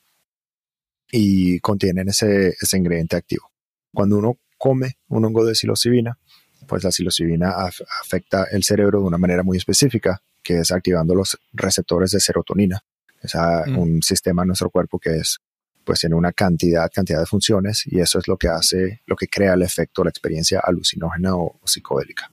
y 1.10 1.60
contienen 1.60 2.08
ese, 2.08 2.54
ese 2.60 2.76
ingrediente 2.76 3.16
activo. 3.16 3.50
Cuando 3.92 4.18
uno 4.18 4.38
come 4.58 4.94
un 5.08 5.24
hongo 5.24 5.44
de 5.44 5.54
psilocibina, 5.54 6.18
pues 6.66 6.85
la 6.85 6.90
psilocibina 6.90 7.50
af- 7.53 7.85
afecta 8.03 8.44
el 8.50 8.62
cerebro 8.64 9.00
de 9.00 9.07
una 9.07 9.18
manera 9.18 9.42
muy 9.42 9.57
específica, 9.59 10.20
que 10.42 10.59
es 10.61 10.70
activando 10.72 11.14
los 11.14 11.38
receptores 11.53 12.11
de 12.11 12.20
serotonina. 12.20 12.83
Es 13.22 13.35
Mm. 13.35 13.79
un 13.79 14.03
sistema 14.03 14.42
en 14.42 14.48
nuestro 14.48 14.68
cuerpo 14.70 14.98
que 14.98 15.16
es, 15.16 15.38
pues 15.85 16.00
tiene 16.00 16.14
una 16.14 16.33
cantidad, 16.33 16.90
cantidad 16.92 17.20
de 17.20 17.27
funciones 17.27 17.85
y 17.87 18.00
eso 18.00 18.18
es 18.18 18.29
lo 18.29 18.37
que 18.37 18.48
hace, 18.48 19.00
lo 19.07 19.16
que 19.16 19.29
crea 19.29 19.55
el 19.55 19.62
efecto, 19.62 20.05
la 20.05 20.11
experiencia 20.11 20.61
alucinógena 20.61 21.35
o- 21.37 21.59
o 21.62 21.66
psicodélica. 21.66 22.31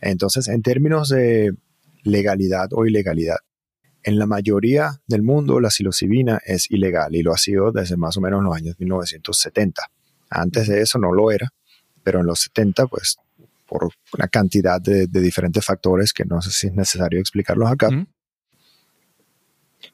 Entonces, 0.00 0.48
en 0.48 0.62
términos 0.62 1.08
de 1.08 1.52
legalidad 2.04 2.68
o 2.72 2.86
ilegalidad, 2.86 3.38
en 4.04 4.18
la 4.18 4.26
mayoría 4.26 5.00
del 5.06 5.22
mundo 5.22 5.60
la 5.60 5.70
psilocibina 5.70 6.40
es 6.44 6.68
ilegal 6.70 7.14
y 7.14 7.22
lo 7.22 7.32
ha 7.32 7.38
sido 7.38 7.70
desde 7.70 7.96
más 7.96 8.16
o 8.16 8.20
menos 8.20 8.42
los 8.42 8.54
años 8.56 8.74
1970. 8.80 9.82
Antes 10.28 10.66
de 10.66 10.80
eso 10.80 10.98
no 10.98 11.12
lo 11.12 11.30
era, 11.30 11.50
pero 12.02 12.20
en 12.20 12.26
los 12.26 12.40
70, 12.40 12.86
pues 12.88 13.16
por 13.72 13.88
una 14.12 14.28
cantidad 14.28 14.80
de, 14.82 15.06
de 15.06 15.20
diferentes 15.20 15.64
factores 15.64 16.12
que 16.12 16.26
no 16.26 16.42
sé 16.42 16.50
si 16.50 16.66
es 16.66 16.74
necesario 16.74 17.18
explicarlos 17.18 17.70
acá, 17.70 17.88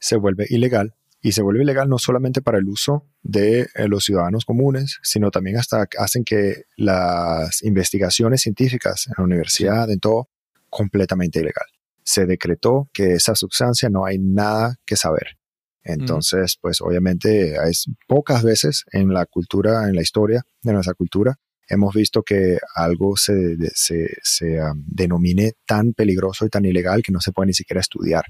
se 0.01 0.17
vuelve 0.17 0.47
ilegal. 0.49 0.95
Y 1.21 1.33
se 1.33 1.43
vuelve 1.43 1.63
ilegal 1.63 1.89
no 1.89 1.99
solamente 1.99 2.43
para 2.43 2.59
el 2.59 2.69
uso 2.69 3.07
de 3.23 3.69
eh, 3.75 3.89
los 3.89 4.05
ciudadanos 4.05 4.45
comunes, 4.45 4.99
sino 5.03 5.31
también 5.31 5.57
hasta 5.59 5.87
hacen 5.99 6.25
que 6.25 6.65
las 6.77 7.63
investigaciones 7.63 8.43
científicas 8.43 9.07
en 9.09 9.15
la 9.19 9.25
universidad, 9.25 9.91
en 9.91 9.99
todo, 9.99 10.29
completamente 10.71 11.41
ilegal. 11.41 11.67
Se 12.05 12.27
decretó 12.27 12.89
que 12.93 13.15
esa 13.15 13.35
sustancia 13.35 13.89
no 13.91 14.07
hay 14.07 14.19
nada 14.19 14.77
que 14.87 14.97
saber. 14.97 15.39
Entonces, 15.83 16.57
pues 16.61 16.81
obviamente 16.81 17.57
es 17.69 17.87
pocas 18.07 18.43
veces 18.43 18.85
en 18.93 19.13
la 19.13 19.25
cultura, 19.27 19.89
en 19.89 19.95
la 19.95 20.03
historia 20.03 20.45
de 20.63 20.73
nuestra 20.73 20.95
cultura, 20.95 21.39
hemos 21.69 21.95
visto 21.95 22.23
que 22.23 22.59
algo 22.75 23.17
se, 23.17 23.57
se, 23.75 24.09
se, 24.23 24.61
um, 24.63 24.83
denomine 24.87 25.53
tan 25.67 25.93
peligroso 25.93 26.47
y 26.47 26.49
tan 26.49 26.65
ilegal 26.65 27.03
que 27.03 27.13
no 27.13 27.21
se 27.21 27.33
puede 27.33 27.49
ni 27.49 27.55
siquiera 27.55 27.81
estudiar. 27.81 28.25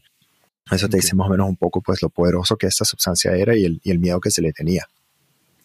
Eso 0.71 0.89
te 0.89 0.97
Ok. 0.97 1.03
dice 1.03 1.15
más 1.17 1.29
o 1.29 1.31
menos 1.31 1.49
un 1.49 1.57
poco 1.57 1.81
pues 1.81 2.03
lo 2.03 2.11
poderoso 2.11 2.57
que 2.57 2.67
esta 2.67 2.85
sustancia 2.85 3.33
era 3.37 3.57
y 3.57 3.65
el, 3.65 3.81
y 3.83 3.91
el 3.91 3.99
miedo 3.99 4.21
que 4.21 4.31
se 4.31 4.43
le 4.43 4.53
tenía. 4.53 4.87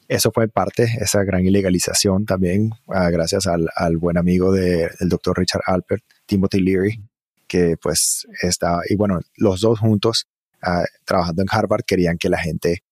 Eso 0.08 0.32
fue 0.32 0.48
parte, 0.48 0.84
esa 1.00 1.24
gran 1.24 1.46
ilegalización 1.46 2.26
también, 2.26 2.72
ah, 2.90 3.10
gracias 3.10 3.48
al, 3.48 3.70
al 3.76 3.98
buen 3.98 4.18
amigo 4.18 4.52
de- 4.52 4.90
del 5.00 5.10
doctor 5.10 5.38
Richard 5.40 5.62
Alpert, 5.66 6.04
Timothy 6.26 6.60
Leary, 6.62 7.00
que 7.48 7.78
pues 7.82 8.28
estaba, 8.42 8.82
y 8.90 8.96
bueno, 8.96 9.20
los 9.38 9.62
dos 9.62 9.80
juntos 9.80 10.28
ah, 10.62 10.84
trabajando 11.06 11.42
en 11.42 11.48
Harvard 11.52 11.84
querían 11.86 12.18
que 12.18 12.30
la 12.30 12.38
gente, 12.38 12.84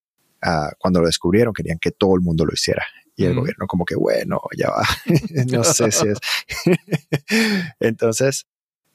ah, 0.42 0.72
cuando 0.80 1.00
lo 1.02 1.08
descubrieron, 1.08 1.54
querían 1.54 1.80
que 1.80 1.92
todo 1.92 2.16
el 2.16 2.22
mundo 2.22 2.46
lo 2.46 2.54
hiciera. 2.54 2.84
Y 3.16 3.26
el 3.26 3.36
gobierno 3.36 3.68
como 3.68 3.86
que, 3.86 3.96
bueno, 3.96 4.42
ya 4.58 4.70
va, 4.70 4.84
no 5.52 5.64
sé 5.64 5.92
si 5.92 6.08
es. 6.08 6.20
Entonces, 7.80 8.46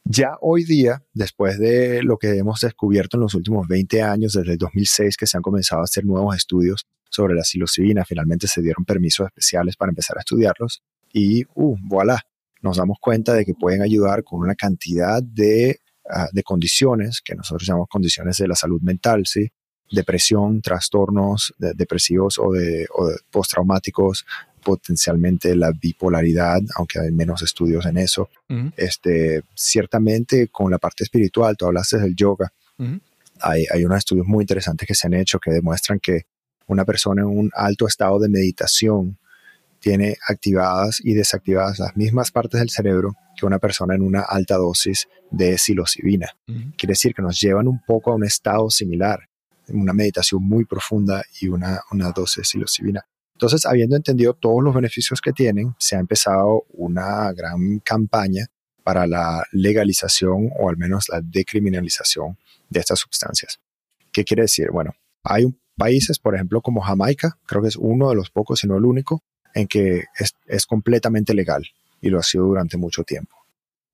ya 0.04 0.36
hoy 0.40 0.64
día, 0.64 1.02
después 1.12 1.58
de 1.58 2.02
lo 2.02 2.16
que 2.16 2.36
hemos 2.38 2.60
descubierto 2.60 3.16
en 3.16 3.22
los 3.22 3.34
últimos 3.34 3.66
20 3.66 4.02
años, 4.02 4.32
desde 4.34 4.52
el 4.52 4.58
2006 4.58 5.16
que 5.16 5.26
se 5.26 5.36
han 5.36 5.42
comenzado 5.42 5.80
a 5.80 5.84
hacer 5.84 6.04
nuevos 6.04 6.36
estudios 6.36 6.86
sobre 7.10 7.34
la 7.34 7.42
psilocibina, 7.42 8.04
finalmente 8.04 8.46
se 8.46 8.62
dieron 8.62 8.84
permisos 8.84 9.26
especiales 9.26 9.76
para 9.76 9.90
empezar 9.90 10.16
a 10.16 10.20
estudiarlos 10.20 10.82
y, 11.12 11.44
uh, 11.54 11.76
voilà, 11.82 12.20
nos 12.62 12.76
damos 12.76 12.98
cuenta 13.00 13.34
de 13.34 13.44
que 13.44 13.54
pueden 13.54 13.82
ayudar 13.82 14.22
con 14.22 14.40
una 14.40 14.54
cantidad 14.54 15.22
de, 15.22 15.80
ah, 16.08 16.28
de 16.32 16.42
condiciones 16.42 17.20
que 17.24 17.34
nosotros 17.34 17.66
llamamos 17.66 17.88
condiciones 17.88 18.36
de 18.36 18.48
la 18.48 18.54
salud 18.54 18.80
mental, 18.82 19.26
¿sí? 19.26 19.48
Depresión, 19.90 20.60
trastornos 20.62 21.54
de- 21.58 21.74
depresivos 21.74 22.38
o 22.38 22.52
de, 22.52 22.86
o 22.94 23.08
de 23.08 23.16
postraumáticos, 23.30 24.26
potencialmente 24.62 25.54
la 25.54 25.70
bipolaridad, 25.70 26.60
aunque 26.74 26.98
hay 26.98 27.12
menos 27.12 27.42
estudios 27.42 27.86
en 27.86 27.98
eso. 27.98 28.28
Este, 28.76 29.42
ciertamente 29.54 30.48
con 30.48 30.70
la 30.72 30.78
parte 30.78 31.04
espiritual, 31.04 31.56
tú 31.56 31.66
hablaste 31.66 31.98
del 31.98 32.16
yoga, 32.16 32.52
hay, 33.40 33.64
hay 33.72 33.84
unos 33.84 33.98
estudios 33.98 34.26
muy 34.26 34.42
interesantes 34.42 34.88
que 34.88 34.94
se 34.94 35.06
han 35.06 35.14
hecho 35.14 35.38
que 35.38 35.50
demuestran 35.52 36.00
que 36.00 36.26
una 36.66 36.84
persona 36.84 37.22
en 37.22 37.28
un 37.28 37.50
alto 37.54 37.86
estado 37.86 38.18
de 38.18 38.28
meditación 38.28 39.18
tiene 39.78 40.16
activadas 40.26 41.00
y 41.04 41.14
desactivadas 41.14 41.78
las 41.78 41.96
mismas 41.96 42.32
partes 42.32 42.58
del 42.58 42.70
cerebro 42.70 43.14
que 43.38 43.46
una 43.46 43.58
persona 43.60 43.94
en 43.94 44.02
una 44.02 44.22
alta 44.22 44.56
dosis 44.56 45.06
de 45.30 45.58
psilocibina. 45.58 46.34
Ujú. 46.48 46.72
Quiere 46.76 46.92
decir 46.92 47.14
que 47.14 47.22
nos 47.22 47.40
llevan 47.40 47.68
un 47.68 47.80
poco 47.86 48.10
a 48.10 48.14
un 48.16 48.24
estado 48.24 48.68
similar, 48.70 49.28
una 49.68 49.92
meditación 49.92 50.42
muy 50.42 50.64
profunda 50.64 51.24
y 51.40 51.48
una, 51.48 51.80
una 51.90 52.12
dosis 52.12 52.36
de 52.36 52.44
psilocibina. 52.44 53.06
Entonces, 53.34 53.66
habiendo 53.66 53.96
entendido 53.96 54.34
todos 54.34 54.62
los 54.62 54.74
beneficios 54.74 55.20
que 55.20 55.32
tienen, 55.32 55.74
se 55.78 55.96
ha 55.96 55.98
empezado 55.98 56.64
una 56.70 57.32
gran 57.32 57.80
campaña 57.80 58.46
para 58.82 59.06
la 59.06 59.44
legalización 59.52 60.50
o 60.58 60.70
al 60.70 60.76
menos 60.76 61.08
la 61.08 61.20
decriminalización 61.20 62.38
de 62.70 62.80
estas 62.80 63.00
sustancias. 63.00 63.58
¿Qué 64.12 64.24
quiere 64.24 64.42
decir? 64.42 64.70
Bueno, 64.70 64.94
hay 65.22 65.44
países, 65.76 66.18
por 66.18 66.34
ejemplo, 66.34 66.62
como 66.62 66.80
Jamaica, 66.80 67.38
creo 67.46 67.62
que 67.62 67.68
es 67.68 67.76
uno 67.76 68.08
de 68.08 68.14
los 68.14 68.30
pocos, 68.30 68.60
si 68.60 68.66
no 68.66 68.76
el 68.76 68.84
único, 68.84 69.22
en 69.54 69.66
que 69.66 70.04
es 70.46 70.66
completamente 70.66 71.34
legal 71.34 71.64
y 72.00 72.08
lo 72.08 72.18
ha 72.18 72.22
sido 72.22 72.44
durante 72.44 72.76
mucho 72.76 73.02
tiempo. 73.02 73.36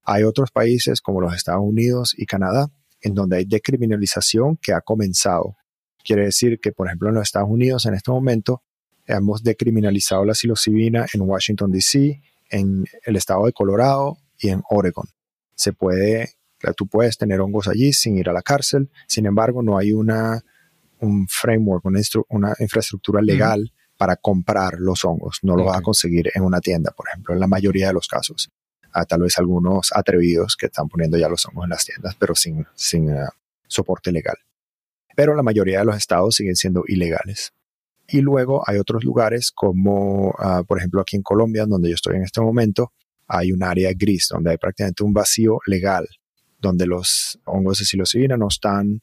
Hay 0.04 0.24
otros 0.24 0.50
países 0.50 1.00
como 1.00 1.20
los 1.20 1.34
Estados 1.34 1.62
Unidos 1.62 2.14
y 2.16 2.26
Canadá 2.26 2.68
en 3.02 3.14
donde 3.14 3.38
hay 3.38 3.44
decriminalización 3.44 4.56
que 4.56 4.72
ha 4.72 4.80
comenzado. 4.80 5.56
Quiere 6.04 6.24
decir 6.24 6.60
que, 6.60 6.72
por 6.72 6.86
ejemplo, 6.86 7.08
en 7.08 7.14
los 7.14 7.22
Estados 7.22 7.48
Unidos 7.48 7.86
en 7.86 7.94
este 7.94 8.10
momento 8.10 8.62
hemos 9.06 9.42
decriminalizado 9.42 10.24
la 10.24 10.34
psilocibina 10.34 11.06
en 11.12 11.22
Washington, 11.22 11.70
D.C., 11.70 12.20
en 12.50 12.84
el 13.04 13.16
estado 13.16 13.46
de 13.46 13.52
Colorado 13.52 14.18
y 14.38 14.48
en 14.48 14.62
Oregon. 14.68 15.06
Se 15.54 15.72
puede, 15.72 16.34
tú 16.76 16.86
puedes 16.86 17.16
tener 17.16 17.40
hongos 17.40 17.66
allí 17.66 17.92
sin 17.92 18.18
ir 18.18 18.28
a 18.28 18.32
la 18.32 18.42
cárcel, 18.42 18.90
sin 19.08 19.26
embargo, 19.26 19.62
no 19.62 19.78
hay 19.78 19.92
una, 19.92 20.42
un 21.00 21.26
framework, 21.28 21.84
una, 21.84 22.00
una 22.28 22.54
infraestructura 22.58 23.22
legal 23.22 23.72
para 23.96 24.16
comprar 24.16 24.74
los 24.78 25.04
hongos. 25.04 25.38
No 25.42 25.56
lo 25.56 25.64
vas 25.64 25.78
a 25.78 25.82
conseguir 25.82 26.30
en 26.34 26.42
una 26.42 26.60
tienda, 26.60 26.90
por 26.90 27.08
ejemplo, 27.08 27.34
en 27.34 27.40
la 27.40 27.46
mayoría 27.46 27.88
de 27.88 27.94
los 27.94 28.08
casos. 28.08 28.50
Ah, 28.92 29.06
tal 29.06 29.22
vez 29.22 29.38
algunos 29.38 29.90
atrevidos 29.94 30.56
que 30.56 30.66
están 30.66 30.88
poniendo 30.88 31.16
ya 31.16 31.28
los 31.28 31.46
hongos 31.46 31.64
en 31.64 31.70
las 31.70 31.84
tiendas, 31.84 32.14
pero 32.18 32.34
sin, 32.34 32.66
sin 32.74 33.10
ah, 33.10 33.30
soporte 33.66 34.12
legal. 34.12 34.36
Pero 35.16 35.34
la 35.34 35.42
mayoría 35.42 35.80
de 35.80 35.84
los 35.84 35.96
estados 35.96 36.36
siguen 36.36 36.56
siendo 36.56 36.82
ilegales. 36.86 37.52
Y 38.08 38.20
luego 38.20 38.62
hay 38.66 38.78
otros 38.78 39.04
lugares 39.04 39.52
como, 39.54 40.34
ah, 40.38 40.62
por 40.66 40.78
ejemplo, 40.78 41.00
aquí 41.00 41.16
en 41.16 41.22
Colombia, 41.22 41.66
donde 41.66 41.88
yo 41.88 41.94
estoy 41.94 42.16
en 42.16 42.24
este 42.24 42.40
momento, 42.40 42.92
hay 43.26 43.52
un 43.52 43.62
área 43.62 43.92
gris 43.96 44.28
donde 44.30 44.50
hay 44.50 44.58
prácticamente 44.58 45.04
un 45.04 45.14
vacío 45.14 45.58
legal, 45.66 46.06
donde 46.60 46.86
los 46.86 47.38
hongos 47.44 47.78
de 47.78 47.84
psilocibina 47.84 48.36
no 48.36 48.48
están 48.48 49.00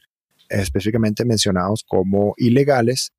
específicamente 0.49 1.25
mencionados 1.25 1.83
como 1.87 2.33
ilegales, 2.37 3.11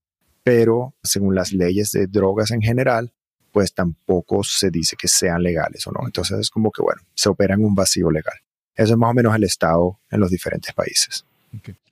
pero 0.42 0.94
según 1.02 1.34
las 1.34 1.52
leyes 1.52 1.92
de 1.92 2.06
drogas 2.06 2.50
en 2.50 2.60
general, 2.60 3.12
pues 3.52 3.74
tampoco 3.74 4.42
se 4.44 4.70
dice 4.70 4.96
que 4.96 5.08
sean 5.08 5.42
legales 5.42 5.86
o 5.86 5.92
no. 5.92 6.00
Entonces 6.04 6.38
es 6.38 6.50
como 6.50 6.70
que, 6.70 6.82
bueno, 6.82 7.02
se 7.14 7.28
opera 7.28 7.54
en 7.54 7.64
un 7.64 7.74
vacío 7.74 8.10
legal. 8.10 8.34
Eso 8.74 8.92
es 8.94 8.98
más 8.98 9.10
o 9.10 9.14
menos 9.14 9.34
el 9.34 9.44
estado 9.44 9.98
en 10.10 10.20
los 10.20 10.30
diferentes 10.30 10.72
países. 10.72 11.24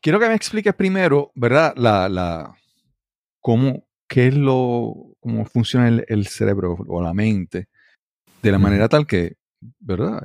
Quiero 0.01 0.21
que 0.21 0.29
me 0.29 0.35
expliques 0.35 0.75
primero, 0.75 1.33
¿verdad? 1.35 1.75
La, 1.77 2.09
la, 2.09 2.57
cómo, 3.41 3.87
qué 4.09 4.29
es 4.29 4.35
lo, 4.35 5.17
cómo 5.21 5.45
funciona 5.45 5.89
el, 5.89 6.05
el 6.09 6.27
cerebro 6.27 6.77
o 6.87 7.03
la 7.03 7.15
mente 7.15 7.69
de 8.43 8.53
la 8.53 8.59
manera 8.59 8.89
tal 8.89 9.07
que, 9.07 9.37
¿verdad? 9.81 10.23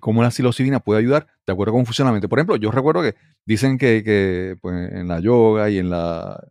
cómo 0.00 0.22
la 0.22 0.30
psilocibina 0.30 0.80
puede 0.80 1.00
ayudar 1.00 1.26
de 1.46 1.52
acuerdo 1.52 1.72
con 1.72 1.86
funcionalmente. 1.86 2.28
Por 2.28 2.38
ejemplo, 2.38 2.56
yo 2.56 2.70
recuerdo 2.70 3.02
que 3.02 3.14
dicen 3.44 3.78
que, 3.78 4.56
pues, 4.60 4.92
en 4.92 5.08
la 5.08 5.20
yoga 5.20 5.70
y 5.70 5.78
en 5.78 5.90
la 5.90 6.42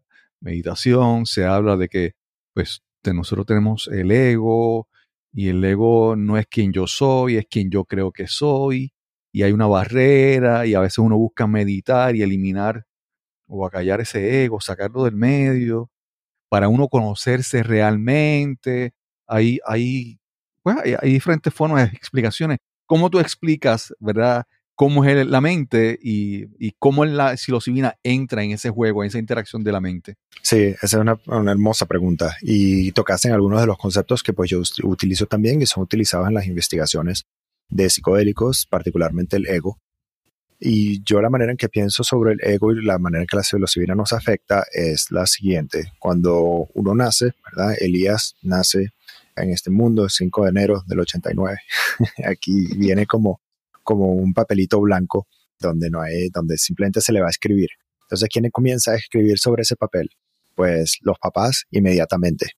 meditación 0.42 1.26
se 1.26 1.46
habla 1.46 1.78
de 1.78 1.90
que 1.90 2.14
pues 2.54 2.82
nosotros 3.04 3.46
tenemos 3.46 3.88
el 3.92 4.12
ego 4.12 4.88
y 5.32 5.50
el 5.50 5.64
ego 5.64 6.16
no 6.16 6.38
es 6.38 6.48
quien 6.48 6.72
yo 6.72 6.88
soy, 6.88 7.38
es 7.38 7.46
quien 7.48 7.70
yo 7.70 7.86
creo 7.86 8.12
que 8.12 8.28
soy 8.28 8.94
y 9.36 9.44
hay 9.44 9.52
una 9.52 9.68
barrera 9.68 10.66
y 10.66 10.76
a 10.76 10.80
veces 10.80 11.00
uno 11.00 11.18
busca 11.18 11.46
meditar 11.46 12.16
y 12.16 12.22
eliminar 12.22 12.86
o 13.48 13.66
acallar 13.68 14.00
ese 14.00 14.46
ego, 14.46 14.62
sacarlo 14.62 15.04
del 15.04 15.18
medio 15.18 15.92
para 16.48 16.70
uno 16.70 16.88
conocerse 16.88 17.62
realmente. 17.62 18.94
Hay, 19.28 19.60
hay, 19.66 20.22
hay 20.64 21.12
diferentes 21.12 21.54
formas 21.54 21.92
de 21.92 21.98
explicaciones. 21.98 22.60
¿Cómo 22.86 23.10
tú 23.10 23.20
explicas, 23.20 23.94
verdad? 24.00 24.46
cómo 24.76 25.06
es 25.06 25.26
la 25.26 25.42
mente 25.42 25.98
y, 26.02 26.72
cómo 26.80 27.06
la 27.06 27.36
psilocibina 27.38 27.96
entra 28.04 28.44
en 28.44 28.52
ese 28.52 28.70
juego, 28.70 29.04
en 29.04 29.08
esa 29.08 29.20
interacción 29.20 29.64
de 29.64 29.72
la 29.72 29.82
mente? 29.82 30.16
Sí, 30.42 30.76
esa 30.82 30.86
es 30.86 30.94
una, 30.94 31.18
hermosa 31.52 31.86
pregunta 31.86 32.36
y 32.42 32.92
tocaste 32.92 33.30
en 33.30 33.34
algunos 33.34 33.62
de 33.62 33.68
los 33.68 33.78
conceptos 33.78 34.22
que 34.22 34.34
pues 34.34 34.50
yo 34.50 34.62
utilizo 34.84 35.26
también 35.26 35.62
y 35.62 35.66
son 35.66 35.84
utilizados 35.84 36.28
en 36.28 36.34
las 36.34 36.46
investigaciones 36.46 37.26
de 37.70 37.90
psicodélicos, 37.90 38.68
particularmente 38.70 39.38
el 39.38 39.48
ego. 39.48 39.80
Y 40.60 41.04
yo 41.04 41.22
la 41.22 41.30
manera 41.30 41.52
en 41.52 41.58
que 41.58 41.70
pienso 41.70 42.04
sobre 42.04 42.34
el 42.34 42.40
ego 42.42 42.72
y 42.72 42.84
la 42.84 42.98
manera 42.98 43.24
en 43.24 43.28
que 43.28 43.36
la 43.36 43.44
psilocibina 43.44 43.94
nos 43.94 44.14
afecta 44.14 44.66
es 44.72 45.12
la 45.12 45.26
siguiente. 45.26 45.92
Cuando 46.00 46.70
uno 46.74 46.96
nace, 46.96 47.34
¿verdad? 47.44 47.76
Elías 47.80 48.36
nace 48.42 48.88
en 49.36 49.52
este 49.52 49.70
mundo 49.70 50.06
el 50.06 50.10
5 50.10 50.44
de 50.44 50.50
enero 50.50 50.84
del 50.88 51.02
89. 51.02 51.58
Aquí 52.26 52.68
viene 52.78 53.06
como 53.06 53.42
como 53.86 54.12
un 54.12 54.34
papelito 54.34 54.82
blanco 54.82 55.28
donde 55.60 55.90
no 55.90 56.02
hay, 56.02 56.30
donde 56.30 56.58
simplemente 56.58 57.00
se 57.00 57.14
le 57.14 57.22
va 57.22 57.28
a 57.28 57.30
escribir. 57.30 57.70
Entonces, 58.02 58.28
¿quién 58.30 58.50
comienza 58.50 58.92
a 58.92 58.96
escribir 58.96 59.38
sobre 59.38 59.62
ese 59.62 59.78
papel? 59.78 60.10
Pues 60.56 60.98
los 61.02 61.18
papás 61.20 61.64
inmediatamente, 61.72 62.52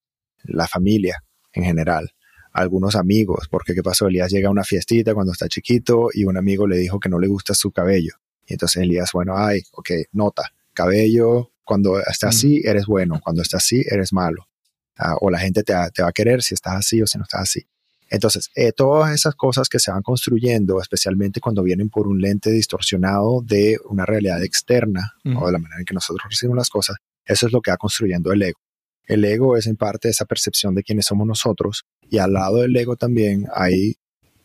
la 0.44 0.68
familia 0.68 1.18
en 1.54 1.66
general, 1.66 2.10
algunos 2.58 2.96
amigos, 2.96 3.48
porque 3.52 3.76
¿qué 3.76 3.84
pasó? 3.84 4.08
Elías 4.08 4.32
llega 4.32 4.48
a 4.48 4.52
una 4.52 4.64
fiestita 4.64 5.14
cuando 5.14 5.32
está 5.32 5.48
chiquito 5.48 6.10
y 6.12 6.26
un 6.26 6.38
amigo 6.38 6.66
le 6.66 6.78
dijo 6.78 7.00
que 7.00 7.08
no 7.08 7.20
le 7.20 7.28
gusta 7.28 7.54
su 7.54 7.72
cabello. 7.72 8.14
Y 8.48 8.54
entonces 8.54 8.82
Elías, 8.82 9.12
bueno, 9.14 9.38
ay, 9.38 9.62
ok, 9.74 9.92
nota, 10.14 10.44
cabello, 10.74 11.52
cuando 11.64 12.00
está 12.00 12.30
así, 12.30 12.62
eres 12.66 12.88
bueno, 12.88 13.20
cuando 13.24 13.44
está 13.44 13.58
así, 13.58 13.84
eres 13.88 14.12
malo. 14.12 14.48
Ah, 14.98 15.16
o 15.22 15.30
la 15.30 15.38
gente 15.38 15.62
te, 15.62 15.74
te 15.94 16.02
va 16.02 16.10
a 16.10 16.12
querer 16.12 16.42
si 16.42 16.56
estás 16.56 16.74
así 16.78 17.00
o 17.00 17.06
si 17.06 17.20
no 17.20 17.26
estás 17.26 17.42
así. 17.42 17.68
Entonces, 18.10 18.50
eh, 18.56 18.72
todas 18.72 19.14
esas 19.14 19.36
cosas 19.36 19.70
que 19.70 19.78
se 19.78 19.92
van 19.92 20.02
construyendo, 20.02 20.82
especialmente 20.82 21.40
cuando 21.40 21.62
vienen 21.62 21.90
por 21.90 22.08
un 22.08 22.20
lente 22.20 22.50
distorsionado 22.50 23.42
de 23.44 23.78
una 23.88 24.06
realidad 24.06 24.44
externa 24.44 25.14
o 25.26 25.46
de 25.46 25.52
la 25.52 25.60
manera 25.60 25.80
en 25.80 25.86
que 25.86 25.94
nosotros 25.94 26.26
recibimos 26.28 26.58
las 26.58 26.70
cosas, 26.70 26.96
eso 27.24 27.46
es 27.46 27.54
lo 27.54 27.62
que 27.62 27.70
va 27.70 27.78
construyendo 27.78 28.32
el 28.32 28.42
ego. 28.42 28.60
El 29.08 29.24
ego 29.24 29.56
es 29.56 29.68
en 29.68 29.78
parte 29.78 30.10
esa 30.10 30.26
percepción 30.26 30.76
de 30.76 30.84
quiénes 30.84 31.06
somos 31.06 31.26
nosotros 31.26 31.86
y 32.10 32.18
al 32.18 32.34
lado 32.34 32.58
del 32.58 32.76
ego 32.76 32.98
también 32.98 33.48
hay 33.56 33.96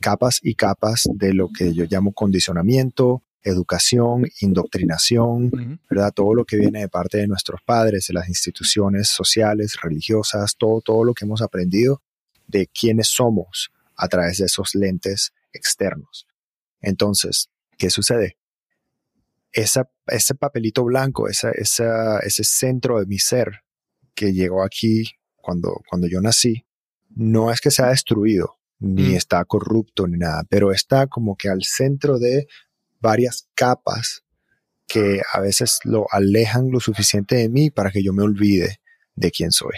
capas 0.00 0.38
y 0.40 0.54
capas 0.54 1.08
de 1.12 1.34
lo 1.34 1.48
que 1.48 1.74
yo 1.74 1.84
llamo 1.90 2.12
condicionamiento, 2.12 3.22
educación, 3.42 4.28
indoctrinación, 4.40 5.80
¿verdad? 5.90 6.12
Todo 6.14 6.34
lo 6.34 6.44
que 6.44 6.56
viene 6.56 6.80
de 6.80 6.88
parte 6.88 7.18
de 7.18 7.26
nuestros 7.26 7.60
padres, 7.66 8.06
de 8.06 8.14
las 8.14 8.28
instituciones 8.28 9.08
sociales, 9.08 9.76
religiosas, 9.82 10.56
todo, 10.56 10.80
todo 10.80 11.02
lo 11.04 11.12
que 11.12 11.24
hemos 11.24 11.42
aprendido 11.42 12.00
de 12.46 12.68
quiénes 12.68 13.08
somos 13.08 13.72
a 13.96 14.06
través 14.06 14.38
de 14.38 14.46
esos 14.46 14.76
lentes 14.76 15.32
externos. 15.52 16.26
Entonces, 16.80 17.50
¿qué 17.76 17.90
sucede? 17.90 18.36
ese 19.52 20.34
papelito 20.38 20.82
blanco, 20.82 21.28
esa, 21.28 21.50
ese 21.50 22.44
centro 22.44 23.00
de 23.00 23.06
mi 23.06 23.18
ser 23.18 23.62
que 24.14 24.32
llegó 24.32 24.62
aquí 24.62 25.04
cuando, 25.36 25.82
cuando 25.88 26.08
yo 26.08 26.20
nací, 26.20 26.64
no 27.10 27.50
es 27.50 27.60
que 27.60 27.70
se 27.70 27.82
ha 27.82 27.88
destruido, 27.88 28.56
ni 28.78 29.10
mm. 29.10 29.14
está 29.14 29.44
corrupto, 29.44 30.06
ni 30.06 30.18
nada, 30.18 30.44
pero 30.48 30.72
está 30.72 31.06
como 31.06 31.36
que 31.36 31.48
al 31.48 31.62
centro 31.62 32.18
de 32.18 32.46
varias 33.00 33.48
capas 33.54 34.24
que 34.86 35.22
a 35.32 35.40
veces 35.40 35.78
lo 35.84 36.06
alejan 36.10 36.70
lo 36.70 36.80
suficiente 36.80 37.36
de 37.36 37.48
mí 37.48 37.70
para 37.70 37.90
que 37.90 38.02
yo 38.02 38.12
me 38.12 38.22
olvide 38.22 38.80
de 39.14 39.30
quién 39.30 39.52
soy 39.52 39.74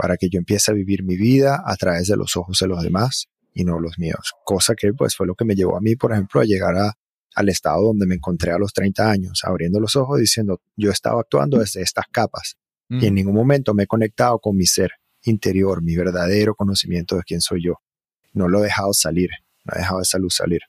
para 0.00 0.16
que 0.16 0.30
yo 0.30 0.38
empiece 0.38 0.70
a 0.70 0.74
vivir 0.74 1.02
mi 1.02 1.18
vida 1.18 1.62
a 1.62 1.76
través 1.76 2.08
de 2.08 2.16
los 2.16 2.34
ojos 2.34 2.58
de 2.58 2.66
los 2.66 2.82
demás 2.82 3.28
y 3.52 3.64
no 3.64 3.78
los 3.78 3.98
míos. 3.98 4.32
Cosa 4.46 4.74
que 4.74 4.94
pues 4.94 5.14
fue 5.14 5.26
lo 5.26 5.34
que 5.34 5.44
me 5.44 5.54
llevó 5.54 5.76
a 5.76 5.82
mí, 5.82 5.94
por 5.94 6.12
ejemplo, 6.12 6.40
a 6.40 6.44
llegar 6.44 6.74
a, 6.74 6.94
al 7.34 7.48
estado 7.50 7.82
donde 7.84 8.06
me 8.06 8.14
encontré 8.14 8.50
a 8.50 8.56
los 8.56 8.72
30 8.72 9.10
años, 9.10 9.42
abriendo 9.44 9.78
los 9.78 9.96
ojos 9.96 10.18
diciendo, 10.18 10.62
yo 10.74 10.90
estaba 10.90 11.20
actuando 11.20 11.58
desde 11.58 11.82
estas 11.82 12.06
capas 12.10 12.56
y 12.90 13.06
en 13.06 13.12
mm. 13.12 13.16
ningún 13.16 13.34
momento 13.34 13.72
me 13.72 13.84
he 13.84 13.86
conectado 13.86 14.38
con 14.38 14.56
mi 14.56 14.66
ser 14.66 14.90
interior, 15.22 15.82
mi 15.82 15.96
verdadero 15.96 16.54
conocimiento 16.54 17.16
de 17.16 17.22
quién 17.22 17.40
soy 17.40 17.62
yo. 17.64 17.80
No 18.32 18.48
lo 18.48 18.60
he 18.60 18.64
dejado 18.64 18.92
salir, 18.92 19.30
no 19.64 19.74
he 19.74 19.78
dejado 19.78 20.00
esa 20.00 20.18
luz 20.18 20.34
salir. 20.34 20.60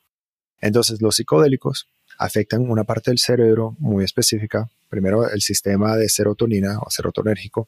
Entonces 0.59 1.01
los 1.01 1.15
psicodélicos 1.15 1.89
afectan 2.17 2.69
una 2.69 2.83
parte 2.83 3.11
del 3.11 3.17
cerebro 3.17 3.75
muy 3.79 4.03
específica. 4.05 4.69
Primero 4.89 5.29
el 5.29 5.41
sistema 5.41 5.97
de 5.97 6.09
serotonina 6.09 6.79
o 6.79 6.89
serotonérgico, 6.89 7.67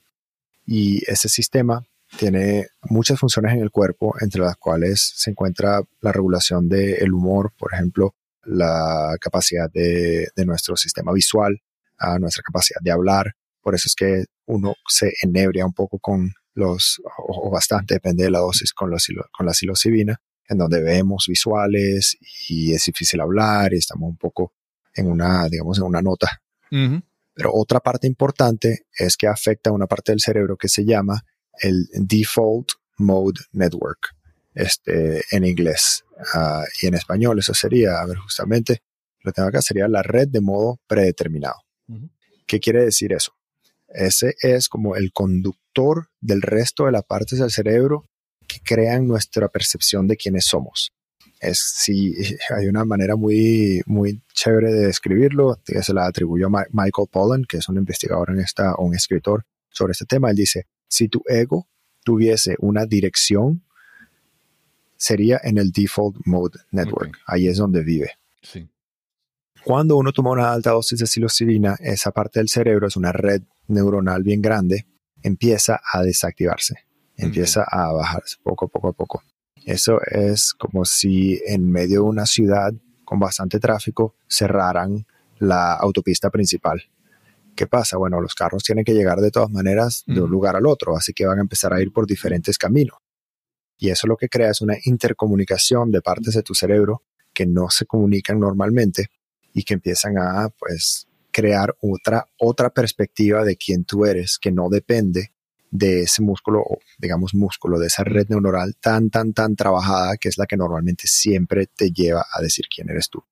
y 0.66 1.02
ese 1.10 1.30
sistema 1.30 1.86
tiene 2.18 2.68
muchas 2.84 3.20
funciones 3.20 3.54
en 3.54 3.62
el 3.62 3.72
cuerpo, 3.72 4.16
entre 4.22 4.42
las 4.42 4.56
cuales 4.58 5.14
se 5.16 5.32
encuentra 5.32 5.82
la 6.02 6.12
regulación 6.12 6.70
del 6.70 7.12
humor, 7.12 7.54
por 7.58 7.74
ejemplo, 7.74 8.14
la 8.44 9.16
capacidad 9.20 9.70
de, 9.72 10.30
nuestro 10.46 10.76
sistema 10.76 11.12
visual, 11.12 11.62
a 11.98 12.20
nuestra 12.20 12.44
capacidad 12.44 12.80
de 12.82 12.92
hablar. 12.92 13.34
Por 13.64 13.76
eso 13.76 13.88
es 13.88 13.96
que 13.96 14.26
uno 14.46 14.76
se 14.88 15.14
enebria 15.24 15.66
un 15.66 15.74
poco 15.74 15.98
con 15.98 16.34
los, 16.54 17.02
o, 17.18 17.50
bastante, 17.50 17.96
depende 17.96 18.26
de 18.26 18.32
la 18.32 18.40
dosis, 18.40 18.74
con, 18.74 18.92
los, 18.92 19.08
con 19.36 19.46
la 19.46 19.54
psilocibina, 19.54 20.20
en 20.48 20.58
donde 20.58 20.82
vemos 20.82 21.26
visuales 21.28 22.18
y 22.50 22.74
es 22.74 22.86
difícil 22.86 23.22
hablar 23.22 23.74
y 23.74 23.78
estamos 23.78 24.10
un 24.10 24.18
poco 24.18 24.54
en 24.94 25.08
una, 25.08 25.48
digamos, 25.50 25.78
en 25.80 25.86
una 25.86 26.02
nota. 26.02 26.42
Pero 26.70 27.52
otra 27.54 27.80
parte 27.80 28.06
importante 28.06 28.86
es 28.98 29.18
que 29.18 29.28
afecta 29.28 29.70
a 29.70 29.74
una 29.74 29.88
parte 29.88 30.12
del 30.12 30.20
cerebro 30.20 30.58
que 30.58 30.68
se 30.68 30.86
llama 30.86 31.24
el 31.60 31.88
Default 31.94 32.70
Mode 32.98 33.42
Network, 33.54 34.16
este, 34.54 35.24
en 35.32 35.46
inglés. 35.46 36.04
Ah, 36.34 36.64
y 36.82 36.88
en 36.88 36.96
español 36.96 37.40
eso 37.40 37.54
sería, 37.54 38.02
a 38.02 38.06
ver, 38.06 38.18
justamente, 38.18 38.84
lo 39.22 39.32
tengo 39.32 39.50
acá, 39.50 39.62
sería 39.62 39.88
la 39.88 40.04
red 40.04 40.28
de 40.28 40.42
modo 40.42 40.80
predeterminado. 40.88 41.56
¿Qué 42.46 42.60
quiere 42.60 42.84
decir 42.84 43.14
eso? 43.14 43.34
Ese 43.94 44.36
es 44.42 44.70
como 44.70 44.96
el 44.96 45.12
conductor 45.14 46.10
del 46.20 46.42
resto 46.42 46.86
de 46.86 46.92
las 46.92 47.04
partes 47.04 47.40
del 47.40 47.52
cerebro 47.52 48.06
que 48.48 48.60
crean 48.64 49.08
nuestra 49.08 49.48
percepción 49.48 50.08
de 50.08 50.18
quiénes 50.18 50.46
somos 50.46 50.94
es 51.44 51.60
si 51.60 52.16
hay 52.56 52.68
una 52.68 52.86
manera 52.86 53.16
muy, 53.16 53.82
muy 53.86 54.22
chévere 54.34 54.72
de 54.72 54.88
describirlo, 54.88 55.60
que 55.64 55.84
se 55.84 55.94
la 55.94 56.06
atribuyó 56.06 56.48
a 56.48 56.66
Michael 56.72 57.08
Pollan, 57.12 57.44
que 57.44 57.58
es 57.58 57.70
un 57.70 57.78
investigador 57.78 58.32
en 58.32 58.40
esta, 58.40 58.74
o 58.76 58.86
un 58.86 58.96
escritor 58.96 59.46
sobre 59.70 59.92
este 59.92 60.06
tema. 60.06 60.30
Él 60.30 60.38
dice, 60.38 60.68
si 60.88 61.10
tu 61.10 61.22
ego 61.28 61.68
tuviese 62.04 62.56
una 62.60 62.86
dirección, 62.86 63.64
sería 64.96 65.40
en 65.44 65.58
el 65.58 65.72
default 65.72 66.18
mode 66.26 66.60
network. 66.72 67.18
Ahí 67.28 67.48
es 67.48 67.58
donde 67.58 67.84
vive. 67.84 68.12
Cuando 69.64 69.96
uno 69.96 70.12
toma 70.12 70.32
una 70.32 70.52
alta 70.52 70.72
dosis 70.72 71.00
de 71.00 71.08
psilocibina, 71.08 71.78
esa 71.80 72.12
parte 72.12 72.42
del 72.42 72.50
cerebro 72.50 72.88
es 72.88 72.98
una 72.98 73.14
red 73.14 73.44
neuronal 73.68 74.22
bien 74.22 74.42
grande, 74.42 74.88
empieza 75.22 75.80
a 75.90 76.02
desactivarse, 76.02 76.86
empieza 77.16 77.64
a 77.64 77.94
bajarse 77.94 78.36
poco, 78.44 78.68
poco 78.68 78.90
a 78.90 78.94
poco. 78.94 79.24
Eso 79.66 80.02
es 80.06 80.54
como 80.54 80.84
si 80.84 81.40
en 81.48 81.72
medio 81.72 82.02
de 82.02 82.10
una 82.10 82.26
ciudad 82.26 82.74
con 83.06 83.20
bastante 83.20 83.60
tráfico 83.62 84.16
cerraran 84.28 85.06
la 85.40 85.76
autopista 85.76 86.30
principal. 86.30 86.84
¿Qué 87.56 87.66
pasa? 87.66 87.96
Bueno, 87.96 88.20
los 88.20 88.36
carros 88.36 88.64
tienen 88.64 88.84
que 88.84 88.94
llegar 88.94 89.22
de 89.22 89.32
todas 89.32 89.50
maneras 89.50 90.04
de 90.08 90.20
un 90.20 90.30
lugar 90.30 90.58
al 90.58 90.66
otro, 90.66 90.98
así 90.98 91.14
que 91.14 91.26
van 91.26 91.38
a 91.38 91.42
empezar 91.42 91.72
a 91.74 91.82
ir 91.82 91.94
por 91.94 92.06
diferentes 92.06 92.58
caminos. 92.58 92.98
Y 93.78 93.92
eso 93.92 94.08
lo 94.08 94.18
que 94.18 94.28
crea 94.28 94.50
es 94.50 94.60
una 94.60 94.76
intercomunicación 94.84 95.90
de 95.90 96.02
partes 96.02 96.34
de 96.34 96.44
tu 96.44 96.54
cerebro 96.54 97.04
que 97.34 97.46
no 97.46 97.70
se 97.70 97.86
comunican 97.86 98.40
normalmente 98.40 99.08
y 99.54 99.64
que 99.64 99.76
empiezan 99.76 100.18
a 100.18 100.50
pues 100.50 101.08
crear 101.32 101.76
otra 101.82 102.28
otra 102.38 102.70
perspectiva 102.70 103.44
de 103.44 103.56
quién 103.56 103.86
tú 103.86 104.06
eres 104.06 104.38
que 104.40 104.52
no 104.52 104.70
depende 104.70 105.34
de 105.74 106.02
ese 106.02 106.22
músculo, 106.22 106.64
digamos 107.00 107.34
músculo, 107.34 107.80
de 107.80 107.88
esa 107.88 108.04
red 108.04 108.28
neuronal 108.30 108.76
tan, 108.80 109.10
tan, 109.10 109.34
tan 109.34 109.56
trabajada 109.56 110.18
que 110.18 110.30
es 110.30 110.38
la 110.38 110.46
que 110.46 110.56
normalmente 110.56 111.08
siempre 111.08 111.66
te 111.66 111.90
lleva 111.90 112.24
a 112.32 112.42
decir 112.44 112.66
quién 112.74 112.92
eres 112.92 113.10
tú. 113.10 113.24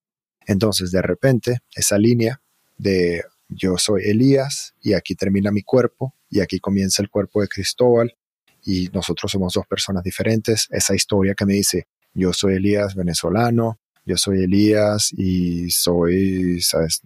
Entonces, 0.47 0.89
de 0.89 1.03
repente, 1.03 1.59
esa 1.75 1.99
línea 1.99 2.41
de 2.79 3.23
yo 3.47 3.77
soy 3.77 4.09
Elías 4.09 4.73
y 4.81 4.93
aquí 4.93 5.13
termina 5.13 5.51
mi 5.51 5.61
cuerpo 5.61 6.15
y 6.31 6.39
aquí 6.39 6.59
comienza 6.59 7.03
el 7.03 7.11
cuerpo 7.11 7.41
de 7.41 7.47
Cristóbal 7.47 8.17
y 8.63 8.87
nosotros 8.91 9.31
somos 9.31 9.53
dos 9.53 9.67
personas 9.67 10.03
diferentes, 10.03 10.67
esa 10.71 10.95
historia 10.95 11.35
que 11.35 11.45
me 11.45 11.53
dice 11.53 11.87
yo 12.13 12.33
soy 12.33 12.55
Elías 12.55 12.95
venezolano, 12.95 13.79
yo 14.05 14.17
soy 14.17 14.43
Elías 14.43 15.11
y 15.13 15.69
soy, 15.69 16.61
¿sabes? 16.61 17.01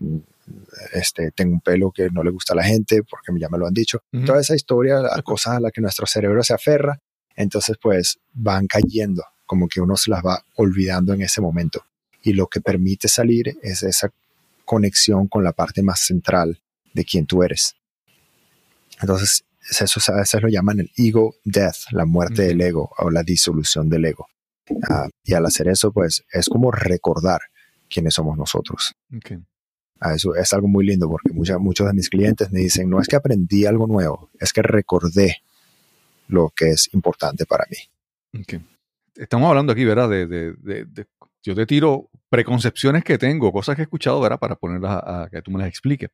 Este, 0.93 1.31
tengo 1.31 1.53
un 1.53 1.61
pelo 1.61 1.91
que 1.91 2.09
no 2.11 2.23
le 2.23 2.31
gusta 2.31 2.53
a 2.53 2.57
la 2.57 2.63
gente 2.63 3.03
porque 3.03 3.31
ya 3.39 3.49
me 3.49 3.57
lo 3.57 3.67
han 3.67 3.73
dicho. 3.73 3.99
Toda 4.25 4.41
esa 4.41 4.55
historia, 4.55 5.01
cosas 5.23 5.55
a 5.55 5.59
las 5.59 5.71
que 5.71 5.81
nuestro 5.81 6.05
cerebro 6.05 6.43
se 6.43 6.53
aferra, 6.53 6.99
entonces 7.35 7.77
pues 7.81 8.19
van 8.33 8.67
cayendo, 8.67 9.23
como 9.45 9.67
que 9.67 9.81
uno 9.81 9.97
se 9.97 10.11
las 10.11 10.23
va 10.23 10.43
olvidando 10.55 11.13
en 11.13 11.21
ese 11.21 11.41
momento. 11.41 11.85
Y 12.23 12.33
lo 12.33 12.47
que 12.47 12.61
permite 12.61 13.07
salir 13.07 13.57
es 13.61 13.83
esa 13.83 14.11
conexión 14.63 15.27
con 15.27 15.43
la 15.43 15.51
parte 15.51 15.83
más 15.83 15.99
central 16.01 16.59
de 16.93 17.05
quien 17.05 17.25
tú 17.25 17.43
eres. 17.43 17.75
Entonces, 19.01 19.45
eso 19.69 20.11
a 20.11 20.17
veces 20.17 20.41
lo 20.41 20.47
llaman 20.47 20.79
el 20.79 20.91
ego 20.97 21.35
death, 21.43 21.91
la 21.91 22.05
muerte 22.05 22.43
del 22.43 22.61
ego 22.61 22.91
o 22.97 23.09
la 23.09 23.23
disolución 23.23 23.89
del 23.89 24.05
ego. 24.05 24.27
Ah, 24.89 25.07
y 25.23 25.33
al 25.33 25.45
hacer 25.45 25.67
eso, 25.67 25.91
pues 25.91 26.23
es 26.31 26.47
como 26.47 26.71
recordar 26.71 27.41
quiénes 27.89 28.13
somos 28.13 28.37
nosotros. 28.37 28.95
Ah, 29.99 30.13
eso 30.13 30.35
es 30.35 30.51
algo 30.53 30.67
muy 30.67 30.85
lindo 30.85 31.07
porque 31.07 31.31
muchos 31.31 31.87
de 31.87 31.93
mis 31.93 32.09
clientes 32.09 32.51
me 32.51 32.59
dicen, 32.59 32.89
no 32.89 32.99
es 32.99 33.07
que 33.07 33.15
aprendí 33.15 33.65
algo 33.65 33.87
nuevo, 33.87 34.29
es 34.39 34.51
que 34.51 34.61
recordé 34.61 35.37
lo 36.27 36.51
que 36.55 36.71
es 36.71 36.93
importante 36.93 37.45
para 37.45 37.65
mí. 37.69 38.45
Estamos 39.15 39.47
hablando 39.47 39.71
aquí, 39.71 39.85
¿verdad? 39.85 40.09
De, 40.09 41.07
yo 41.43 41.55
te 41.55 41.65
tiro 41.65 42.09
preconcepciones 42.29 43.03
que 43.03 43.17
tengo, 43.17 43.51
cosas 43.51 43.75
que 43.75 43.83
he 43.83 43.85
escuchado, 43.85 44.19
¿verdad? 44.19 44.39
Para 44.39 44.55
ponerlas 44.55 45.01
a, 45.03 45.29
que 45.31 45.41
tú 45.41 45.51
me 45.51 45.59
las 45.59 45.69
expliques. 45.69 46.09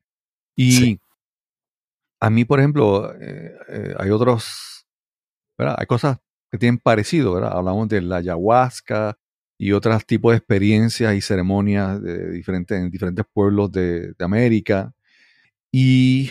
Y 0.54 1.00
a 2.20 2.30
mí, 2.30 2.44
por 2.44 2.60
ejemplo, 2.60 3.12
eh, 3.20 3.56
eh, 3.68 3.94
hay 3.98 4.10
otros, 4.10 4.86
¿verdad? 5.58 5.74
Hay 5.78 5.86
cosas 5.86 6.18
que 6.52 6.58
tienen 6.58 6.78
parecido, 6.78 7.32
¿verdad? 7.32 7.56
Hablamos 7.56 7.88
de 7.88 8.02
la 8.02 8.16
ayahuasca 8.16 9.16
y 9.58 9.72
otros 9.72 10.04
tipos 10.04 10.32
de 10.32 10.36
experiencias 10.36 11.14
y 11.14 11.22
ceremonias 11.22 12.00
de 12.02 12.30
diferentes, 12.30 12.78
en 12.78 12.90
diferentes 12.90 13.24
pueblos 13.32 13.72
de, 13.72 14.14
América. 14.18 14.92
Y 15.72 16.30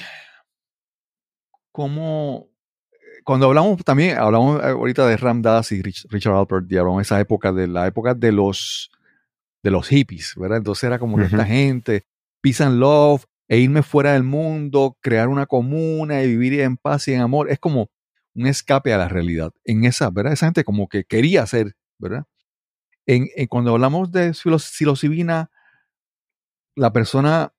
como 1.71 2.49
cuando 3.23 3.47
hablamos 3.47 3.83
también, 3.83 4.19
hablamos 4.19 4.61
ahorita 4.61 5.07
de 5.07 5.17
Ram 5.17 5.41
Dass 5.41 5.71
y 5.71 5.81
Richard 5.81 6.35
Alpert, 6.35 6.71
y 6.71 6.77
hablamos 6.77 6.99
de 6.99 7.03
esa 7.03 7.19
época, 7.19 7.51
de 7.51 7.67
la 7.67 7.87
época 7.87 8.13
de 8.13 8.31
los, 8.31 8.91
de 9.63 9.71
los 9.71 9.87
hippies, 9.87 10.35
¿verdad? 10.37 10.59
Entonces 10.59 10.83
era 10.83 10.99
como 10.99 11.17
que 11.17 11.23
esta 11.23 11.45
gente, 11.45 12.03
peace 12.41 12.63
and 12.63 12.77
love, 12.77 13.25
e 13.49 13.57
irme 13.57 13.81
fuera 13.81 14.13
del 14.13 14.23
mundo, 14.23 14.97
crear 15.01 15.29
una 15.29 15.47
comuna 15.47 16.21
y 16.21 16.27
vivir 16.27 16.59
en 16.59 16.77
paz 16.77 17.07
y 17.07 17.13
en 17.13 17.21
amor, 17.21 17.49
es 17.49 17.57
como 17.57 17.89
un 18.33 18.47
escape 18.47 18.93
a 18.93 18.97
la 18.97 19.07
realidad. 19.07 19.51
En 19.65 19.85
esa, 19.85 20.09
¿verdad? 20.09 20.33
Esa 20.33 20.47
gente 20.47 20.63
como 20.63 20.87
que 20.87 21.03
quería 21.03 21.45
ser, 21.45 21.75
¿verdad? 21.99 22.25
En, 23.05 23.27
cuando 23.47 23.71
hablamos 23.71 24.11
de 24.11 24.33
psilocibina, 24.33 25.49
la 26.75 26.93
persona, 26.93 27.53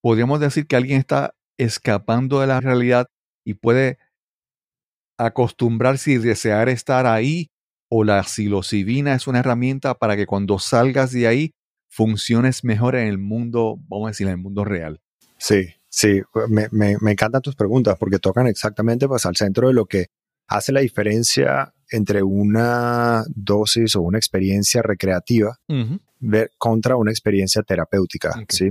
podríamos 0.00 0.40
decir 0.40 0.66
que 0.66 0.76
alguien 0.76 0.98
está 0.98 1.34
escapando 1.56 2.40
de 2.40 2.46
la 2.46 2.60
realidad 2.60 3.06
y 3.44 3.54
puede 3.54 3.98
acostumbrarse 5.18 6.12
y 6.12 6.18
desear 6.18 6.68
estar 6.68 7.06
ahí, 7.06 7.50
o 7.88 8.04
la 8.04 8.22
psilocibina 8.22 9.14
es 9.14 9.26
una 9.26 9.40
herramienta 9.40 9.94
para 9.94 10.16
que 10.16 10.26
cuando 10.26 10.58
salgas 10.58 11.12
de 11.12 11.26
ahí 11.26 11.54
funciones 11.88 12.62
mejor 12.62 12.94
en 12.94 13.08
el 13.08 13.18
mundo, 13.18 13.78
vamos 13.88 14.06
a 14.06 14.10
decir, 14.10 14.26
en 14.28 14.34
el 14.34 14.38
mundo 14.38 14.64
real. 14.64 15.00
Sí, 15.38 15.74
sí, 15.90 16.22
me, 16.48 16.68
me, 16.70 16.96
me, 17.00 17.12
encantan 17.12 17.42
tus 17.42 17.56
preguntas 17.56 17.96
porque 17.98 18.18
tocan 18.18 18.46
exactamente 18.46 19.06
pues, 19.06 19.26
al 19.26 19.36
centro 19.36 19.68
de 19.68 19.74
lo 19.74 19.84
que 19.84 20.06
hace 20.46 20.72
la 20.72 20.80
diferencia 20.80 21.74
entre 21.90 22.22
una 22.22 23.24
dosis 23.28 23.96
o 23.96 24.02
una 24.02 24.18
experiencia 24.18 24.82
recreativa 24.82 25.58
contra 26.58 26.96
una 26.96 27.10
experiencia 27.10 27.62
terapéutica, 27.62 28.32
¿sí? 28.48 28.70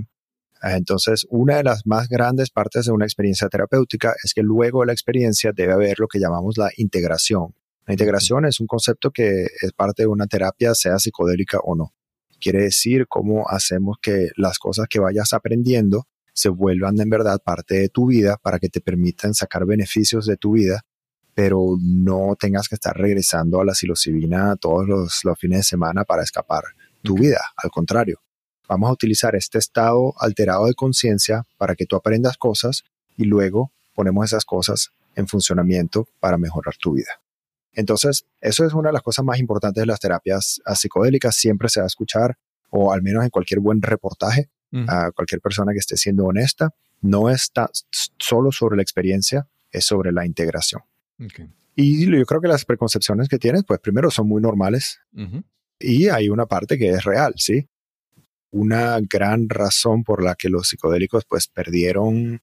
Entonces, 0.62 1.26
una 1.30 1.58
de 1.58 1.64
las 1.64 1.86
más 1.86 2.10
grandes 2.10 2.50
partes 2.50 2.86
de 2.86 2.92
una 2.92 3.06
experiencia 3.06 3.48
terapéutica 3.48 4.14
es 4.24 4.34
que 4.34 4.44
luego 4.44 4.82
de 4.82 4.88
la 4.88 4.94
experiencia 4.94 5.52
debe 5.54 5.74
haber 5.74 6.00
lo 6.00 6.08
que 6.08 6.20
llamamos 6.20 6.58
la 6.58 6.70
integración. 6.76 7.56
La 7.86 7.94
integración 7.94 8.46
es 8.46 8.60
un 8.60 8.68
concepto 8.68 9.12
que 9.12 9.48
es 9.62 9.72
parte 9.74 10.04
de 10.04 10.08
una 10.08 10.28
terapia, 10.28 10.76
sea 10.76 11.00
psicodélica 11.00 11.60
o 11.64 11.76
no. 11.76 11.94
Quiere 12.42 12.64
decir 12.64 13.08
cómo 13.08 13.50
hacemos 13.50 13.98
que 14.02 14.30
las 14.36 14.60
cosas 14.60 14.88
que 14.90 15.00
vayas 15.00 15.32
aprendiendo 15.34 16.08
se 16.40 16.48
vuelvan 16.48 16.98
en 17.02 17.10
verdad 17.10 17.42
parte 17.44 17.76
de 17.76 17.90
tu 17.90 18.08
vida 18.08 18.38
para 18.42 18.60
que 18.60 18.70
te 18.70 18.80
permitan 18.80 19.34
sacar 19.34 19.66
beneficios 19.66 20.26
de 20.26 20.38
tu 20.38 20.54
vida, 20.54 20.86
pero 21.34 21.76
no 21.82 22.38
tengas 22.40 22.70
que 22.70 22.76
estar 22.76 22.96
regresando 22.96 23.60
a 23.60 23.66
la 23.66 23.74
psilocibina 23.74 24.56
todos 24.56 24.88
los, 24.88 25.22
fines 25.38 25.60
de 25.60 25.64
semana 25.64 26.06
para 26.06 26.24
escapar 26.24 26.64
tu 27.02 27.16
vida. 27.16 27.42
Al 27.58 27.70
contrario, 27.72 28.22
vamos 28.70 28.90
a 28.90 28.94
utilizar 28.94 29.36
este 29.36 29.58
estado 29.58 30.14
alterado 30.18 30.68
de 30.68 30.76
conciencia 30.76 31.44
para 31.58 31.76
que 31.76 31.86
tú 31.86 31.98
aprendas 31.98 32.38
cosas 32.38 32.84
y 33.18 33.26
luego 33.26 33.74
ponemos 33.94 34.24
esas 34.24 34.46
cosas 34.46 34.92
en 35.16 35.28
funcionamiento 35.28 36.08
para 36.22 36.38
mejorar 36.38 36.78
tu 36.78 36.94
vida. 36.94 37.20
Entonces, 37.74 38.26
eso 38.40 38.66
es 38.66 38.74
una 38.74 38.90
de 38.90 38.94
las 38.94 39.04
cosas 39.04 39.26
más 39.26 39.40
importantes 39.40 39.82
de 39.82 39.88
las 39.88 40.00
terapias 40.00 40.62
psicodélicas. 40.74 41.36
Siempre 41.36 41.68
se 41.68 41.82
va 41.82 41.86
a 41.86 41.88
escuchar, 41.88 42.38
o 42.70 42.94
al 42.94 43.02
menos 43.02 43.26
en 43.26 43.30
cualquier 43.30 43.60
buen 43.60 43.82
reportaje, 43.82 44.50
a 44.88 45.12
cualquier 45.12 45.42
persona 45.42 45.72
que 45.74 45.80
esté 45.80 45.98
siendo 45.98 46.26
honesta, 46.26 46.74
no 47.02 47.30
está 47.30 47.70
solo 48.20 48.52
sobre 48.52 48.76
la 48.76 48.82
experiencia, 48.82 49.48
es 49.72 49.86
sobre 49.86 50.12
la 50.12 50.26
integración. 50.26 50.82
Y 51.76 52.06
yo 52.06 52.26
creo 52.26 52.42
que 52.42 52.48
las 52.48 52.66
preconcepciones 52.66 53.30
que 53.30 53.40
tienes, 53.40 53.64
pues 53.66 53.80
primero 53.80 54.12
son 54.12 54.28
muy 54.28 54.42
normales. 54.42 55.00
Y 55.80 56.10
hay 56.10 56.30
una 56.30 56.46
parte 56.46 56.78
que 56.78 56.90
es 56.90 57.04
real, 57.04 57.34
¿sí? 57.38 57.68
Una 58.52 59.00
gran 59.02 59.48
razón 59.48 60.04
por 60.04 60.24
la 60.24 60.36
que 60.36 60.50
los 60.50 60.68
psicodélicos 60.68 61.24
pues 61.26 61.48
perdieron 61.48 62.42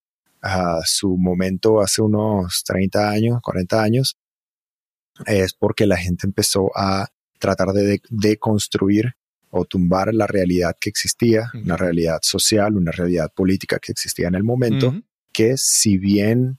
su 0.85 1.17
momento 1.17 1.81
hace 1.81 2.03
unos 2.03 2.63
30 2.65 3.11
años, 3.11 3.41
40 3.43 3.83
años, 3.83 4.17
es 5.27 5.55
porque 5.55 5.87
la 5.87 5.97
gente 5.97 6.27
empezó 6.27 6.71
a 6.77 7.09
tratar 7.39 7.73
de 7.73 8.01
deconstruir 8.09 9.17
o 9.57 9.65
tumbar 9.65 10.13
la 10.15 10.27
realidad 10.27 10.77
que 10.79 10.91
existía, 10.91 11.51
una 11.55 11.77
realidad 11.77 12.19
social, 12.23 12.77
una 12.77 12.93
realidad 12.93 13.33
política 13.35 13.79
que 13.79 13.93
existía 13.93 14.29
en 14.29 14.35
el 14.35 14.45
momento, 14.45 14.95
que 15.33 15.57
si 15.57 15.97
bien, 15.97 16.59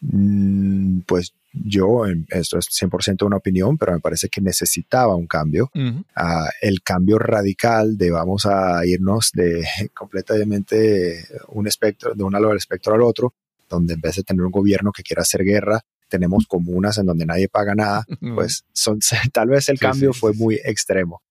mm, 0.00 1.00
pues 1.06 1.34
yo, 1.52 2.04
esto 2.30 2.58
es 2.58 2.66
100% 2.66 3.24
una 3.24 3.36
opinión, 3.36 3.78
pero 3.78 3.92
me 3.92 4.00
parece 4.00 4.28
que 4.28 4.40
necesitaba 4.40 5.14
un 5.14 5.28
cambio. 5.28 5.70
Ah, 6.16 6.48
el 6.60 6.82
cambio 6.82 7.18
radical 7.18 7.96
de 7.96 8.10
vamos 8.10 8.46
a 8.46 8.84
irnos 8.84 9.30
de 9.32 9.64
completamente 9.94 11.24
un 11.48 11.68
espectro, 11.68 12.14
de 12.14 12.24
un 12.24 12.32
lado 12.32 12.48
del 12.48 12.56
espectro 12.56 12.94
al 12.94 13.02
otro, 13.02 13.34
donde 13.68 13.94
en 13.94 14.00
vez 14.00 14.16
de 14.16 14.24
tener 14.24 14.42
un 14.42 14.50
gobierno 14.50 14.90
que 14.90 15.04
quiera 15.04 15.22
hacer 15.22 15.44
guerra, 15.44 15.80
tenemos 16.08 16.46
comunas 16.46 16.98
en 16.98 17.06
donde 17.06 17.26
nadie 17.26 17.48
paga 17.48 17.74
nada, 17.74 18.04
pues 18.34 18.64
son, 18.72 18.98
tal 19.32 19.48
vez 19.48 19.68
el 19.68 19.78
cambio 19.78 20.12
fue 20.12 20.32
muy 20.32 20.56
extremo. 20.64 21.22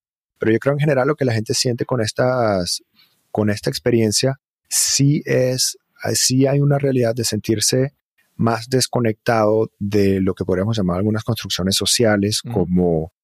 Pero 0.44 0.52
yo 0.52 0.58
creo 0.58 0.74
en 0.74 0.80
general 0.80 1.08
lo 1.08 1.16
que 1.16 1.24
la 1.24 1.32
gente 1.32 1.54
siente 1.54 1.86
con, 1.86 2.02
estas, 2.02 2.82
con 3.30 3.48
esta 3.48 3.70
experiencia 3.70 4.38
sí 4.68 5.22
es, 5.24 5.78
sí 6.12 6.46
hay 6.46 6.60
una 6.60 6.76
realidad 6.76 7.14
de 7.14 7.24
sentirse 7.24 7.94
más 8.36 8.68
desconectado 8.68 9.70
de 9.78 10.20
lo 10.20 10.34
que 10.34 10.44
podríamos 10.44 10.76
llamar 10.76 10.98
algunas 10.98 11.24
construcciones 11.24 11.76
sociales 11.76 12.42
como, 12.42 13.14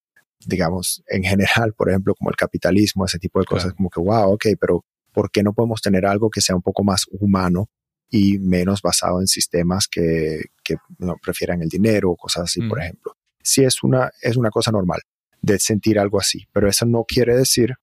digamos, 0.46 1.02
en 1.08 1.22
general, 1.22 1.74
por 1.74 1.90
ejemplo, 1.90 2.14
como 2.14 2.30
el 2.30 2.36
capitalismo, 2.36 3.04
ese 3.04 3.18
tipo 3.18 3.38
de 3.38 3.44
cosas, 3.44 3.74
como 3.74 3.90
que, 3.90 4.00
wow, 4.00 4.32
ok, 4.32 4.46
pero 4.58 4.86
¿por 5.12 5.30
qué 5.30 5.42
no 5.42 5.52
podemos 5.52 5.82
tener 5.82 6.06
algo 6.06 6.30
que 6.30 6.40
sea 6.40 6.56
un 6.56 6.62
poco 6.62 6.84
más 6.84 7.04
humano 7.10 7.68
y 8.08 8.38
menos 8.38 8.80
basado 8.80 9.20
en 9.20 9.26
sistemas 9.26 9.88
que, 9.88 10.40
que 10.64 10.76
no, 10.96 11.16
prefieran 11.22 11.60
el 11.60 11.68
dinero 11.68 12.12
o 12.12 12.16
cosas 12.16 12.44
así, 12.44 12.62
por 12.66 12.80
ejemplo? 12.80 13.14
Sí 13.42 13.62
es 13.62 13.82
una, 13.82 14.10
es 14.22 14.38
una 14.38 14.48
cosa 14.48 14.72
normal 14.72 15.02
de 15.42 15.58
sentir 15.58 15.98
algo 15.98 16.18
así. 16.18 16.46
Pero 16.52 16.68
eso 16.68 16.86
no 16.86 17.04
quiere 17.04 17.36
decir 17.36 17.74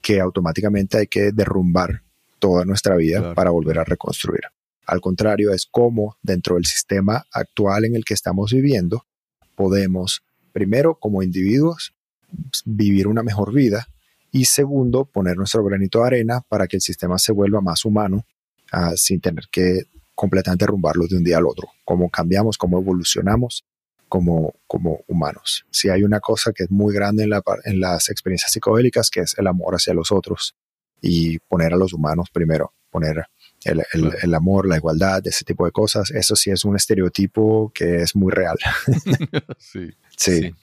que 0.00 0.20
automáticamente 0.20 0.98
hay 0.98 1.06
que 1.06 1.32
derrumbar 1.32 2.02
toda 2.38 2.64
nuestra 2.64 2.96
vida 2.96 3.34
para 3.34 3.50
volver 3.50 3.78
a 3.78 3.84
reconstruir. 3.84 4.42
Al 4.86 5.00
contrario, 5.00 5.52
es 5.52 5.66
como 5.66 6.16
dentro 6.22 6.54
del 6.54 6.64
sistema 6.64 7.26
actual 7.32 7.84
en 7.84 7.96
el 7.96 8.04
que 8.04 8.14
estamos 8.14 8.52
viviendo 8.52 9.04
podemos, 9.58 10.22
primero, 10.52 10.94
como 10.94 11.20
individuos, 11.20 11.92
vivir 12.64 13.08
una 13.08 13.24
mejor 13.24 13.52
vida 13.52 13.88
y 14.30 14.44
segundo, 14.44 15.04
poner 15.04 15.36
nuestro 15.36 15.64
granito 15.64 15.98
de 15.98 16.06
arena 16.06 16.42
para 16.48 16.68
que 16.68 16.76
el 16.76 16.80
sistema 16.80 17.18
se 17.18 17.32
vuelva 17.32 17.60
más 17.60 17.84
humano 17.84 18.24
ah, 18.70 18.92
sin 18.94 19.20
tener 19.20 19.44
que 19.50 19.82
completamente 20.14 20.64
derrumbarlo 20.64 21.08
de 21.08 21.16
un 21.16 21.24
día 21.24 21.38
al 21.38 21.46
otro. 21.46 21.68
Cómo 21.84 22.08
cambiamos, 22.08 22.56
cómo 22.56 22.78
evolucionamos 22.78 23.64
como, 24.08 24.54
como 24.66 25.00
humanos. 25.06 25.66
Si 25.70 25.88
hay 25.88 26.02
una 26.02 26.20
cosa 26.20 26.52
que 26.52 26.64
es 26.64 26.70
muy 26.70 26.94
grande 26.94 27.24
en, 27.24 27.30
la, 27.30 27.42
en 27.64 27.80
las 27.80 28.08
experiencias 28.08 28.52
psicodélicas, 28.52 29.10
que 29.10 29.20
es 29.20 29.36
el 29.38 29.46
amor 29.46 29.74
hacia 29.74 29.94
los 29.94 30.12
otros 30.12 30.56
y 31.00 31.38
poner 31.40 31.72
a 31.72 31.76
los 31.76 31.92
humanos 31.92 32.28
primero, 32.32 32.72
poner 32.90 33.26
el, 33.64 33.82
el, 34.22 34.34
amor, 34.34 34.66
la 34.66 34.76
igualdad, 34.76 35.26
ese 35.26 35.44
tipo 35.44 35.64
de 35.64 35.72
cosas, 35.72 36.10
eso 36.10 36.36
sí 36.36 36.50
es 36.50 36.64
un 36.64 36.76
estereotipo 36.76 37.70
que 37.74 37.96
es 38.02 38.16
muy 38.16 38.32
real. 38.32 38.56
sí, 39.58 39.90
sí. 40.16 40.54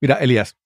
Mira, 0.00 0.16
Elías, 0.16 0.56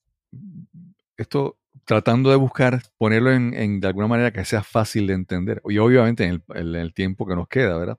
esto 1.17 1.59
tratando 1.87 2.31
de 2.31 2.37
buscar 2.37 2.83
ponerlo 2.99 3.33
en, 3.33 3.81
de 3.81 3.87
alguna 3.87 4.09
manera 4.09 4.33
que 4.33 4.45
sea 4.45 4.63
fácil 4.63 5.07
de 5.07 5.15
entender. 5.15 5.63
Y 5.69 5.79
obviamente 5.79 6.25
en 6.25 6.43
el, 6.55 6.93
tiempo 6.93 7.27
que 7.27 7.37
nos 7.37 7.49
queda, 7.49 7.79
¿verdad? 7.79 7.99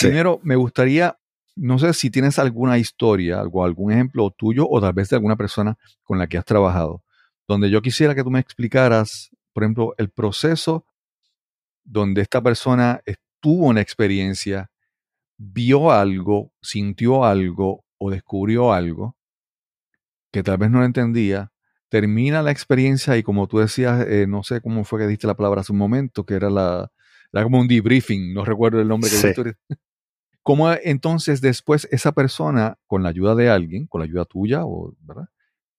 Primero, 0.00 0.40
me 0.42 0.56
gustaría, 0.56 1.16
no 1.54 1.78
sé 1.78 1.92
si 1.94 2.10
tienes 2.10 2.38
alguna 2.38 2.78
historia, 2.78 3.40
algo, 3.40 3.64
algún 3.64 3.92
ejemplo 3.92 4.30
tuyo 4.30 4.66
o 4.68 4.80
tal 4.80 4.92
vez 4.92 5.08
de 5.08 5.16
alguna 5.16 5.36
persona 5.36 5.76
con 6.02 6.18
la 6.18 6.26
que 6.26 6.38
has 6.38 6.44
trabajado, 6.44 7.02
donde 7.46 7.70
yo 7.70 7.82
quisiera 7.82 8.14
que 8.14 8.22
tú 8.22 8.30
me 8.30 8.40
explicaras, 8.40 9.30
por 9.52 9.62
ejemplo, 9.62 9.94
el 9.98 10.10
proceso 10.10 10.86
donde 11.84 12.22
esta 12.22 12.40
persona 12.40 13.02
tuvo 13.40 13.66
una 13.66 13.80
experiencia, 13.80 14.70
vio 15.36 15.90
algo, 15.90 16.52
sintió 16.62 17.24
algo 17.24 17.84
o 17.98 18.10
descubrió 18.10 18.72
algo 18.72 19.16
que 20.32 20.42
tal 20.42 20.56
vez 20.56 20.70
no 20.70 20.78
lo 20.78 20.86
entendía, 20.86 21.52
termina 21.88 22.42
la 22.42 22.50
experiencia 22.50 23.16
y 23.18 23.22
como 23.22 23.46
tú 23.46 23.58
decías, 23.58 24.06
eh, 24.08 24.26
no 24.26 24.42
sé 24.42 24.62
cómo 24.62 24.84
fue 24.84 25.00
que 25.00 25.06
diste 25.06 25.26
la 25.26 25.36
palabra 25.36 25.60
hace 25.60 25.72
un 25.72 25.78
momento, 25.78 26.24
que 26.24 26.34
era 26.34 26.48
la, 26.48 26.90
era 27.32 27.42
como 27.44 27.60
un 27.60 27.68
debriefing, 27.68 28.32
no 28.32 28.44
recuerdo 28.44 28.80
el 28.80 28.88
nombre 28.88 29.10
que 29.10 29.16
sí. 29.16 29.28
¿Cómo 30.42 30.72
entonces 30.72 31.40
después 31.40 31.88
esa 31.90 32.12
persona, 32.12 32.78
con 32.86 33.02
la 33.02 33.10
ayuda 33.10 33.34
de 33.34 33.50
alguien, 33.50 33.86
con 33.86 34.00
la 34.00 34.06
ayuda 34.06 34.24
tuya, 34.24 34.64
o, 34.64 34.94
¿verdad? 35.00 35.28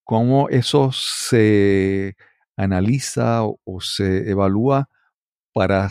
¿Cómo 0.03 0.49
eso 0.49 0.91
se 0.93 2.16
analiza 2.55 3.43
o, 3.43 3.82
se 3.82 4.30
evalúa 4.30 4.89
para 5.53 5.89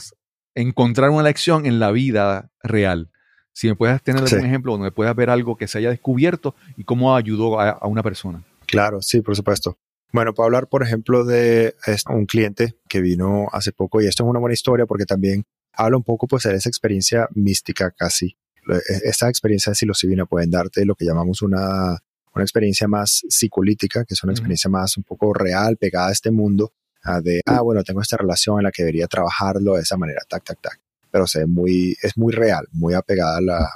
encontrar 0.54 1.10
una 1.10 1.22
lección 1.22 1.66
en 1.66 1.78
la 1.78 1.90
vida 1.90 2.50
real? 2.62 3.10
Si 3.52 3.68
me 3.68 3.76
puedes 3.76 4.02
tener 4.02 4.22
algún 4.22 4.46
ejemplo 4.46 4.72
donde 4.72 4.92
puedas 4.92 5.14
ver 5.14 5.28
algo 5.28 5.56
que 5.56 5.68
se 5.68 5.78
haya 5.78 5.90
descubierto 5.90 6.54
y 6.76 6.84
cómo 6.84 7.14
ayudó 7.14 7.60
a 7.60 7.86
una 7.86 8.02
persona. 8.02 8.42
Claro, 8.66 9.02
sí, 9.02 9.20
por 9.20 9.36
supuesto. 9.36 9.76
Bueno, 10.12 10.34
puedo 10.34 10.46
hablar, 10.46 10.68
por 10.68 10.82
ejemplo, 10.82 11.24
de 11.24 11.74
un 12.08 12.26
cliente 12.26 12.74
que 12.86 13.00
vino 13.00 13.48
hace 13.50 13.72
poco 13.72 14.02
y 14.02 14.06
esto 14.06 14.24
es 14.24 14.28
una 14.28 14.40
buena 14.40 14.52
historia 14.52 14.84
porque 14.84 15.06
también 15.06 15.44
habla 15.72 15.96
un 15.96 16.02
poco 16.02 16.26
pues 16.26 16.42
de 16.42 16.54
esa 16.54 16.68
experiencia 16.68 17.28
mística 17.34 17.90
casi. 17.90 18.36
E, 18.68 19.08
esta 19.08 19.28
experiencia 19.28 19.70
de 19.70 19.74
psilocibina 19.74 20.26
pueden 20.26 20.50
darte 20.50 20.84
lo 20.84 20.94
que 20.94 21.04
llamamos 21.04 21.42
una, 21.42 21.98
una 22.34 22.44
experiencia 22.44 22.88
más 22.88 23.22
psicolítica, 23.28 24.04
que 24.04 24.14
es 24.14 24.22
una 24.22 24.32
experiencia 24.32 24.70
más 24.70 24.96
un 24.96 25.04
poco 25.04 25.32
real, 25.34 25.76
pegada 25.76 26.08
a 26.08 26.12
este 26.12 26.30
mundo, 26.30 26.72
de, 27.22 27.40
ah, 27.46 27.60
bueno, 27.62 27.82
tengo 27.82 28.00
esta 28.00 28.16
relación 28.16 28.58
en 28.58 28.64
la 28.64 28.70
que 28.70 28.82
debería 28.82 29.08
trabajarlo 29.08 29.74
de 29.74 29.82
esa 29.82 29.96
manera, 29.96 30.20
tac, 30.28 30.44
tac, 30.44 30.60
tac. 30.60 30.80
Pero 31.10 31.26
se 31.26 31.46
muy, 31.46 31.96
es 32.00 32.16
muy 32.16 32.32
real, 32.32 32.66
muy 32.72 32.94
apegada 32.94 33.38
a 33.38 33.40
la, 33.40 33.70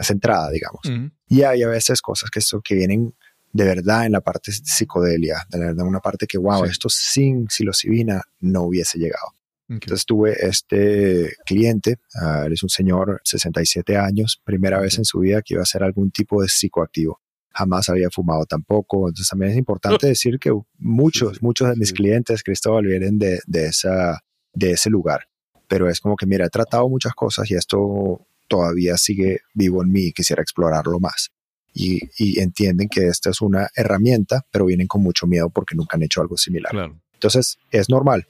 centrada, 0.00 0.48
digamos. 0.50 0.80
Y 1.26 1.42
hay 1.42 1.64
a 1.64 1.68
veces 1.68 2.00
cosas 2.00 2.30
que, 2.30 2.40
que 2.62 2.74
vienen 2.76 3.14
de 3.52 3.64
verdad 3.64 4.06
en 4.06 4.12
la 4.12 4.20
parte 4.20 4.52
psicodelia, 4.52 5.44
de 5.50 5.58
verdad 5.58 5.84
una 5.84 5.98
parte 5.98 6.26
que, 6.28 6.38
wow, 6.38 6.64
esto 6.64 6.88
sin 6.88 7.48
psilocibina 7.48 8.22
no 8.40 8.62
hubiese 8.62 8.98
llegado. 8.98 9.34
Entonces 9.68 10.06
tuve 10.06 10.34
este 10.40 11.34
cliente, 11.44 11.98
uh, 12.22 12.46
él 12.46 12.54
es 12.54 12.62
un 12.62 12.70
señor 12.70 13.20
67 13.22 13.98
años, 13.98 14.40
primera 14.42 14.80
vez 14.80 14.96
en 14.96 15.04
su 15.04 15.18
vida 15.20 15.42
que 15.42 15.54
iba 15.54 15.60
a 15.60 15.64
hacer 15.64 15.82
algún 15.82 16.10
tipo 16.10 16.40
de 16.40 16.48
psicoactivo. 16.48 17.20
Jamás 17.50 17.88
había 17.88 18.08
fumado 18.10 18.46
tampoco. 18.46 19.08
Entonces 19.08 19.28
también 19.28 19.52
es 19.52 19.58
importante 19.58 20.06
decir 20.06 20.38
que 20.38 20.52
muchos, 20.78 21.42
muchos 21.42 21.68
de 21.68 21.76
mis 21.76 21.92
clientes, 21.92 22.42
Cristóbal, 22.42 22.86
vienen 22.86 23.18
de, 23.18 23.40
de, 23.46 23.66
esa, 23.66 24.22
de 24.54 24.70
ese 24.70 24.88
lugar. 24.88 25.28
Pero 25.66 25.90
es 25.90 26.00
como 26.00 26.16
que, 26.16 26.24
mira, 26.24 26.46
he 26.46 26.50
tratado 26.50 26.88
muchas 26.88 27.12
cosas 27.12 27.50
y 27.50 27.54
esto 27.54 28.26
todavía 28.48 28.96
sigue 28.96 29.40
vivo 29.52 29.82
en 29.82 29.90
mí 29.90 30.06
y 30.06 30.12
quisiera 30.12 30.40
explorarlo 30.40 30.98
más 30.98 31.30
y, 31.78 32.40
entienden 32.40 32.88
que 32.88 33.06
esta 33.06 33.30
es 33.30 33.40
una 33.40 33.68
herramienta, 33.74 34.44
pero 34.50 34.66
vienen 34.66 34.86
con 34.86 35.02
mucho 35.02 35.26
miedo 35.26 35.50
porque 35.50 35.76
nunca 35.76 35.96
han 35.96 36.02
hecho 36.02 36.20
algo 36.20 36.36
similar. 36.36 36.72
Entonces, 37.12 37.58
es 37.70 37.88
normal. 37.88 38.26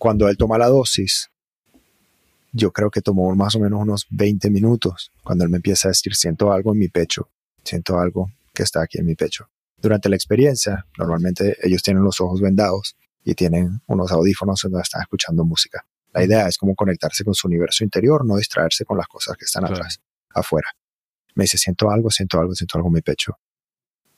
Cuando 0.00 0.30
él 0.30 0.38
toma 0.38 0.56
la 0.56 0.66
dosis, 0.66 1.30
yo 2.52 2.72
creo 2.72 2.90
que 2.90 3.02
tomó 3.02 3.36
más 3.36 3.54
o 3.54 3.60
menos 3.60 3.82
unos 3.82 4.06
20 4.08 4.48
minutos 4.48 5.12
cuando 5.22 5.44
él 5.44 5.50
me 5.50 5.58
empieza 5.58 5.88
a 5.88 5.90
decir, 5.90 6.14
siento 6.14 6.50
algo 6.54 6.72
en 6.72 6.78
mi 6.78 6.88
pecho, 6.88 7.28
siento 7.64 7.98
algo 7.98 8.32
que 8.54 8.62
está 8.62 8.80
aquí 8.80 8.96
en 8.98 9.04
mi 9.04 9.14
pecho. 9.14 9.50
Durante 9.76 10.08
la 10.08 10.16
experiencia, 10.16 10.86
normalmente 10.96 11.58
ellos 11.62 11.82
tienen 11.82 12.02
los 12.02 12.18
ojos 12.22 12.40
vendados 12.40 12.96
y 13.26 13.34
tienen 13.34 13.82
unos 13.88 14.10
audífonos 14.10 14.62
donde 14.62 14.80
están 14.80 15.02
escuchando 15.02 15.44
música. 15.44 15.84
La 16.14 16.24
idea 16.24 16.48
es 16.48 16.56
como 16.56 16.74
conectarse 16.74 17.22
con 17.22 17.34
su 17.34 17.46
universo 17.46 17.84
interior, 17.84 18.24
no 18.24 18.38
distraerse 18.38 18.86
con 18.86 18.96
las 18.96 19.06
cosas 19.06 19.36
que 19.36 19.44
están 19.44 19.66
atrás, 19.66 20.00
afuera. 20.30 20.70
Me 21.34 21.44
dice, 21.44 21.58
siento 21.58 21.90
algo, 21.90 22.10
siento 22.10 22.40
algo, 22.40 22.54
siento 22.54 22.78
algo 22.78 22.88
en 22.88 22.94
mi 22.94 23.02
pecho. 23.02 23.36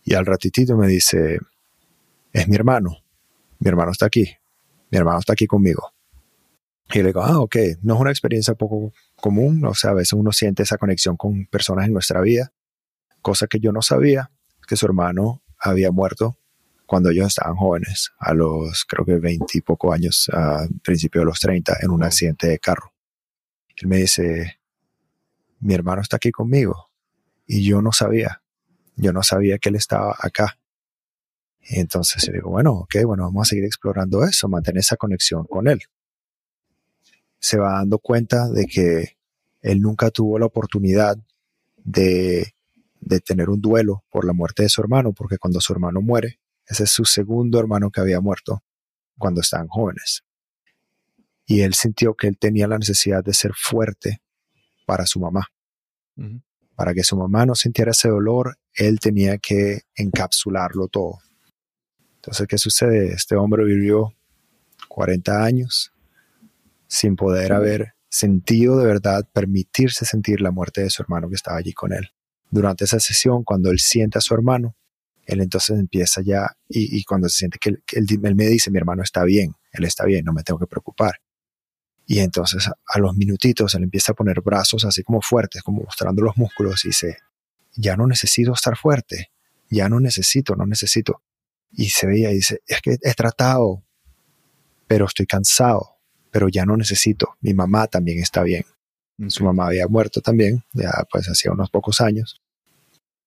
Y 0.05 0.15
al 0.15 0.27
ratitito 0.27 0.77
me 0.77 0.87
dice, 0.87 1.41
es 2.33 2.47
mi 2.47 2.55
hermano. 2.55 2.99
Mi 3.59 3.69
hermano 3.69 3.91
está 3.91 4.07
aquí. 4.07 4.33
Mi 4.93 4.99
hermano 4.99 5.19
está 5.19 5.33
aquí 5.33 5.47
conmigo. 5.47 5.93
Y 6.93 6.99
le 6.99 7.07
digo, 7.07 7.23
ah, 7.23 7.41
ok, 7.41 7.57
no 7.83 7.95
es 7.95 8.01
una 8.01 8.11
experiencia 8.11 8.55
poco 8.55 8.93
común. 9.17 9.65
O 9.65 9.75
sea, 9.75 9.91
a 9.91 9.95
veces 9.95 10.13
uno 10.13 10.31
siente 10.31 10.63
esa 10.63 10.77
conexión 10.77 11.17
con 11.17 11.47
personas 11.47 11.87
en 11.87 11.95
nuestra 11.95 12.21
vida. 12.21 12.53
Cosa 13.23 13.47
que 13.47 13.59
yo 13.59 13.73
no 13.73 13.83
sabía, 13.83 14.31
que 14.69 14.77
su 14.77 14.87
hermano 14.87 15.43
había 15.59 15.91
muerto 15.91 16.39
cuando 16.85 17.09
ellos 17.09 17.29
estaban 17.29 17.57
jóvenes, 17.57 18.13
a 18.19 18.35
los 18.35 18.85
creo 18.85 19.07
que 19.07 19.19
veinte 19.19 19.57
y 19.57 19.61
poco 19.63 19.95
años, 19.95 20.29
a 20.31 20.67
principio 20.83 21.23
de 21.23 21.25
los 21.25 21.41
30, 21.41 21.79
en 21.81 21.91
un 21.91 22.05
accidente 22.05 22.49
de 22.49 22.59
carro. 22.59 22.93
Él 23.77 23.89
me 23.89 23.97
dice, 23.97 24.59
mi 25.61 25.73
hermano 25.73 26.03
está 26.03 26.17
aquí 26.17 26.31
conmigo 26.31 26.91
y 27.47 27.65
yo 27.65 27.81
no 27.81 27.93
sabía, 27.93 28.43
yo 28.97 29.15
no 29.15 29.23
sabía 29.23 29.57
que 29.59 29.71
él 29.71 29.77
estaba 29.77 30.15
acá. 30.19 30.59
Y 31.63 31.79
entonces 31.79 32.25
yo 32.27 32.33
digo, 32.33 32.51
bueno, 32.51 32.73
ok, 32.73 32.97
bueno, 33.05 33.25
vamos 33.25 33.49
a 33.49 33.51
seguir 33.51 33.65
explorando 33.65 34.25
eso, 34.25 34.49
mantener 34.49 34.81
esa 34.81 34.97
conexión 34.97 35.45
con 35.45 35.69
él. 35.69 35.81
Se 37.39 37.59
va 37.59 37.75
dando 37.75 37.99
cuenta 37.99 38.49
de 38.49 38.67
que 38.67 39.17
él 39.61 39.81
nunca 39.81 40.11
tuvo 40.11 40.39
la 40.39 40.47
oportunidad 40.47 41.17
de, 41.77 42.55
de 43.01 43.21
tener 43.21 43.49
un 43.49 43.61
duelo 43.61 44.05
por 44.11 44.25
la 44.25 44.33
muerte 44.33 44.65
de 44.65 44.69
su 44.69 44.81
hermano, 44.81 45.13
porque 45.13 45.39
cuando 45.39 45.61
su 45.61 45.73
hermano 45.73 46.01
muere, 46.01 46.41
ese 46.67 46.85
es 46.85 46.91
su 46.91 47.05
segundo 47.05 47.59
hermano 47.59 47.91
que 47.91 48.01
había 48.01 48.21
muerto 48.21 48.63
cuando 49.19 49.41
estaban 49.41 49.69
jóvenes. 49.69 50.25
Y 51.47 51.61
él 51.61 51.75
sintió 51.75 52.15
que 52.15 52.29
él 52.29 52.39
tenía 52.39 52.67
la 52.67 52.79
necesidad 52.79 53.23
de 53.23 53.35
ser 53.35 53.53
fuerte 53.55 54.23
para 54.87 55.07
su 55.07 55.21
mamá. 55.21 55.49
Para 56.75 56.95
que 56.95 57.05
su 57.05 57.17
mamá 57.17 57.47
no 57.47 57.55
sintiera 57.55 57.91
ese 57.91 58.09
dolor, 58.09 58.59
él 58.75 59.01
tenía 59.01 59.39
que 59.39 59.83
encapsularlo 59.95 60.89
todo. 60.89 61.19
Entonces, 62.23 62.47
¿qué 62.47 62.57
sucede? 62.57 63.13
Este 63.13 63.35
hombre 63.35 63.65
vivió 63.65 64.15
40 64.87 65.43
años 65.43 65.93
sin 66.87 67.17
poder 67.17 67.53
haber 67.53 67.95
sentido 68.09 68.79
de 68.79 68.87
verdad, 68.87 69.27
permitirse 69.33 70.05
sentir 70.05 70.41
la 70.41 70.53
muerte 70.53 70.83
de 70.83 70.91
su 70.91 71.03
hermano 71.03 71.29
que 71.29 71.35
estaba 71.35 71.57
allí 71.57 71.73
con 71.73 71.93
él. 71.93 72.11
Durante 72.49 72.85
esa 72.85 73.01
sesión, 73.01 73.43
cuando 73.43 73.71
él 73.71 73.81
siente 73.81 74.19
a 74.19 74.21
su 74.21 74.35
hermano, 74.35 74.77
él 75.27 75.41
entonces 75.41 75.81
empieza 75.81 76.21
ya, 76.23 76.57
y, 76.69 77.03
cuando 77.05 77.29
se 77.29 77.39
siente 77.39 77.59
que 77.59 77.71
él, 77.71 77.83
él, 77.93 78.37
me 78.37 78.47
dice, 78.47 78.71
mi 78.71 78.79
hermano 78.79 79.03
está 79.03 79.25
bien, 79.25 79.57
él 79.73 79.85
está 79.85 80.05
bien, 80.05 80.25
no 80.25 80.33
me 80.33 80.45
tengo 80.45 80.61
que 80.61 80.67
preocupar. 80.69 81.15
Y 82.07 82.21
entonces 82.21 82.69
a 82.69 82.99
los 83.01 83.17
minutitos 83.17 83.75
él 83.75 83.83
empieza 83.83 84.13
a 84.13 84.15
poner 84.15 84.43
brazos 84.43 84.85
así 84.85 85.03
como 85.03 85.23
fuertes, 85.23 85.63
como 85.63 85.83
mostrando 85.83 86.23
los 86.23 86.37
músculos 86.37 86.85
y 86.85 86.89
dice, 86.89 87.17
ya 87.75 87.97
no 87.97 88.07
necesito 88.07 88.53
estar 88.53 88.77
fuerte, 88.77 89.33
ya 89.71 89.89
no 89.89 89.99
necesito, 89.99 90.55
no 90.55 90.67
necesito. 90.67 91.21
Y 91.73 91.89
se 91.89 92.07
veía 92.07 92.31
y 92.31 92.35
dice, 92.35 92.61
es 92.67 92.81
que 92.81 92.99
he 93.01 93.15
tratado, 93.15 93.83
pero 94.87 95.07
estoy 95.07 95.27
cansado, 95.27 95.97
pero 96.31 96.49
ya 96.49 96.67
no 96.67 96.77
necesito. 96.77 97.37
Mi 97.41 97.55
mamá 97.55 97.87
también 97.87 98.19
está 98.19 98.43
bien. 98.43 98.65
Su 99.29 99.45
mamá 99.45 99.67
había 99.67 99.87
muerto 99.87 100.21
también, 100.21 100.65
ya 100.73 100.91
pues 101.11 101.29
hacía 101.29 101.53
unos 101.53 101.71
pocos 101.71 102.01
años. 102.01 102.41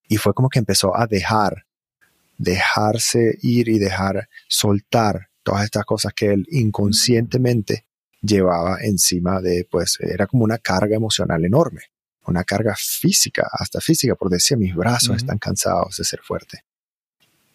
Y 0.07 0.17
fue 0.17 0.33
como 0.33 0.49
que 0.49 0.59
empezó 0.59 0.95
a 0.95 1.07
dejar, 1.07 1.65
dejarse 2.37 3.37
ir 3.41 3.69
y 3.69 3.79
dejar 3.79 4.29
soltar 4.47 5.29
todas 5.43 5.63
estas 5.63 5.85
cosas 5.85 6.13
que 6.13 6.33
él 6.33 6.45
inconscientemente 6.49 7.85
llevaba 8.21 8.79
encima 8.81 9.41
de, 9.41 9.67
pues 9.69 9.97
era 10.01 10.27
como 10.27 10.43
una 10.43 10.57
carga 10.57 10.95
emocional 10.95 11.45
enorme, 11.45 11.81
una 12.25 12.43
carga 12.43 12.75
física, 12.77 13.47
hasta 13.51 13.79
física, 13.79 14.15
por 14.15 14.29
decir, 14.29 14.57
mis 14.57 14.75
brazos 14.75 15.17
están 15.17 15.37
cansados 15.37 15.97
de 15.97 16.03
ser 16.03 16.21
fuerte. 16.21 16.63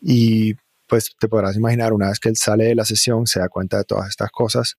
Y 0.01 0.55
pues 0.91 1.14
te 1.18 1.28
podrás 1.28 1.57
imaginar, 1.57 1.93
una 1.93 2.09
vez 2.09 2.18
que 2.18 2.28
él 2.28 2.36
sale 2.36 2.64
de 2.64 2.74
la 2.74 2.84
sesión, 2.84 3.28
se 3.28 3.38
da 3.38 3.49
cuenta 3.49 3.78
de 3.78 3.84
todas 3.84 4.09
estas 4.09 4.30
cosas, 4.32 4.76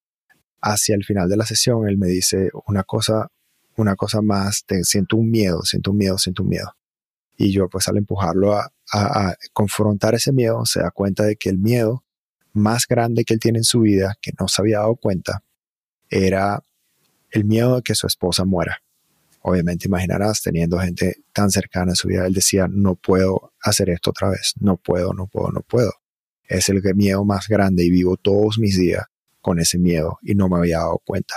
hacia 0.60 0.94
el 0.94 1.04
final 1.04 1.26
de 1.26 1.38
la 1.38 1.46
sesión, 1.46 1.88
él 1.88 1.96
me 1.96 2.06
dice 2.06 2.50
una 2.66 2.84
cosa, 2.84 3.28
una 3.76 3.96
cosa 3.96 4.20
más, 4.20 4.64
te, 4.66 4.84
siento 4.84 5.16
un 5.16 5.30
miedo, 5.30 5.62
siento 5.62 5.90
un 5.90 5.96
miedo, 5.96 6.18
siento 6.18 6.42
un 6.42 6.50
miedo. 6.50 6.76
Y 7.38 7.50
yo 7.50 7.66
pues 7.70 7.88
al 7.88 7.96
empujarlo 7.96 8.52
a, 8.52 8.70
a 8.92 9.34
confrontar 9.54 10.14
ese 10.14 10.32
miedo, 10.32 10.66
se 10.66 10.80
da 10.80 10.90
cuenta 10.90 11.24
de 11.24 11.36
que 11.36 11.48
el 11.48 11.58
miedo 11.58 12.04
más 12.52 12.86
grande 12.86 13.24
que 13.24 13.32
él 13.32 13.40
tiene 13.40 13.60
en 13.60 13.64
su 13.64 13.80
vida, 13.80 14.14
que 14.20 14.32
no 14.38 14.48
se 14.48 14.60
había 14.60 14.80
dado 14.80 14.96
cuenta, 14.96 15.42
era 16.10 16.62
el 17.30 17.46
miedo 17.46 17.76
de 17.76 17.82
que 17.82 17.94
su 17.94 18.06
esposa 18.06 18.44
muera. 18.44 18.82
Obviamente 19.40 19.88
imaginarás, 19.88 20.42
teniendo 20.42 20.78
gente 20.78 21.24
tan 21.32 21.50
cercana 21.50 21.92
a 21.92 21.96
su 21.96 22.08
vida, 22.08 22.26
él 22.26 22.34
decía, 22.34 22.68
no 22.70 22.96
puedo 22.96 23.54
hacer 23.62 23.88
esto 23.88 24.10
otra 24.10 24.28
vez, 24.28 24.52
no 24.60 24.76
puedo, 24.76 25.14
no 25.14 25.26
puedo, 25.26 25.50
no 25.50 25.62
puedo. 25.62 26.01
Es 26.52 26.68
el 26.68 26.82
miedo 26.94 27.24
más 27.24 27.48
grande 27.48 27.82
y 27.82 27.90
vivo 27.90 28.16
todos 28.16 28.58
mis 28.58 28.78
días 28.78 29.04
con 29.40 29.58
ese 29.58 29.78
miedo 29.78 30.18
y 30.22 30.34
no 30.34 30.48
me 30.48 30.58
había 30.58 30.78
dado 30.78 31.00
cuenta. 31.04 31.34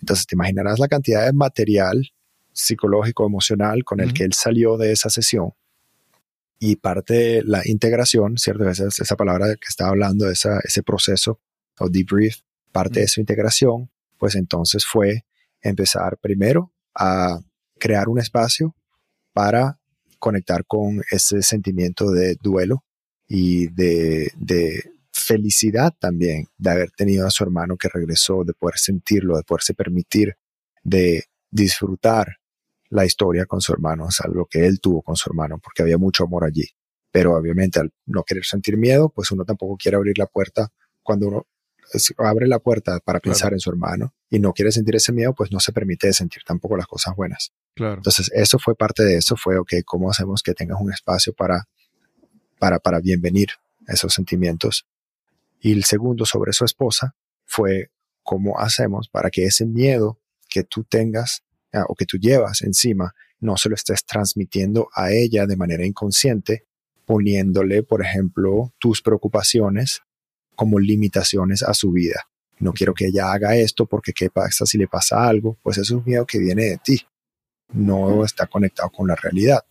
Entonces 0.00 0.26
te 0.26 0.34
imaginarás 0.34 0.78
la 0.78 0.88
cantidad 0.88 1.24
de 1.24 1.32
material 1.32 2.10
psicológico, 2.52 3.24
emocional 3.24 3.84
con 3.84 4.00
el 4.00 4.12
que 4.12 4.24
él 4.24 4.32
salió 4.32 4.76
de 4.76 4.92
esa 4.92 5.10
sesión. 5.10 5.52
Y 6.58 6.76
parte 6.76 7.14
de 7.14 7.42
la 7.44 7.62
integración, 7.64 8.38
¿cierto? 8.38 8.68
Esa, 8.68 8.88
esa 8.88 9.16
palabra 9.16 9.46
que 9.54 9.68
estaba 9.68 9.90
hablando, 9.90 10.28
esa, 10.28 10.58
ese 10.64 10.82
proceso 10.82 11.40
o 11.78 11.88
debrief, 11.88 12.38
parte 12.72 13.00
de 13.00 13.08
su 13.08 13.20
integración, 13.20 13.90
pues 14.18 14.34
entonces 14.34 14.84
fue 14.86 15.24
empezar 15.60 16.18
primero 16.18 16.72
a 16.94 17.38
crear 17.78 18.08
un 18.08 18.18
espacio 18.18 18.74
para 19.32 19.78
conectar 20.18 20.64
con 20.64 21.02
ese 21.10 21.42
sentimiento 21.42 22.10
de 22.10 22.36
duelo 22.40 22.85
y 23.28 23.68
de, 23.68 24.30
de 24.36 24.92
felicidad 25.12 25.94
también 25.98 26.46
de 26.58 26.70
haber 26.70 26.90
tenido 26.90 27.26
a 27.26 27.30
su 27.30 27.42
hermano 27.42 27.76
que 27.76 27.88
regresó, 27.88 28.44
de 28.44 28.52
poder 28.52 28.78
sentirlo, 28.78 29.36
de 29.36 29.42
poderse 29.42 29.74
permitir, 29.74 30.36
de 30.82 31.24
disfrutar 31.50 32.36
la 32.90 33.04
historia 33.04 33.46
con 33.46 33.60
su 33.60 33.72
hermano, 33.72 34.06
o 34.06 34.10
sea, 34.10 34.30
lo 34.30 34.46
que 34.46 34.66
él 34.66 34.80
tuvo 34.80 35.02
con 35.02 35.16
su 35.16 35.28
hermano, 35.28 35.58
porque 35.58 35.82
había 35.82 35.98
mucho 35.98 36.24
amor 36.24 36.44
allí. 36.44 36.66
Pero 37.10 37.34
obviamente 37.34 37.80
al 37.80 37.92
no 38.04 38.22
querer 38.22 38.44
sentir 38.44 38.76
miedo, 38.76 39.08
pues 39.08 39.30
uno 39.30 39.44
tampoco 39.44 39.76
quiere 39.76 39.96
abrir 39.96 40.18
la 40.18 40.26
puerta 40.26 40.68
cuando 41.02 41.28
uno 41.28 41.46
abre 42.18 42.46
la 42.46 42.58
puerta 42.58 42.98
para 43.00 43.20
pensar 43.20 43.52
en 43.52 43.60
su 43.60 43.70
hermano 43.70 44.12
y 44.28 44.38
no 44.38 44.52
quiere 44.52 44.72
sentir 44.72 44.96
ese 44.96 45.12
miedo, 45.12 45.34
pues 45.34 45.52
no 45.52 45.60
se 45.60 45.72
permite 45.72 46.12
sentir 46.12 46.42
tampoco 46.44 46.76
las 46.76 46.86
cosas 46.86 47.14
buenas. 47.16 47.52
Claro. 47.74 47.94
Entonces, 47.94 48.30
eso 48.34 48.58
fue 48.58 48.74
parte 48.74 49.04
de 49.04 49.16
eso, 49.16 49.36
fue, 49.36 49.56
ok, 49.58 49.74
¿cómo 49.84 50.10
hacemos 50.10 50.42
que 50.42 50.52
tengas 50.52 50.80
un 50.80 50.92
espacio 50.92 51.32
para, 51.32 51.64
para, 52.58 52.78
para 52.78 53.00
bienvenir 53.00 53.48
esos 53.86 54.14
sentimientos? 54.14 54.86
Y 55.60 55.72
el 55.72 55.84
segundo 55.84 56.24
sobre 56.26 56.52
su 56.52 56.64
esposa 56.64 57.14
fue, 57.44 57.90
¿cómo 58.22 58.58
hacemos 58.58 59.08
para 59.08 59.30
que 59.30 59.44
ese 59.44 59.66
miedo 59.66 60.20
que 60.48 60.64
tú 60.64 60.84
tengas 60.84 61.42
ah, 61.72 61.84
o 61.88 61.94
que 61.94 62.06
tú 62.06 62.18
llevas 62.18 62.62
encima 62.62 63.14
no 63.40 63.56
se 63.56 63.68
lo 63.68 63.74
estés 63.74 64.04
transmitiendo 64.04 64.88
a 64.94 65.12
ella 65.12 65.46
de 65.46 65.56
manera 65.56 65.84
inconsciente, 65.84 66.66
poniéndole, 67.04 67.82
por 67.82 68.02
ejemplo, 68.02 68.72
tus 68.78 69.02
preocupaciones 69.02 70.02
como 70.54 70.78
limitaciones 70.78 71.62
a 71.62 71.74
su 71.74 71.92
vida. 71.92 72.28
No 72.58 72.72
quiero 72.72 72.94
que 72.94 73.06
ella 73.06 73.32
haga 73.32 73.56
esto 73.56 73.86
porque 73.86 74.12
qué 74.12 74.30
pasa 74.30 74.64
si 74.64 74.78
le 74.78 74.88
pasa 74.88 75.28
algo, 75.28 75.58
pues 75.62 75.78
es 75.78 75.90
un 75.90 76.02
miedo 76.04 76.26
que 76.26 76.38
viene 76.38 76.64
de 76.64 76.78
ti, 76.78 77.02
no 77.72 78.24
está 78.24 78.46
conectado 78.46 78.90
con 78.90 79.06
la 79.06 79.14
realidad. 79.14 79.64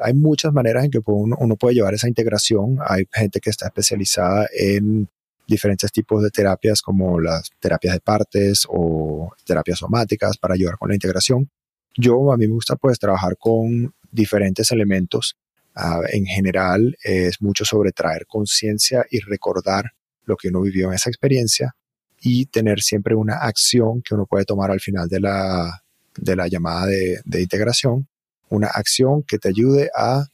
Hay 0.00 0.14
muchas 0.14 0.52
maneras 0.52 0.84
en 0.84 0.90
que 0.90 1.00
uno, 1.04 1.56
puede 1.56 1.74
llevar 1.74 1.94
esa 1.94 2.08
integración. 2.08 2.78
Hay 2.86 3.06
gente 3.12 3.40
que 3.40 3.50
está 3.50 3.66
especializada 3.66 4.46
en 4.52 5.08
diferentes 5.46 5.90
tipos 5.92 6.22
de 6.22 6.30
terapias 6.30 6.82
como 6.82 7.20
las 7.20 7.50
terapias 7.60 7.94
de 7.94 8.00
partes 8.00 8.66
o 8.68 9.32
terapias 9.44 9.78
somáticas 9.78 10.36
para 10.38 10.54
ayudar 10.54 10.76
con 10.76 10.88
la 10.88 10.94
integración. 10.94 11.50
Yo 11.96 12.32
a 12.32 12.36
mí 12.36 12.46
me 12.46 12.54
gusta 12.54 12.76
pues 12.76 12.98
trabajar 12.98 13.36
con 13.38 13.94
diferentes 14.10 14.70
elementos. 14.72 15.36
Uh, 15.76 16.02
en 16.10 16.24
general 16.24 16.96
es 17.02 17.42
mucho 17.42 17.66
sobre 17.66 17.92
traer 17.92 18.26
conciencia 18.26 19.04
y 19.10 19.20
recordar 19.20 19.92
lo 20.24 20.36
que 20.36 20.48
uno 20.48 20.62
vivió 20.62 20.88
en 20.88 20.94
esa 20.94 21.10
experiencia 21.10 21.76
y 22.20 22.46
tener 22.46 22.80
siempre 22.80 23.14
una 23.14 23.36
acción 23.36 24.02
que 24.02 24.14
uno 24.14 24.26
puede 24.26 24.44
tomar 24.44 24.70
al 24.70 24.80
final 24.80 25.08
de 25.08 25.20
la, 25.20 25.82
de 26.16 26.34
la 26.34 26.48
llamada 26.48 26.86
de, 26.86 27.20
de 27.24 27.42
integración, 27.42 28.08
una 28.48 28.68
acción 28.68 29.22
que 29.22 29.38
te 29.38 29.48
ayude 29.48 29.90
a 29.94 30.26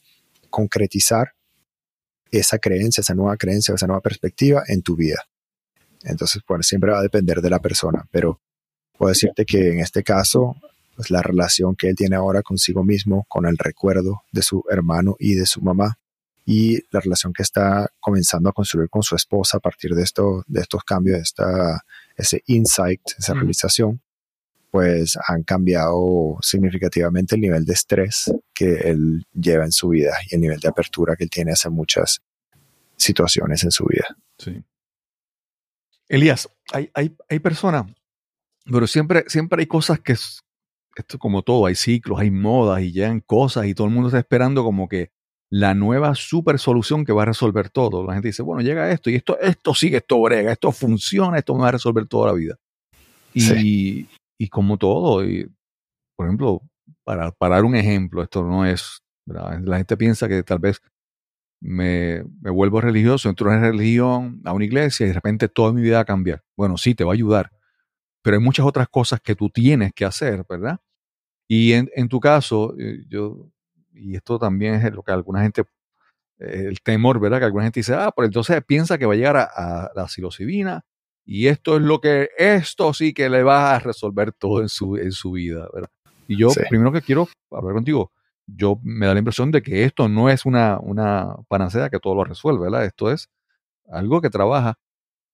concretizar 0.49 1.33
esa 2.31 2.57
creencia, 2.57 3.01
esa 3.01 3.15
nueva 3.15 3.37
creencia, 3.37 3.73
esa 3.73 3.87
nueva 3.87 4.01
perspectiva 4.01 4.63
en 4.67 4.81
tu 4.81 4.95
vida. 4.95 5.25
Entonces, 6.03 6.41
pues 6.45 6.67
siempre 6.67 6.91
va 6.91 6.99
a 6.99 7.03
depender 7.03 7.41
de 7.41 7.49
la 7.49 7.59
persona, 7.59 8.07
pero 8.11 8.41
puedo 8.97 9.09
decirte 9.09 9.45
que 9.45 9.69
en 9.69 9.79
este 9.79 10.03
caso, 10.03 10.55
pues 10.95 11.09
la 11.09 11.21
relación 11.21 11.75
que 11.75 11.89
él 11.89 11.95
tiene 11.95 12.15
ahora 12.15 12.41
consigo 12.41 12.83
mismo, 12.83 13.25
con 13.29 13.45
el 13.45 13.57
recuerdo 13.57 14.23
de 14.31 14.41
su 14.41 14.63
hermano 14.69 15.15
y 15.19 15.35
de 15.35 15.45
su 15.45 15.61
mamá, 15.61 15.97
y 16.45 16.79
la 16.91 16.99
relación 16.99 17.31
que 17.33 17.43
está 17.43 17.87
comenzando 17.99 18.49
a 18.49 18.53
construir 18.53 18.89
con 18.89 19.01
su 19.01 19.15
esposa 19.15 19.57
a 19.57 19.61
partir 19.61 19.95
de, 19.95 20.03
esto, 20.03 20.43
de 20.47 20.61
estos 20.61 20.83
cambios, 20.83 21.15
de 21.17 21.21
esta, 21.21 21.81
ese 22.17 22.43
insight, 22.47 23.01
esa 23.17 23.33
realización, 23.33 24.01
pues 24.73 25.19
han 25.27 25.43
cambiado 25.43 26.39
significativamente 26.41 27.35
el 27.35 27.41
nivel 27.41 27.63
de 27.63 27.73
estrés 27.73 28.33
que 28.55 28.73
él 28.89 29.23
lleva 29.31 29.65
en 29.65 29.71
su 29.71 29.89
vida 29.89 30.13
y 30.27 30.33
el 30.33 30.41
nivel 30.41 30.59
de 30.59 30.67
apertura 30.67 31.15
que 31.15 31.25
él 31.25 31.29
tiene 31.29 31.51
hacia 31.51 31.69
muchas 31.69 32.23
situaciones 32.97 33.63
en 33.63 33.69
su 33.69 33.85
vida. 33.85 34.17
Sí. 34.39 34.63
Elías, 36.09 36.49
hay, 36.71 36.89
hay, 36.95 37.15
hay 37.29 37.37
personas, 37.37 37.85
pero 38.65 38.87
siempre, 38.87 39.25
siempre 39.27 39.59
hay 39.59 39.67
cosas 39.67 39.99
que, 39.99 40.13
esto 40.13 41.19
como 41.19 41.43
todo, 41.43 41.67
hay 41.67 41.75
ciclos, 41.75 42.19
hay 42.19 42.31
modas 42.31 42.81
y 42.81 42.91
llegan 42.91 43.19
cosas 43.19 43.67
y 43.67 43.75
todo 43.75 43.85
el 43.85 43.93
mundo 43.93 44.07
está 44.07 44.17
esperando 44.17 44.63
como 44.63 44.89
que 44.89 45.11
la 45.51 45.75
nueva 45.75 46.15
super 46.15 46.57
solución 46.57 47.05
que 47.05 47.13
va 47.13 47.21
a 47.21 47.25
resolver 47.25 47.69
todo. 47.69 48.07
La 48.07 48.13
gente 48.13 48.29
dice, 48.29 48.41
bueno, 48.41 48.63
llega 48.63 48.91
esto 48.91 49.11
y 49.11 49.15
esto, 49.17 49.39
esto 49.39 49.75
sigue, 49.75 49.97
esto 49.97 50.19
brega, 50.19 50.51
esto 50.51 50.71
funciona, 50.71 51.37
esto 51.37 51.53
me 51.53 51.61
va 51.61 51.67
a 51.67 51.73
resolver 51.73 52.07
toda 52.07 52.31
la 52.31 52.33
vida. 52.33 52.55
Y, 53.35 54.07
y 54.37 54.49
como 54.49 54.77
todo, 54.77 55.25
y, 55.25 55.49
por 56.15 56.27
ejemplo, 56.27 56.61
para, 57.03 57.31
para, 57.31 57.55
dar 57.55 57.65
un 57.65 57.75
ejemplo, 57.75 58.23
esto 58.23 58.43
no 58.43 58.65
es, 58.65 59.01
la 59.25 59.77
gente 59.77 59.97
piensa 59.97 60.27
que 60.27 60.43
tal 60.43 60.59
vez 60.59 60.81
me, 61.61 62.23
vuelvo 62.23 62.81
religioso, 62.81 63.29
entro 63.29 63.53
en 63.53 63.61
religión, 63.61 64.41
a 64.45 64.53
una 64.53 64.65
iglesia 64.65 65.05
y 65.05 65.09
de 65.09 65.13
repente 65.15 65.47
toda 65.49 65.73
mi 65.73 65.81
vida 65.81 65.97
va 65.97 66.01
a 66.01 66.05
cambiar. 66.05 66.43
Bueno, 66.57 66.77
sí, 66.77 66.95
te 66.95 67.03
va 67.03 67.11
a 67.11 67.15
ayudar, 67.15 67.51
pero 68.21 68.37
hay 68.37 68.43
muchas 68.43 68.65
otras 68.65 68.87
cosas 68.89 69.21
que 69.21 69.35
tú 69.35 69.49
tienes 69.49 69.93
que 69.93 70.05
hacer, 70.05 70.45
¿verdad? 70.49 70.79
Y 71.47 71.73
en, 71.73 71.89
en 71.95 72.09
tu 72.09 72.19
caso, 72.19 72.75
eh, 72.79 73.03
yo 73.09 73.53
y 73.93 74.15
esto 74.15 74.39
también 74.39 74.75
es 74.75 74.93
lo 74.93 75.03
que 75.03 75.11
alguna 75.11 75.41
gente, 75.43 75.63
eh, 76.39 76.65
el 76.67 76.81
temor, 76.81 77.19
¿verdad? 77.19 77.39
Que 77.39 77.45
alguna 77.45 77.65
gente 77.65 77.79
dice, 77.79 77.93
ah, 77.95 78.11
pues 78.15 78.27
entonces 78.27 78.63
piensa 78.65 78.97
que 78.97 79.05
va 79.05 79.13
a 79.13 79.17
llegar 79.17 79.37
a, 79.37 79.91
la 79.95 80.07
psilocibina 80.07 80.83
y 81.25 81.47
esto 81.47 81.77
es 81.77 81.81
lo 81.81 82.01
que, 82.01 82.29
esto 82.37 82.93
sí 82.93 83.13
que 83.13 83.29
le 83.29 83.43
va 83.43 83.75
a 83.75 83.79
resolver 83.79 84.33
todo 84.33 84.61
en 84.61 84.69
su, 84.69 84.97
en 84.97 85.11
su 85.11 85.31
vida, 85.31 85.67
¿verdad? 85.73 85.89
Y 86.27 86.37
yo, 86.37 86.49
primero 86.69 86.91
que 86.91 87.01
quiero 87.01 87.27
hablar 87.51 87.73
contigo, 87.73 88.11
yo 88.45 88.79
me 88.83 89.05
da 89.05 89.13
la 89.13 89.19
impresión 89.19 89.51
de 89.51 89.61
que 89.61 89.83
esto 89.83 90.09
no 90.09 90.29
es 90.29 90.45
una, 90.45 90.79
una 90.79 91.35
panacea 91.47 91.89
que 91.89 91.99
todo 91.99 92.15
lo 92.15 92.23
resuelve, 92.23 92.63
¿verdad? 92.63 92.85
Esto 92.85 93.11
es 93.11 93.29
algo 93.89 94.21
que 94.21 94.29
trabaja. 94.29 94.77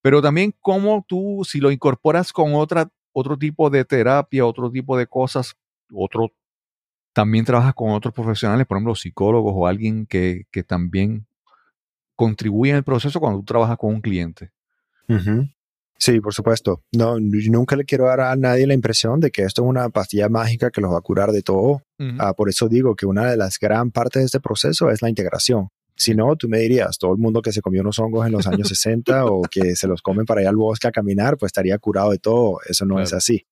Pero 0.01 0.21
también 0.21 0.53
cómo 0.61 1.05
tú, 1.07 1.41
si 1.45 1.59
lo 1.59 1.71
incorporas 1.71 2.31
con 2.31 2.53
otra, 2.53 2.89
otro 3.11 3.37
tipo 3.37 3.69
de 3.69 3.83
terapia, 3.85 4.45
otro 4.45 4.71
tipo 4.71 4.97
de 4.97 5.07
cosas, 5.07 5.55
otro 5.91 6.31
también 7.13 7.43
trabajas 7.43 7.73
con 7.73 7.91
otros 7.91 8.13
profesionales, 8.13 8.65
por 8.65 8.77
ejemplo, 8.77 8.95
psicólogos 8.95 9.53
o 9.55 9.67
alguien 9.67 10.05
que, 10.05 10.45
que 10.51 10.63
también 10.63 11.25
contribuye 12.15 12.71
en 12.71 12.77
el 12.77 12.83
proceso 12.83 13.19
cuando 13.19 13.39
tú 13.39 13.45
trabajas 13.45 13.77
con 13.77 13.95
un 13.95 14.01
cliente. 14.01 14.51
Sí, 15.99 16.21
por 16.21 16.33
supuesto. 16.33 16.81
No, 16.93 17.19
nunca 17.19 17.75
le 17.75 17.83
quiero 17.83 18.05
dar 18.05 18.21
a 18.21 18.35
nadie 18.37 18.65
la 18.65 18.73
impresión 18.73 19.19
de 19.19 19.31
que 19.31 19.43
esto 19.43 19.63
es 19.63 19.67
una 19.67 19.89
pastilla 19.89 20.29
mágica 20.29 20.71
que 20.71 20.79
los 20.79 20.93
va 20.93 20.97
a 20.97 21.01
curar 21.01 21.31
de 21.31 21.41
todo. 21.41 21.83
ah, 22.19 22.33
por 22.33 22.47
eso 22.47 22.69
digo 22.69 22.95
que 22.95 23.05
una 23.05 23.29
de 23.29 23.35
las 23.35 23.59
gran 23.59 23.91
partes 23.91 24.21
de 24.21 24.25
este 24.27 24.39
proceso 24.39 24.89
es 24.89 25.01
la 25.01 25.09
integración. 25.09 25.67
Si 25.97 26.15
no, 26.15 26.37
tú 26.37 26.47
me 26.47 26.59
dirías, 26.59 26.97
todo 26.97 27.11
el 27.11 27.17
mundo 27.17 27.41
que 27.41 27.51
se 27.51 27.61
comió 27.61 27.81
unos 27.81 27.99
hongos 27.99 28.25
en 28.25 28.31
los 28.31 28.47
años 28.47 28.67
60 28.69 29.25
o 29.25 29.41
que 29.41 29.75
se 29.75 29.87
los 29.87 30.01
comen 30.01 30.25
para 30.25 30.41
ir 30.41 30.47
al 30.47 30.55
bosque 30.55 30.87
a 30.87 30.91
caminar, 30.91 31.37
pues 31.37 31.49
estaría 31.49 31.77
curado 31.77 32.11
de 32.11 32.17
todo. 32.19 32.59
Eso 32.65 32.85
no 32.85 33.01
es 33.01 33.11
así. 33.11 33.45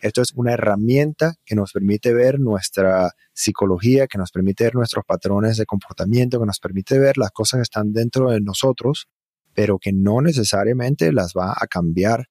Esto 0.00 0.20
es 0.20 0.32
una 0.34 0.54
herramienta 0.54 1.36
que 1.44 1.54
nos 1.54 1.70
permite 1.70 2.12
ver 2.12 2.40
nuestra 2.40 3.12
psicología, 3.32 4.08
que 4.08 4.18
nos 4.18 4.32
permite 4.32 4.64
ver 4.64 4.74
nuestros 4.74 5.04
patrones 5.04 5.56
de 5.56 5.64
comportamiento, 5.64 6.40
que 6.40 6.46
nos 6.46 6.58
permite 6.58 6.98
ver 6.98 7.16
las 7.16 7.30
cosas 7.30 7.58
que 7.58 7.62
están 7.62 7.92
dentro 7.92 8.30
de 8.30 8.40
nosotros, 8.40 9.06
pero 9.54 9.78
que 9.78 9.92
no 9.92 10.20
necesariamente 10.20 11.12
las 11.12 11.32
va 11.36 11.52
a 11.52 11.66
cambiar 11.66 12.26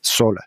sola. 0.00 0.44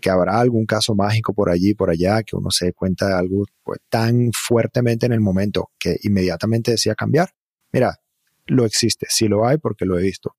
Que 0.00 0.10
habrá 0.10 0.40
algún 0.40 0.66
caso 0.66 0.96
mágico 0.96 1.32
por 1.32 1.48
allí, 1.48 1.74
por 1.74 1.90
allá, 1.90 2.24
que 2.24 2.34
uno 2.34 2.50
se 2.50 2.66
dé 2.66 2.72
cuenta 2.72 3.06
de 3.06 3.14
algo 3.14 3.44
pues, 3.62 3.78
tan 3.88 4.32
fuertemente 4.32 5.06
en 5.06 5.12
el 5.12 5.20
momento 5.20 5.70
que 5.78 5.96
inmediatamente 6.02 6.72
decía 6.72 6.96
cambiar. 6.96 7.30
Mira, 7.72 8.00
lo 8.46 8.64
existe, 8.64 9.06
sí 9.08 9.28
lo 9.28 9.46
hay 9.46 9.58
porque 9.58 9.84
lo 9.84 9.96
he 9.96 10.02
visto. 10.02 10.34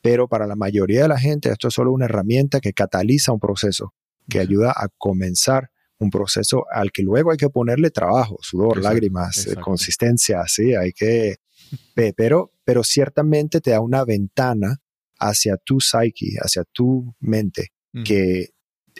Pero 0.00 0.26
para 0.26 0.46
la 0.46 0.56
mayoría 0.56 1.02
de 1.02 1.08
la 1.08 1.18
gente 1.18 1.50
esto 1.50 1.68
es 1.68 1.74
solo 1.74 1.92
una 1.92 2.06
herramienta 2.06 2.60
que 2.60 2.72
cataliza 2.72 3.30
un 3.30 3.40
proceso 3.40 3.92
que 4.26 4.40
ayuda 4.40 4.72
a 4.74 4.88
comenzar 4.96 5.70
un 5.98 6.10
proceso 6.10 6.66
al 6.70 6.92
que 6.92 7.02
luego 7.02 7.30
hay 7.30 7.36
que 7.36 7.48
ponerle 7.48 7.90
trabajo, 7.90 8.36
sudor, 8.40 8.82
lágrimas, 8.82 9.46
eh, 9.46 9.56
consistencia, 9.56 10.44
sí, 10.46 10.74
hay 10.74 10.92
que, 10.92 11.36
pero, 12.16 12.52
pero 12.66 12.84
ciertamente 12.84 13.62
te 13.62 13.70
da 13.70 13.80
una 13.80 14.04
ventana 14.04 14.82
hacia 15.18 15.56
tu 15.56 15.80
psyche, 15.80 16.36
hacia 16.40 16.64
tu 16.64 17.14
mente, 17.20 17.68
que 18.04 18.50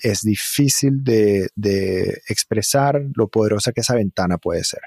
es 0.03 0.23
difícil 0.23 1.05
de, 1.05 1.51
de, 1.55 2.23
expresar 2.31 3.03
lo 3.15 3.29
poderosa 3.29 3.73
que 3.73 3.83
esa 3.83 3.95
ventana 3.95 4.39
puede 4.39 4.65
ser. 4.65 4.81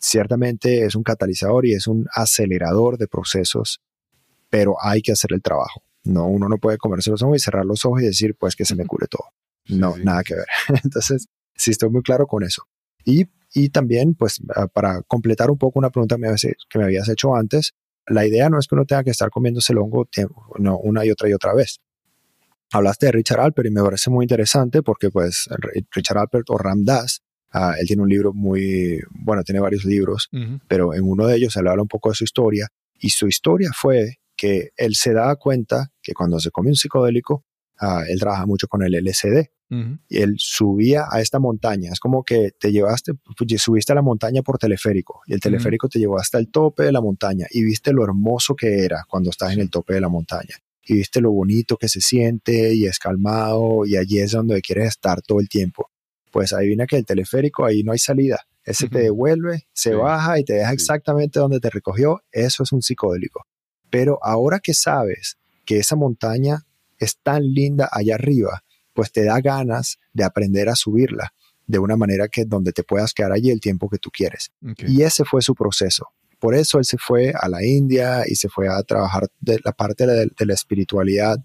Ciertamente 0.00 0.86
es 0.86 0.94
un 0.94 1.02
catalizador 1.02 1.66
y 1.66 1.74
es 1.74 1.86
un 1.86 2.06
acelerador 2.14 2.96
de 2.96 3.06
procesos 3.06 3.82
pero 4.54 4.76
hay 4.80 5.02
que 5.02 5.10
hacer 5.10 5.32
el 5.32 5.42
trabajo. 5.42 5.82
No, 6.04 6.28
uno 6.28 6.48
no 6.48 6.58
puede 6.58 6.78
comerse 6.78 7.10
los 7.10 7.20
ojos 7.24 7.38
y 7.38 7.40
cerrar 7.40 7.64
los 7.64 7.84
ojos 7.84 8.02
y 8.02 8.04
decir, 8.04 8.36
pues 8.38 8.54
que 8.54 8.64
se 8.64 8.76
me 8.76 8.86
cure 8.86 9.08
todo. 9.08 9.30
No, 9.66 9.96
nada 9.96 10.22
que 10.22 10.36
ver. 10.36 10.46
Entonces, 10.84 11.26
sí 11.56 11.72
estoy 11.72 11.90
muy 11.90 12.02
claro 12.02 12.28
con 12.28 12.44
eso. 12.44 12.62
Y, 13.04 13.24
y 13.52 13.70
también, 13.70 14.14
pues, 14.14 14.40
para 14.72 15.02
completar 15.08 15.50
un 15.50 15.58
poco 15.58 15.80
una 15.80 15.90
pregunta 15.90 16.16
que 16.70 16.78
me 16.78 16.84
habías 16.84 17.08
hecho 17.08 17.34
antes, 17.34 17.72
la 18.06 18.26
idea 18.26 18.48
no 18.48 18.58
es 18.58 18.66
que 18.66 18.74
uno 18.74 18.84
tenga 18.84 19.04
que 19.04 19.10
estar 19.10 19.30
comiéndose 19.30 19.72
el 19.72 19.78
hongo 19.78 20.08
no, 20.58 20.78
una 20.78 21.04
y 21.04 21.10
otra 21.10 21.28
y 21.28 21.32
otra 21.32 21.54
vez. 21.54 21.80
Hablaste 22.72 23.06
de 23.06 23.12
Richard 23.12 23.40
Alpert 23.40 23.68
y 23.68 23.70
me 23.70 23.82
parece 23.82 24.10
muy 24.10 24.24
interesante 24.24 24.82
porque, 24.82 25.10
pues, 25.10 25.48
Richard 25.94 26.18
Alpert 26.18 26.50
o 26.50 26.58
Ram 26.58 26.84
Dass, 26.84 27.22
ah, 27.52 27.74
él 27.78 27.86
tiene 27.86 28.02
un 28.02 28.08
libro 28.08 28.32
muy, 28.32 29.00
bueno, 29.10 29.42
tiene 29.44 29.60
varios 29.60 29.84
libros, 29.84 30.28
pero 30.66 30.92
en 30.92 31.04
uno 31.04 31.26
de 31.26 31.36
ellos 31.36 31.56
él 31.56 31.68
habla 31.68 31.82
un 31.82 31.88
poco 31.88 32.08
de 32.08 32.16
su 32.16 32.24
historia 32.24 32.68
y 32.98 33.10
su 33.10 33.28
historia 33.28 33.70
fue 33.74 34.16
que 34.36 34.70
él 34.76 34.94
se 34.96 35.12
da 35.12 35.34
cuenta 35.36 35.92
que 36.02 36.14
cuando 36.14 36.40
se 36.40 36.50
come 36.50 36.70
un 36.70 36.74
psicodélico, 36.74 37.44
ah, 37.80 38.04
él 38.08 38.18
trabaja 38.18 38.46
mucho 38.46 38.68
con 38.68 38.82
el 38.82 38.94
LSD. 38.94 39.50
Y 40.08 40.18
él 40.18 40.36
subía 40.38 41.06
a 41.10 41.20
esta 41.20 41.40
montaña. 41.40 41.90
Es 41.92 41.98
como 41.98 42.22
que 42.22 42.52
te 42.52 42.70
llevaste, 42.70 43.14
pues, 43.14 43.60
subiste 43.60 43.90
a 43.90 43.96
la 43.96 44.02
montaña 44.02 44.40
por 44.42 44.56
teleférico 44.56 45.22
y 45.26 45.32
el 45.32 45.40
teleférico 45.40 45.88
te 45.88 45.98
llevó 45.98 46.16
hasta 46.16 46.38
el 46.38 46.48
tope 46.48 46.84
de 46.84 46.92
la 46.92 47.00
montaña 47.00 47.46
y 47.50 47.64
viste 47.64 47.92
lo 47.92 48.04
hermoso 48.04 48.54
que 48.54 48.84
era 48.84 49.04
cuando 49.08 49.30
estás 49.30 49.52
en 49.52 49.60
el 49.60 49.70
tope 49.70 49.94
de 49.94 50.00
la 50.00 50.08
montaña. 50.08 50.54
Y 50.86 50.94
viste 50.94 51.20
lo 51.20 51.32
bonito 51.32 51.76
que 51.76 51.88
se 51.88 52.00
siente 52.00 52.74
y 52.74 52.86
es 52.86 53.00
calmado 53.00 53.84
y 53.84 53.96
allí 53.96 54.20
es 54.20 54.30
donde 54.30 54.60
quieres 54.60 54.88
estar 54.88 55.22
todo 55.22 55.40
el 55.40 55.48
tiempo. 55.48 55.90
Pues 56.30 56.52
adivina 56.52 56.86
que 56.86 56.96
el 56.96 57.04
teleférico 57.04 57.64
ahí 57.64 57.82
no 57.82 57.90
hay 57.90 57.98
salida. 57.98 58.46
Ese 58.64 58.88
te 58.88 59.00
devuelve, 59.00 59.66
se 59.72 59.94
baja 59.94 60.38
y 60.38 60.44
te 60.44 60.54
deja 60.54 60.72
exactamente 60.72 61.40
donde 61.40 61.58
te 61.58 61.68
recogió. 61.68 62.22
Eso 62.30 62.62
es 62.62 62.72
un 62.72 62.80
psicodélico. 62.80 63.44
Pero 63.90 64.18
ahora 64.22 64.60
que 64.60 64.72
sabes 64.72 65.36
que 65.64 65.78
esa 65.78 65.96
montaña 65.96 66.64
es 67.04 67.18
tan 67.22 67.42
linda 67.42 67.88
allá 67.90 68.16
arriba, 68.16 68.64
pues 68.92 69.12
te 69.12 69.24
da 69.24 69.40
ganas 69.40 69.98
de 70.12 70.24
aprender 70.24 70.68
a 70.68 70.76
subirla 70.76 71.34
de 71.66 71.78
una 71.78 71.96
manera 71.96 72.28
que 72.28 72.44
donde 72.44 72.72
te 72.72 72.82
puedas 72.82 73.12
quedar 73.12 73.32
allí 73.32 73.50
el 73.50 73.60
tiempo 73.60 73.88
que 73.88 73.98
tú 73.98 74.10
quieres. 74.10 74.52
Y 74.86 75.02
ese 75.02 75.24
fue 75.24 75.42
su 75.42 75.54
proceso. 75.54 76.08
Por 76.38 76.54
eso 76.54 76.78
él 76.78 76.84
se 76.84 76.98
fue 76.98 77.32
a 77.34 77.48
la 77.48 77.64
India 77.64 78.24
y 78.26 78.34
se 78.34 78.48
fue 78.48 78.68
a 78.68 78.82
trabajar 78.82 79.28
de 79.40 79.60
la 79.64 79.72
parte 79.72 80.06
de, 80.06 80.30
la 80.38 80.54
espiritualidad 80.54 81.38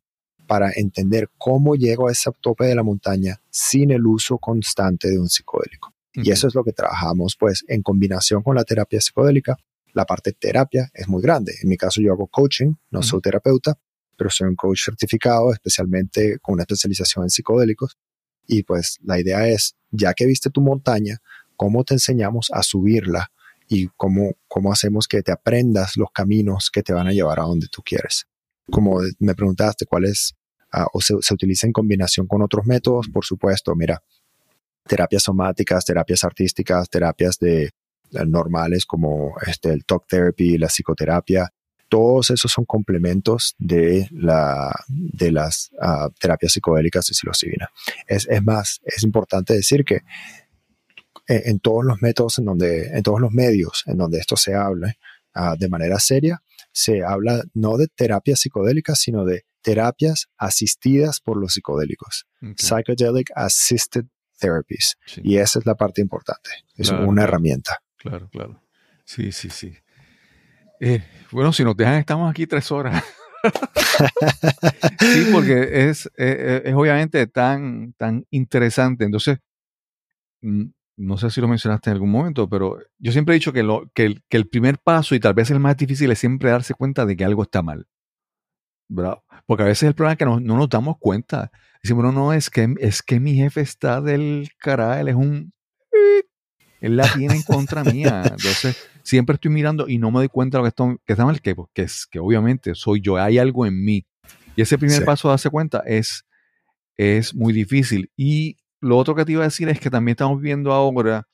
para 0.46 0.72
entender 0.76 1.30
cómo 1.38 1.76
llego 1.76 2.10
a 2.10 2.12
ese 2.12 2.30
tope 2.42 2.66
de 2.66 2.76
la 2.76 2.84
montaña 2.84 3.40
sin 3.50 3.92
el 3.92 4.06
uso 4.06 4.38
constante 4.40 5.10
de 5.10 5.20
un 5.20 5.30
psicodélico. 5.30 5.94
Y 6.16 6.32
eso 6.32 6.48
es 6.48 6.56
lo 6.56 6.66
que 6.66 6.74
trabajamos, 6.74 7.38
pues, 7.40 7.64
en 7.68 7.82
combinación 7.82 8.44
con 8.44 8.56
la 8.56 8.66
terapia 8.66 9.00
psicodélica, 9.00 9.58
la 9.94 10.06
parte 10.06 10.32
de 10.32 10.38
terapia 10.38 10.90
es 10.94 11.08
muy 11.08 11.22
grande. 11.22 11.54
En 11.62 11.70
mi 11.70 11.78
caso 11.78 12.02
yo 12.02 12.12
hago 12.12 12.28
coaching, 12.28 12.74
no 12.92 13.02
soy 13.02 13.22
terapeuta, 13.22 13.78
pero 14.20 14.30
soy 14.30 14.50
un 14.50 14.56
coach 14.56 14.84
certificado, 14.84 15.54
especialmente 15.54 16.40
con 16.40 16.56
una 16.56 16.64
especialización 16.64 17.24
en 17.24 17.30
psicodélicos. 17.30 17.98
Y 18.46 18.64
pues 18.64 18.98
la 19.02 19.18
idea 19.18 19.48
es, 19.48 19.78
ya 19.92 20.14
que 20.14 20.26
viste 20.26 20.50
tu 20.50 20.60
montaña, 20.60 21.20
¿cómo 21.56 21.86
te 21.86 21.94
enseñamos 21.94 22.50
a 22.52 22.62
subirla? 22.62 23.32
Y 23.70 23.88
cómo, 23.96 24.34
cómo 24.50 24.74
hacemos 24.74 25.08
que 25.08 25.22
te 25.22 25.32
aprendas 25.32 25.96
los 25.96 26.10
caminos 26.12 26.70
que 26.70 26.84
te 26.84 26.92
van 26.92 27.08
a 27.08 27.14
llevar 27.14 27.40
a 27.40 27.44
donde 27.44 27.68
tú 27.72 27.82
quieres. 27.82 28.26
Como 28.70 29.00
me 29.20 29.36
preguntaste, 29.36 29.86
¿cuál 29.86 30.06
es? 30.06 30.36
Ah, 30.72 30.88
o 30.92 31.00
se, 31.00 31.16
utiliza 31.16 31.66
en 31.66 31.74
combinación 31.74 32.28
con 32.28 32.42
otros 32.42 32.66
métodos, 32.66 33.08
por 33.08 33.24
supuesto, 33.24 33.74
mira, 33.76 34.04
terapias 34.86 35.24
somáticas, 35.24 35.86
terapias 35.86 36.24
artísticas, 36.26 36.90
terapias 36.90 37.40
de 37.40 37.72
normales 38.12 38.86
como 38.86 39.36
este, 39.48 39.72
el 39.72 39.86
talk 39.86 40.06
therapy, 40.08 40.58
la 40.58 40.68
psicoterapia, 40.68 41.50
todos 41.90 42.30
esos 42.30 42.52
son 42.52 42.66
complementos 42.66 43.56
de, 43.58 44.08
la, 44.12 44.74
de 44.88 45.32
las 45.32 45.72
ah, 45.82 46.10
terapias 46.20 46.54
psicodélicas 46.54 47.08
de 47.08 47.16
psilocibina. 47.16 47.70
Es, 48.08 48.28
es, 48.30 48.44
más, 48.44 48.80
es 48.86 49.04
importante 49.04 49.54
decir 49.54 49.84
que 49.84 50.02
en, 51.28 51.60
todos 51.60 51.86
los 51.86 52.02
métodos, 52.02 52.40
en, 52.40 52.46
donde, 52.46 52.88
en 52.88 53.04
todos 53.04 53.20
los 53.20 53.32
medios 53.32 53.84
en 53.86 53.98
donde 53.98 54.20
esto 54.20 54.36
se 54.36 54.56
habla 54.56 54.96
ah, 55.34 55.56
de 55.58 55.70
manera 55.70 56.00
seria, 56.00 56.42
se 56.72 57.04
habla 57.04 57.44
no 57.54 57.78
de 57.78 57.88
terapias 57.88 58.40
psicodélicas, 58.40 59.00
sino 59.00 59.26
de 59.26 59.44
terapias 59.62 60.28
asistidas 60.38 61.20
por 61.20 61.38
los 61.38 61.54
psicodélicos. 61.54 62.28
Psychedelic 62.56 63.32
Assisted 63.36 64.06
Therapies. 64.40 64.98
Y 65.18 65.38
esa 65.38 65.60
es 65.60 65.66
la 65.66 65.76
parte 65.76 66.02
importante. 66.02 66.50
Es 66.76 66.92
una 66.92 67.24
herramienta. 67.24 67.80
Claro, 67.98 68.30
claro. 68.30 68.64
Sí, 69.04 69.32
sí, 69.32 69.50
sí. 69.50 69.76
Eh, 70.80 71.04
bueno, 71.32 71.54
si 71.54 71.64
nos 71.64 71.76
dejan, 71.76 71.96
estamos 71.96 72.30
aquí 72.30 72.48
tres 72.48 72.72
horas. 72.72 73.04
sí, 75.00 75.30
porque 75.32 75.90
es, 75.90 76.10
es, 76.16 76.74
obviamente 76.74 77.28
tan, 77.28 77.94
tan 77.94 78.26
interesante. 78.32 79.06
Entonces, 79.06 79.40
mm, 80.42 80.66
no 80.98 81.18
sé 81.18 81.30
si 81.30 81.42
lo 81.42 81.48
mencionaste 81.48 81.90
en 81.90 81.96
algún 81.96 82.12
momento, 82.12 82.50
pero 82.50 82.78
yo 82.98 83.12
siempre 83.12 83.36
he 83.36 83.40
dicho 83.40 83.54
que, 83.54 83.64
lo, 83.64 83.90
que, 83.94 84.06
el, 84.06 84.24
que 84.30 84.38
el 84.38 84.48
primer 84.48 84.80
paso 84.80 85.16
y 85.16 85.20
tal 85.20 85.34
vez 85.34 85.52
el 85.52 85.60
más 85.60 85.78
difícil 85.78 86.12
es 86.12 86.20
siempre 86.20 86.50
darse 86.50 86.74
cuenta 86.74 87.06
de 87.06 87.16
que 87.16 87.26
algo 87.26 87.44
está 87.44 87.62
mal. 87.62 87.88
¿verdad? 88.90 89.20
Porque 89.46 89.64
a 89.64 89.68
veces 89.68 89.88
el 89.88 89.96
problema 89.96 90.14
es 90.14 90.18
que 90.18 90.26
no, 90.26 90.40
no 90.40 90.58
nos 90.58 90.70
damos 90.70 90.98
cuenta. 91.00 91.52
Decimos, 91.82 92.04
no, 92.04 92.12
no, 92.12 92.34
es 92.34 92.50
que, 92.50 92.74
es 92.80 93.02
que 93.02 93.20
mi 93.20 93.36
jefe 93.36 93.62
está 93.62 94.02
del 94.02 94.50
carajo, 94.58 95.00
él 95.00 95.08
es 95.08 95.16
un 95.16 95.54
él 96.82 96.96
la 96.96 97.12
tiene 97.14 97.36
en 97.36 97.44
contra 97.44 97.84
mía. 97.84 98.24
Entonces, 98.24 98.78
siempre 99.10 99.34
estoy 99.36 99.52
mirando 99.52 99.88
y 99.88 99.98
no 99.98 100.12
me 100.12 100.20
doy 100.20 100.30
cuenta 100.30 100.58
de 100.58 100.64
lo 100.64 100.72
que, 100.72 101.12
está 101.12 101.26
mal, 101.26 101.42
que, 101.42 101.56
que, 101.74 101.82
es, 101.82 102.06
que 102.06 102.20
obviamente 102.20 102.76
soy 102.76 103.02
yo, 103.02 103.18
hay 103.18 103.40
algo 103.40 103.66
en 103.66 103.84
mí. 103.84 104.06
Y 104.56 104.62
ese 104.62 104.78
primer 104.78 105.04
paso 105.04 105.28
de 105.28 105.34
darse 105.34 105.50
cuenta 105.50 105.82
es, 105.86 106.26
es 106.96 107.34
muy 107.34 107.52
difícil. 107.52 108.12
Y 108.16 108.58
lo 108.82 108.98
otro 108.98 109.16
que 109.16 109.26
te 109.26 109.32
iba 109.32 109.42
a 109.42 109.48
decir 109.48 109.68
es 109.70 109.80
que 109.80 109.90
también 109.90 110.14
estamos 110.14 110.40
viendo 110.40 110.72
ahora 110.72 111.28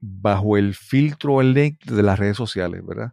bajo 0.00 0.56
el 0.56 0.74
filtro 0.74 1.40
el 1.40 1.54
link 1.54 1.84
de 1.84 2.02
las 2.02 2.18
redes 2.18 2.36
sociales, 2.36 2.84
¿verdad? 2.84 3.12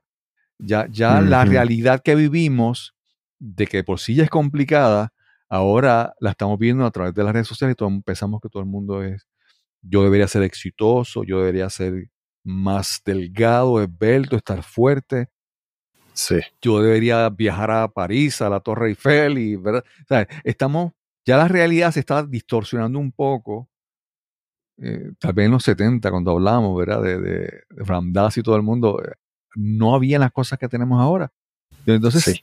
Ya, 0.58 0.88
ya 0.90 1.22
la 1.22 1.46
realidad 1.46 2.02
que 2.04 2.16
vivimos, 2.16 2.96
de 3.40 3.68
que 3.68 3.84
por 3.84 4.00
sí 4.00 4.16
ya 4.16 4.24
es 4.24 4.30
complicada, 4.30 5.14
ahora 5.50 6.14
la 6.20 6.32
estamos 6.32 6.58
viendo 6.58 6.86
a 6.86 6.92
través 6.92 7.14
de 7.14 7.24
las 7.24 7.34
redes 7.34 7.48
sociales 7.48 7.74
y 7.74 7.76
todos 7.76 7.92
pensamos 8.04 8.42
que 8.42 8.50
todo 8.50 8.64
el 8.64 8.70
mundo 8.70 9.04
es 9.04 9.28
yo 9.84 10.04
debería 10.04 10.28
ser 10.28 10.44
exitoso, 10.44 11.24
yo 11.24 11.40
debería 11.40 11.70
ser 11.70 12.10
más 12.44 13.02
delgado, 13.06 13.82
esbelto, 13.82 14.36
estar 14.36 14.64
fuerte. 14.64 15.30
Sí. 16.14 16.40
Yo 16.62 16.82
debería 16.82 17.30
viajar 17.30 17.72
a 17.72 17.88
París, 17.88 18.42
a 18.42 18.50
la 18.50 18.60
Torre 18.60 18.90
Eiffel 18.90 19.38
y, 19.38 19.56
¿verdad? 19.56 19.84
O 20.02 20.08
sea, 20.08 20.28
estamos, 20.44 20.94
ya 21.26 21.38
la 21.38 21.48
realidad 21.48 21.92
se 21.92 22.02
está 22.02 22.24
distorsionando 22.24 23.00
un 23.00 23.12
poco. 23.12 23.70
Eh, 24.78 25.12
tal 25.20 25.34
vez 25.34 25.46
en 25.46 25.52
los 25.52 25.64
70, 25.64 26.12
cuando 26.12 26.32
hablamos, 26.32 26.78
¿verdad? 26.78 27.02
De, 27.02 27.20
de, 27.20 27.64
de 27.70 28.30
y 28.36 28.42
todo 28.44 28.56
el 28.56 28.64
mundo, 28.64 29.02
eh, 29.04 29.14
no 29.56 29.96
había 29.96 30.20
las 30.20 30.32
cosas 30.32 30.60
que 30.60 30.68
tenemos 30.68 31.00
ahora. 31.02 31.32
Entonces, 31.86 32.42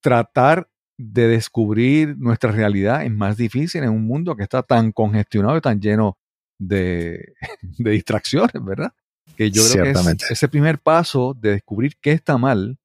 tratar 0.00 0.68
de 0.98 1.28
descubrir 1.28 2.16
nuestra 2.18 2.52
realidad 2.52 3.04
es 3.04 3.10
más 3.10 3.36
difícil 3.36 3.82
en 3.82 3.90
un 3.90 4.06
mundo 4.06 4.36
que 4.36 4.42
está 4.42 4.62
tan 4.62 4.92
congestionado 4.92 5.56
y 5.56 5.60
tan 5.60 5.80
lleno 5.80 6.18
de, 6.58 7.34
distracciones, 7.78 8.52
¿verdad? 8.62 8.92
Que 9.36 9.50
yo 9.50 9.62
creo 9.70 9.84
que 9.84 10.16
ese 10.30 10.48
primer 10.48 10.78
paso 10.78 11.34
de 11.38 11.52
descubrir 11.52 11.96
qué 12.00 12.12
está 12.12 12.36
mal, 12.38 12.78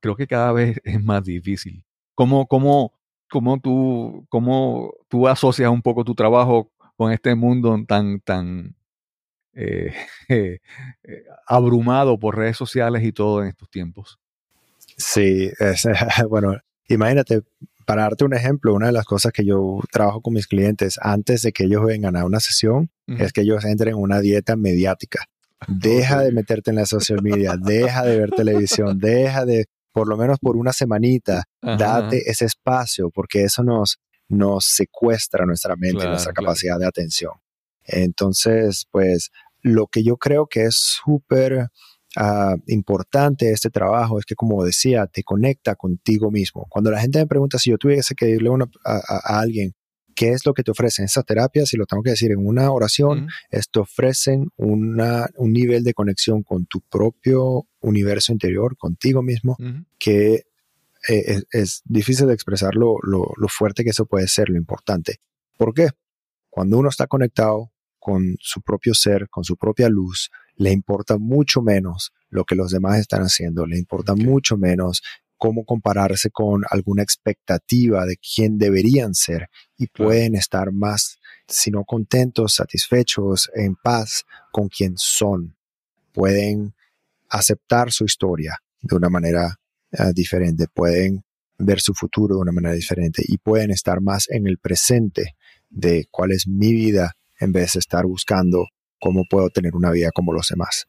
creo 0.00 0.16
que 0.16 0.26
cada 0.26 0.52
vez 0.52 0.80
es 0.84 1.02
más 1.02 1.24
difícil. 1.24 1.84
¿Cómo, 2.14 2.46
cómo, 2.46 2.92
cómo, 3.30 3.60
tú, 3.60 4.26
cómo 4.28 4.92
tú 5.08 5.28
asocias 5.28 5.70
un 5.70 5.82
poco 5.82 6.04
tu 6.04 6.14
trabajo 6.14 6.72
con 6.96 7.12
este 7.12 7.34
mundo 7.34 7.76
tan, 7.86 8.20
tan 8.20 8.74
eh, 9.54 9.94
eh, 10.28 10.60
abrumado 11.46 12.18
por 12.18 12.36
redes 12.36 12.56
sociales 12.56 13.04
y 13.04 13.12
todo 13.12 13.42
en 13.42 13.48
estos 13.48 13.70
tiempos? 13.70 14.18
Sí, 14.96 15.50
bueno, 16.28 16.56
imagínate, 16.88 17.42
para 17.86 18.02
darte 18.02 18.24
un 18.24 18.34
ejemplo, 18.34 18.74
una 18.74 18.86
de 18.86 18.92
las 18.92 19.04
cosas 19.04 19.32
que 19.32 19.44
yo 19.44 19.80
trabajo 19.90 20.20
con 20.20 20.34
mis 20.34 20.46
clientes 20.46 20.98
antes 21.00 21.42
de 21.42 21.52
que 21.52 21.64
ellos 21.64 21.84
vengan 21.84 22.16
a 22.16 22.24
una 22.24 22.40
sesión 22.40 22.90
es 23.06 23.32
que 23.32 23.40
ellos 23.40 23.64
entren 23.64 23.94
en 23.94 24.02
una 24.02 24.20
dieta 24.20 24.56
mediática. 24.56 25.26
Deja 25.66 26.20
de 26.22 26.32
meterte 26.32 26.70
en 26.70 26.76
la 26.76 26.86
social 26.86 27.22
media, 27.22 27.56
deja 27.60 28.04
de 28.04 28.18
ver 28.18 28.30
televisión, 28.30 28.98
deja 28.98 29.44
de, 29.44 29.66
por 29.92 30.08
lo 30.08 30.16
menos 30.16 30.38
por 30.38 30.56
una 30.56 30.72
semanita, 30.72 31.44
date 31.60 32.30
ese 32.30 32.44
espacio, 32.44 33.10
porque 33.10 33.44
eso 33.44 33.64
nos, 33.64 33.98
nos 34.28 34.66
secuestra 34.66 35.44
nuestra 35.46 35.74
mente, 35.76 36.06
nuestra 36.06 36.32
capacidad 36.32 36.78
de 36.78 36.86
atención. 36.86 37.32
Entonces, 37.84 38.86
pues, 38.90 39.30
lo 39.62 39.86
que 39.86 40.04
yo 40.04 40.16
creo 40.16 40.46
que 40.46 40.64
es 40.64 40.76
súper 40.76 41.68
uh, 42.16 42.56
importante 42.66 43.50
este 43.50 43.70
trabajo 43.70 44.18
es 44.18 44.24
que, 44.24 44.34
como 44.34 44.62
decía, 44.64 45.06
te 45.06 45.22
conecta 45.22 45.74
contigo 45.74 46.30
mismo. 46.30 46.66
Cuando 46.68 46.90
la 46.90 47.00
gente 47.00 47.18
me 47.18 47.26
pregunta 47.26 47.58
si 47.58 47.70
yo 47.70 47.78
tuviese 47.78 48.14
que 48.14 48.26
decirle 48.26 48.50
a, 48.84 49.40
alguien 49.40 49.74
qué 50.18 50.32
es 50.32 50.44
lo 50.44 50.52
que 50.52 50.64
te 50.64 50.72
ofrecen 50.72 51.04
esas 51.04 51.24
terapias, 51.24 51.68
si 51.68 51.76
lo 51.76 51.86
tengo 51.86 52.02
que 52.02 52.10
decir 52.10 52.32
en 52.32 52.44
una 52.44 52.72
oración, 52.72 53.28
es 53.50 53.70
te 53.70 53.78
ofrecen 53.78 54.48
una, 54.56 55.28
un 55.36 55.52
nivel 55.52 55.84
de 55.84 55.94
conexión 55.94 56.42
con 56.42 56.66
tu 56.66 56.80
propio 56.80 57.68
universo 57.78 58.32
interior, 58.32 58.76
contigo 58.76 59.22
mismo, 59.22 59.56
que 59.96 60.46
eh, 61.08 61.42
es, 61.52 61.82
difícil 61.84 62.26
de 62.26 62.34
expresar 62.34 62.74
lo, 62.74 62.96
lo 63.04 63.48
fuerte 63.48 63.84
que 63.84 63.90
eso 63.90 64.06
puede 64.06 64.26
ser, 64.26 64.48
lo 64.48 64.56
importante. 64.56 65.20
¿Por 65.56 65.72
qué? 65.72 65.90
Cuando 66.50 66.78
uno 66.78 66.88
está 66.88 67.06
conectado 67.06 67.70
con 68.00 68.34
su 68.40 68.60
propio 68.60 68.94
ser, 68.94 69.28
con 69.28 69.44
su 69.44 69.56
propia 69.56 69.88
luz, 69.88 70.32
le 70.56 70.72
importa 70.72 71.16
mucho 71.16 71.62
menos 71.62 72.12
lo 72.28 72.44
que 72.44 72.56
los 72.56 72.72
demás 72.72 72.98
están 72.98 73.22
haciendo, 73.22 73.66
le 73.66 73.78
importa 73.78 74.16
mucho 74.16 74.56
menos 74.56 75.00
cómo 75.38 75.64
compararse 75.64 76.30
con 76.30 76.62
alguna 76.68 77.02
expectativa 77.02 78.04
de 78.04 78.16
quién 78.16 78.58
deberían 78.58 79.14
ser 79.14 79.48
y 79.76 79.86
pueden 79.86 80.34
estar 80.34 80.72
más, 80.72 81.18
si 81.46 81.70
no 81.70 81.84
contentos, 81.84 82.56
satisfechos, 82.56 83.50
en 83.54 83.76
paz 83.76 84.24
con 84.52 84.68
quien 84.68 84.94
son. 84.96 85.56
Pueden 86.12 86.74
aceptar 87.30 87.92
su 87.92 88.04
historia 88.04 88.58
de 88.82 88.96
una 88.96 89.08
manera 89.08 89.58
eh, 89.92 90.12
diferente, 90.12 90.66
pueden 90.72 91.24
ver 91.58 91.80
su 91.80 91.94
futuro 91.94 92.36
de 92.36 92.42
una 92.42 92.52
manera 92.52 92.74
diferente 92.74 93.22
y 93.26 93.38
pueden 93.38 93.70
estar 93.70 94.00
más 94.00 94.28
en 94.30 94.46
el 94.46 94.58
presente 94.58 95.36
de 95.70 96.06
cuál 96.10 96.32
es 96.32 96.46
mi 96.46 96.72
vida 96.72 97.14
en 97.40 97.52
vez 97.52 97.74
de 97.74 97.80
estar 97.80 98.04
buscando 98.04 98.66
cómo 99.00 99.24
puedo 99.28 99.50
tener 99.50 99.74
una 99.76 99.90
vida 99.90 100.10
como 100.12 100.32
los 100.32 100.48
demás. 100.48 100.86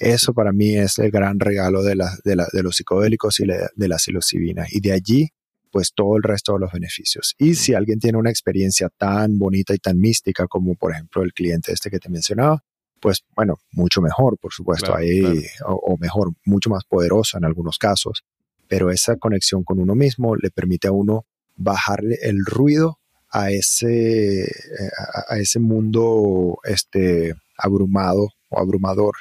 Eso 0.00 0.32
para 0.32 0.52
mí 0.52 0.76
es 0.76 0.98
el 0.98 1.10
gran 1.10 1.38
regalo 1.38 1.82
de, 1.82 1.96
la, 1.96 2.16
de, 2.24 2.62
los 2.62 2.76
psicodélicos 2.76 3.40
y 3.40 3.46
de 3.46 3.88
la 3.88 3.98
psilocibina. 3.98 4.66
Y 4.70 4.80
de 4.80 4.92
allí, 4.92 5.28
pues 5.70 5.92
todo 5.94 6.16
el 6.16 6.22
resto 6.22 6.54
de 6.54 6.60
los 6.60 6.72
beneficios. 6.72 7.34
Y 7.38 7.54
si 7.54 7.74
alguien 7.74 8.00
tiene 8.00 8.18
una 8.18 8.30
experiencia 8.30 8.88
tan 8.88 9.38
bonita 9.38 9.74
y 9.74 9.78
tan 9.78 9.98
mística 9.98 10.46
como 10.46 10.74
por 10.74 10.92
ejemplo 10.92 11.22
el 11.22 11.32
cliente 11.32 11.72
este 11.72 11.90
que 11.90 11.98
te 11.98 12.08
mencionaba, 12.08 12.62
pues 13.00 13.24
bueno, 13.34 13.58
mucho 13.72 14.02
mejor, 14.02 14.36
por 14.38 14.52
supuesto, 14.52 14.94
ahí, 14.94 15.22
O, 15.66 15.74
o, 15.74 15.96
mejor, 15.96 16.32
mucho 16.44 16.68
más 16.68 16.84
poderoso 16.84 17.38
en 17.38 17.44
algunos 17.44 17.78
casos. 17.78 18.24
Pero 18.68 18.90
esa 18.90 19.16
conexión 19.16 19.64
con 19.64 19.80
uno 19.80 19.94
mismo 19.94 20.36
le 20.36 20.50
permite 20.50 20.88
a 20.88 20.92
uno 20.92 21.24
bajarle 21.56 22.18
el 22.22 22.44
ruido 22.44 22.98
a 23.30 23.50
ese, 23.50 24.42
eh, 24.42 24.90
a, 25.28 25.38
ese 25.38 25.60
mundo 25.60 26.58
este, 26.64 27.34
abrumado 27.62 28.28
o 28.48 28.58
abrumador 28.58 29.14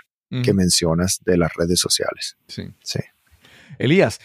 que 0.44 0.54
mencionas 0.54 1.20
de 1.26 1.38
las 1.38 1.52
redes 1.56 1.80
sociales. 1.80 2.38
Sí. 2.48 2.70
sí. 2.84 3.00
Elías, 3.80 4.20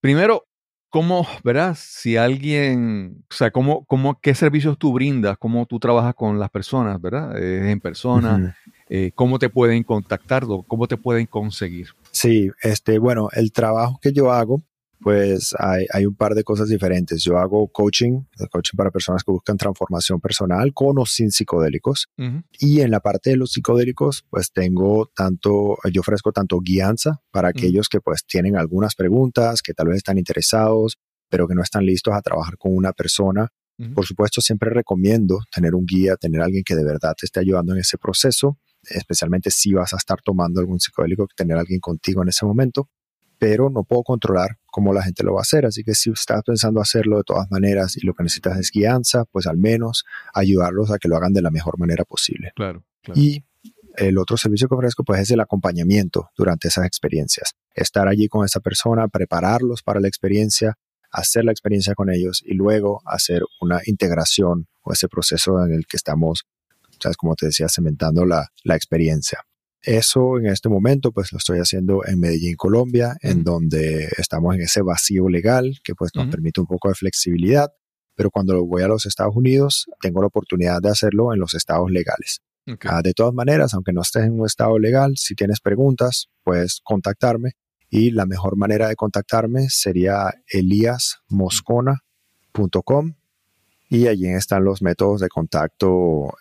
primero, 0.00 0.46
¿cómo, 0.88 1.26
verás, 1.44 1.78
si 1.78 2.16
alguien, 2.16 3.24
o 3.30 3.34
sea, 3.34 3.50
cómo, 3.50 3.84
cómo, 3.84 4.18
qué 4.20 4.34
servicios 4.34 4.78
tú 4.78 4.94
brindas, 4.94 5.36
cómo 5.38 5.66
tú 5.66 5.78
trabajas 5.78 6.14
con 6.14 6.38
las 6.38 6.48
personas, 6.50 7.00
¿verdad? 7.00 7.36
en 7.36 7.80
persona, 7.80 8.56
eh, 8.88 9.12
cómo 9.14 9.38
te 9.38 9.48
pueden 9.50 9.82
contactar, 9.82 10.44
cómo 10.66 10.88
te 10.88 10.96
pueden 10.96 11.26
conseguir. 11.26 11.88
Sí, 12.10 12.50
este, 12.62 12.98
bueno, 12.98 13.28
el 13.32 13.52
trabajo 13.52 13.98
que 14.02 14.12
yo 14.12 14.32
hago 14.32 14.62
pues 15.00 15.54
hay, 15.58 16.04
un 16.04 16.14
par 16.14 16.34
de 16.34 16.44
cosas 16.44 16.68
diferentes. 16.68 17.22
Yo 17.22 17.38
hago 17.38 17.68
coaching, 17.68 18.22
coaching 18.50 18.76
para 18.76 18.90
personas 18.90 19.24
que 19.24 19.32
buscan 19.32 19.56
transformación 19.56 20.20
personal 20.20 20.72
con 20.74 20.98
o 20.98 21.06
sin 21.06 21.30
psicodélicos. 21.30 22.08
Y 22.58 22.80
en 22.80 22.90
la 22.90 23.00
parte 23.00 23.30
de 23.30 23.36
los 23.36 23.52
psicodélicos, 23.52 24.24
pues 24.28 24.52
tengo 24.52 25.10
tanto, 25.14 25.78
yo 25.90 26.00
ofrezco 26.00 26.32
tanto 26.32 26.60
guianza 26.60 27.22
para 27.30 27.48
aquellos 27.48 27.88
que 27.88 28.00
pues 28.00 28.24
tienen 28.26 28.56
algunas 28.56 28.94
preguntas, 28.94 29.62
que 29.62 29.72
tal 29.72 29.88
vez 29.88 29.96
están 29.96 30.18
interesados, 30.18 30.98
pero 31.30 31.48
que 31.48 31.54
no 31.54 31.62
están 31.62 31.86
listos 31.86 32.14
a 32.14 32.20
trabajar 32.20 32.58
con 32.58 32.76
una 32.76 32.92
persona. 32.92 33.48
Por 33.94 34.04
supuesto, 34.04 34.42
siempre 34.42 34.68
recomiendo 34.68 35.38
tener 35.50 35.74
un 35.74 35.86
guía, 35.86 36.16
tener 36.16 36.42
alguien 36.42 36.62
que 36.62 36.76
de 36.76 36.84
verdad 36.84 37.14
te 37.18 37.24
esté 37.24 37.40
ayudando 37.40 37.72
en 37.72 37.78
ese 37.78 37.96
proceso, 37.96 38.58
especialmente 38.82 39.50
si 39.50 39.72
vas 39.72 39.94
a 39.94 39.96
estar 39.96 40.20
tomando 40.22 40.60
algún 40.60 40.78
psicodélico, 40.78 41.26
tener 41.34 41.56
alguien 41.56 41.80
contigo 41.80 42.22
en 42.22 42.28
ese 42.28 42.44
momento 42.44 42.90
pero 43.40 43.70
no 43.70 43.84
puedo 43.84 44.02
controlar 44.02 44.58
cómo 44.66 44.92
la 44.92 45.02
gente 45.02 45.24
lo 45.24 45.32
va 45.32 45.40
a 45.40 45.42
hacer. 45.42 45.64
Así 45.64 45.82
que 45.82 45.94
si 45.94 46.10
estás 46.10 46.42
pensando 46.44 46.78
hacerlo 46.78 47.16
de 47.16 47.24
todas 47.24 47.50
maneras 47.50 47.96
y 47.96 48.04
lo 48.04 48.12
que 48.12 48.22
necesitas 48.22 48.58
es 48.58 48.70
guianza, 48.70 49.24
pues 49.24 49.46
al 49.46 49.56
menos 49.56 50.04
ayudarlos 50.34 50.90
a 50.92 50.98
que 50.98 51.08
lo 51.08 51.16
hagan 51.16 51.32
de 51.32 51.40
la 51.40 51.50
mejor 51.50 51.78
manera 51.78 52.04
posible. 52.04 52.52
Claro. 52.54 52.84
Y 53.14 53.42
el 53.96 54.18
otro 54.18 54.36
servicio 54.36 54.68
que 54.68 54.74
ofrezco 54.74 55.04
pues 55.04 55.20
es 55.20 55.30
el 55.30 55.40
acompañamiento 55.40 56.28
durante 56.36 56.68
esas 56.68 56.84
experiencias. 56.84 57.54
Estar 57.74 58.08
allí 58.08 58.28
con 58.28 58.44
esa 58.44 58.60
persona, 58.60 59.08
prepararlos 59.08 59.82
para 59.82 60.00
la 60.00 60.08
experiencia, 60.08 60.76
hacer 61.10 61.46
la 61.46 61.52
experiencia 61.52 61.94
con 61.94 62.10
ellos 62.10 62.42
y 62.44 62.52
luego 62.52 63.00
hacer 63.06 63.42
una 63.62 63.80
integración 63.86 64.68
o 64.82 64.92
ese 64.92 65.08
proceso 65.08 65.64
en 65.64 65.72
el 65.72 65.86
que 65.86 65.96
estamos, 65.96 66.44
¿sabes? 67.02 67.16
como 67.16 67.34
te 67.36 67.46
decía, 67.46 67.68
cementando 67.70 68.26
la, 68.26 68.48
la 68.64 68.76
experiencia. 68.76 69.46
Eso 69.82 70.38
en 70.38 70.46
este 70.46 70.68
momento 70.68 71.12
pues 71.12 71.32
lo 71.32 71.38
estoy 71.38 71.58
haciendo 71.58 72.04
en 72.06 72.20
Medellín, 72.20 72.54
Colombia, 72.56 73.16
en 73.22 73.44
donde 73.44 74.08
estamos 74.18 74.54
en 74.54 74.62
ese 74.62 74.82
vacío 74.82 75.28
legal 75.28 75.78
que 75.82 75.94
pues 75.94 76.10
nos 76.14 76.28
permite 76.28 76.60
un 76.60 76.66
poco 76.66 76.88
de 76.88 76.94
flexibilidad, 76.94 77.72
pero 78.14 78.30
cuando 78.30 78.64
voy 78.66 78.82
a 78.82 78.88
los 78.88 79.06
Estados 79.06 79.34
Unidos 79.34 79.86
tengo 80.00 80.20
la 80.20 80.26
oportunidad 80.26 80.82
de 80.82 80.90
hacerlo 80.90 81.32
en 81.32 81.40
los 81.40 81.54
estados 81.54 81.90
legales. 81.90 82.42
Ah, 82.84 83.00
de 83.02 83.14
todas 83.14 83.34
maneras, 83.34 83.74
aunque 83.74 83.92
no 83.92 84.02
estés 84.02 84.22
en 84.24 84.38
un 84.38 84.46
estado 84.46 84.78
legal, 84.78 85.16
si 85.16 85.34
tienes 85.34 85.58
preguntas, 85.60 86.28
puedes 86.44 86.80
contactarme 86.84 87.54
y 87.88 88.12
la 88.12 88.26
mejor 88.26 88.56
manera 88.56 88.86
de 88.88 88.96
contactarme 88.96 89.68
sería 89.70 90.32
eliasmoscona.com 90.46 93.14
y 93.88 94.06
allí 94.06 94.28
están 94.28 94.64
los 94.64 94.82
métodos 94.82 95.20
de 95.20 95.28
contacto 95.28 96.32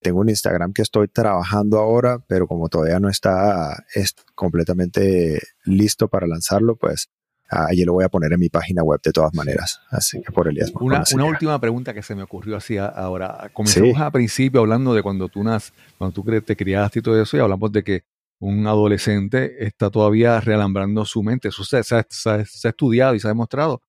tengo 0.00 0.20
un 0.20 0.28
Instagram 0.28 0.72
que 0.72 0.82
estoy 0.82 1.08
trabajando 1.08 1.78
ahora, 1.78 2.18
pero 2.26 2.46
como 2.46 2.68
todavía 2.68 3.00
no 3.00 3.08
está 3.08 3.84
es 3.94 4.14
completamente 4.34 5.40
listo 5.64 6.08
para 6.08 6.26
lanzarlo, 6.26 6.76
pues 6.76 7.08
allí 7.48 7.84
lo 7.84 7.94
voy 7.94 8.04
a 8.04 8.08
poner 8.08 8.32
en 8.32 8.40
mi 8.40 8.48
página 8.48 8.82
web 8.82 9.00
de 9.02 9.12
todas 9.12 9.34
maneras. 9.34 9.80
Así 9.90 10.20
que 10.22 10.32
por 10.32 10.48
Elías. 10.48 10.72
Una, 10.80 11.02
una 11.14 11.24
última 11.24 11.60
pregunta 11.60 11.94
que 11.94 12.02
se 12.02 12.14
me 12.14 12.22
ocurrió 12.22 12.56
así 12.56 12.76
ahora. 12.76 13.50
Comenzamos 13.52 13.98
al 13.98 14.12
principio 14.12 14.60
hablando 14.60 14.94
de 14.94 15.02
cuando 15.02 15.28
tú, 15.28 15.42
nas, 15.42 15.72
cuando 15.96 16.14
tú 16.14 16.24
te 16.42 16.56
criaste 16.56 16.98
y 16.98 17.02
todo 17.02 17.20
eso, 17.20 17.36
y 17.36 17.40
hablamos 17.40 17.72
de 17.72 17.82
que 17.82 18.04
un 18.40 18.66
adolescente 18.66 19.64
está 19.64 19.90
todavía 19.90 20.40
realambrando 20.40 21.04
su 21.04 21.22
mente. 21.22 21.48
Eso 21.48 21.64
se, 21.64 21.78
ha 21.78 22.68
estudiado 22.68 23.14
y 23.14 23.20
se 23.20 23.26
ha 23.26 23.30
demostrado 23.30 23.82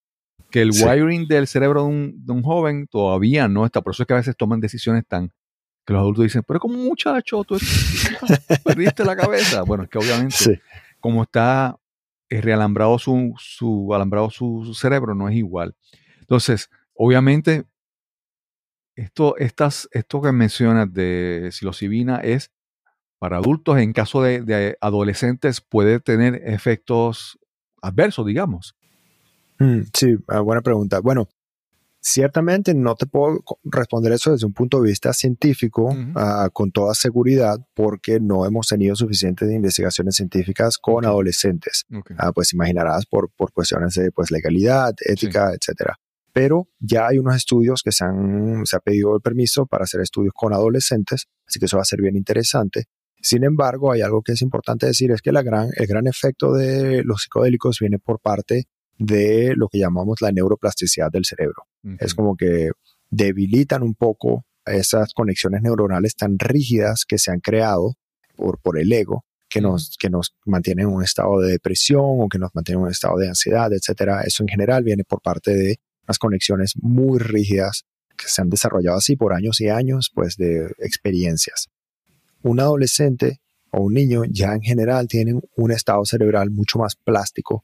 que 0.50 0.62
el 0.62 0.72
wiring 0.72 1.28
del 1.28 1.46
cerebro 1.46 1.84
de 1.84 1.90
un, 1.90 2.26
de 2.26 2.34
un, 2.34 2.42
joven 2.42 2.88
todavía 2.88 3.48
no 3.48 3.66
está. 3.66 3.82
Por 3.82 3.94
eso 3.94 4.04
es 4.04 4.08
que 4.08 4.14
a 4.14 4.18
veces 4.18 4.36
toman 4.36 4.60
decisiones 4.60 5.06
tan 5.08 5.32
que 5.90 5.94
los 5.94 6.02
adultos 6.02 6.24
dicen, 6.24 6.44
pero 6.48 6.60
como 6.60 6.78
muchacho, 6.78 7.44
tú 7.44 7.58
perdiste 8.64 9.04
la 9.04 9.16
cabeza. 9.16 9.64
Bueno, 9.64 9.86
es 9.86 9.90
que 9.90 9.98
obviamente, 9.98 10.62
como 11.00 11.24
está 11.24 11.80
eh, 12.30 12.42
realambrado 12.42 13.00
su, 13.00 13.34
su, 13.40 13.92
alambrado 13.92 14.30
su, 14.30 14.72
cerebro, 14.76 15.16
no 15.16 15.28
es 15.28 15.36
igual. 15.36 15.76
Entonces, 16.20 16.70
obviamente, 16.94 17.66
esto, 18.96 19.36
estas, 19.38 19.90
esto 19.92 20.22
que 20.22 20.32
mencionas 20.32 20.94
de 20.94 21.50
psilocibina 21.52 22.18
es 22.18 22.52
para 23.18 23.38
adultos, 23.38 23.80
en 23.80 23.92
caso 23.92 24.22
de, 24.22 24.44
de 24.44 24.78
adolescentes, 24.82 25.60
puede 25.60 26.00
tener 26.00 26.40
efectos 26.46 27.40
adversos, 27.82 28.28
digamos. 28.28 28.76
Mm, 29.58 29.80
sí, 29.92 30.18
ah, 30.28 30.42
buena 30.42 30.62
pregunta. 30.62 31.00
Bueno, 31.00 31.28
Ciertamente 32.02 32.74
no 32.74 32.96
te 32.96 33.08
puedo 33.08 33.44
responder 33.64 34.14
eso 34.14 34.32
desde 34.32 34.46
un 34.46 34.54
punto 34.54 34.82
de 34.82 34.90
vista 34.90 35.12
científico 35.12 35.94
ah, 36.16 36.50
con 36.54 36.72
toda 36.72 36.94
seguridad 36.94 37.58
porque 37.74 38.22
no 38.22 38.46
hemos 38.46 38.68
tenido 38.68 38.96
suficientes 38.96 39.52
investigaciones 39.52 40.16
científicas 40.16 40.78
con 40.78 41.06
adolescentes. 41.06 41.86
Ah, 42.18 42.32
pues 42.32 42.54
imaginarás 42.54 43.06
por, 43.06 43.30
por 43.36 43.52
cuestiones 43.52 43.96
de 43.96 44.12
pues, 44.12 44.32
legalidad, 44.32 44.94
ética, 45.06 45.52
etcétera. 45.52 45.98
Pero 46.32 46.70
ya 46.80 47.08
hay 47.08 47.18
unos 47.18 47.36
estudios 47.36 47.82
que 47.84 47.92
se, 47.92 48.06
han, 48.06 48.66
se 48.66 48.78
ha 48.78 48.80
pedido 48.80 49.16
el 49.16 49.22
permiso 49.22 49.66
para 49.66 49.84
hacer 49.84 50.00
estudios 50.00 50.34
con 50.34 50.54
adolescentes, 50.54 51.26
así 51.46 51.60
que 51.60 51.66
eso 51.66 51.78
va 51.78 51.82
a 51.82 51.86
ser 51.86 52.02
bien 52.02 52.16
interesante. 52.16 52.86
Sin 53.22 53.44
embargo, 53.44 53.92
hay 53.92 54.02
algo 54.02 54.22
que 54.22 54.32
es 54.32 54.42
importante 54.42 54.86
decir, 54.86 55.12
es 55.12 55.22
que 55.22 55.34
la 55.34 55.42
gran, 55.42 55.70
el 55.76 55.88
gran 55.88 56.08
efecto 56.08 56.54
de 56.54 57.04
los 57.04 57.24
psicodélicos 57.24 57.80
viene 57.80 58.00
por 58.00 58.22
parte 58.22 58.68
de 59.00 59.54
lo 59.56 59.70
que 59.70 59.80
llamamos 59.80 60.22
la 60.22 60.32
neuroplasticidad 60.32 61.10
del 61.10 61.26
cerebro. 61.26 61.64
Es 62.00 62.14
como 62.14 62.36
que 62.36 62.72
debilitan 63.10 63.82
un 63.82 63.96
poco 63.96 64.46
esas 64.66 65.14
conexiones 65.14 65.62
neuronales 65.62 66.16
tan 66.16 66.38
rígidas 66.38 67.06
que 67.08 67.18
se 67.18 67.32
han 67.32 67.40
creado 67.40 67.96
por, 68.36 68.60
por 68.60 68.78
el 68.78 68.92
ego, 68.92 69.24
que 69.50 69.62
nos, 69.62 69.96
que 69.98 70.10
nos 70.10 70.36
mantienen 70.46 70.88
en 70.88 70.94
un 70.94 71.04
estado 71.04 71.40
de 71.40 71.54
depresión 71.54 72.04
o 72.04 72.28
que 72.28 72.38
nos 72.38 72.54
mantienen 72.54 72.82
en 72.82 72.86
un 72.86 72.92
estado 72.92 73.18
de 73.18 73.30
ansiedad, 73.30 73.72
etcétera. 73.72 74.22
Eso 74.24 74.44
en 74.44 74.50
general 74.50 74.84
viene 74.84 75.06
por 75.06 75.22
parte 75.22 75.56
de 75.56 75.78
unas 76.04 76.20
conexiones 76.20 76.74
muy 76.76 77.20
rígidas 77.20 77.86
que 78.18 78.28
se 78.28 78.42
han 78.42 78.50
desarrollado 78.50 78.98
así 78.98 79.16
por 79.16 79.34
años 79.34 79.62
y 79.62 79.70
años, 79.70 80.12
pues 80.14 80.36
de 80.36 80.74
experiencias. 80.80 81.70
Un 82.44 82.60
adolescente 82.60 83.40
o 83.72 83.84
un 83.84 83.94
niño 83.94 84.24
ya 84.30 84.54
en 84.54 84.62
general 84.62 85.08
tienen 85.08 85.42
un 85.56 85.72
estado 85.72 86.04
cerebral 86.04 86.50
mucho 86.50 86.80
más 86.80 86.96
plástico 86.98 87.64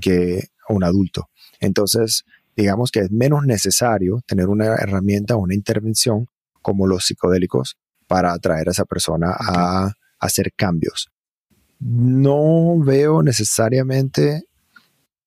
que 0.00 0.48
un 0.68 0.84
adulto. 0.84 1.28
Entonces, 1.60 2.24
digamos 2.56 2.90
que 2.90 3.00
es 3.00 3.10
menos 3.10 3.44
necesario 3.44 4.20
tener 4.26 4.48
una 4.48 4.74
herramienta 4.76 5.36
o 5.36 5.40
una 5.40 5.54
intervención 5.54 6.28
como 6.62 6.86
los 6.86 7.04
psicodélicos 7.04 7.76
para 8.06 8.32
atraer 8.32 8.68
a 8.68 8.72
esa 8.72 8.84
persona 8.84 9.34
a, 9.38 9.92
hacer 10.18 10.52
cambios. 10.56 11.10
No 11.78 12.78
veo 12.78 13.22
necesariamente 13.22 14.44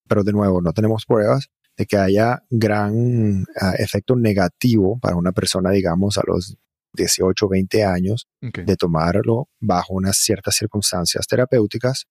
pero 0.10 0.24
de 0.24 0.34
nuevo, 0.34 0.60
no 0.60 0.74
tenemos 0.74 1.06
pruebas 1.06 1.50
de 1.78 1.86
que 1.86 1.96
haya 1.96 2.44
gran 2.50 3.46
ah, 3.62 3.76
efecto 3.78 4.16
negativo 4.18 5.00
para 5.00 5.16
una 5.16 5.32
persona, 5.32 5.70
digamos, 5.70 6.18
a 6.18 6.24
los 6.26 6.58
18, 6.94 7.48
20 7.48 7.86
años, 7.86 8.28
de 8.42 8.76
tomarlo 8.76 9.48
bajo 9.60 9.94
unas 9.94 10.18
ciertas 10.18 10.56
circunstancias 10.56 11.28
terapéuticas, 11.28 12.08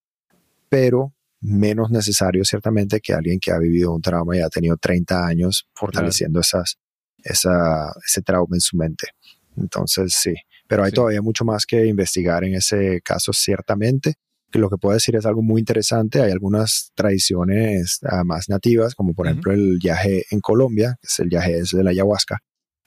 pero 0.68 1.12
menos 1.41 1.91
necesario 1.91 2.45
ciertamente 2.45 3.01
que 3.01 3.12
alguien 3.12 3.39
que 3.39 3.53
ha 3.53 3.59
vivido 3.59 3.95
un 3.95 4.03
trauma 4.03 4.36
y 4.36 4.41
ha 4.41 4.49
tenido 4.49 4.76
30 4.76 5.26
años 5.26 5.66
fortaleciendo 5.74 6.41
esas, 6.41 6.76
esa, 7.22 7.93
ese 8.05 8.22
trauma 8.22 8.57
en 8.57 8.61
su 8.61 8.76
mente. 8.76 9.09
Entonces, 9.57 10.14
sí, 10.16 10.34
pero 10.66 10.84
hay 10.84 10.93
todavía 10.93 11.22
mucho 11.22 11.45
más 11.45 11.66
que 11.66 11.86
investigar 11.86 12.45
en 12.45 12.55
ese 12.55 13.01
caso, 13.03 13.32
ciertamente. 13.32 14.14
Que 14.51 14.59
lo 14.59 14.70
que 14.70 14.78
puedo 14.78 14.95
decir 14.95 15.14
es 15.16 15.26
algo 15.26 15.43
muy 15.43 15.61
interesante. 15.61 16.22
Hay 16.22 16.30
algunas 16.30 16.93
tradiciones 16.95 17.99
uh, 18.03 18.24
más 18.24 18.49
nativas, 18.49 18.95
como 18.95 19.14
por 19.14 19.26
ejemplo 19.26 19.53
el 19.53 19.78
yaje 19.78 20.24
en 20.30 20.41
Colombia, 20.41 20.97
que 21.01 21.07
es 21.07 21.18
el 21.18 21.28
yaje 21.28 21.61
de 21.70 21.84
la 21.84 21.91
ayahuasca, 21.91 22.39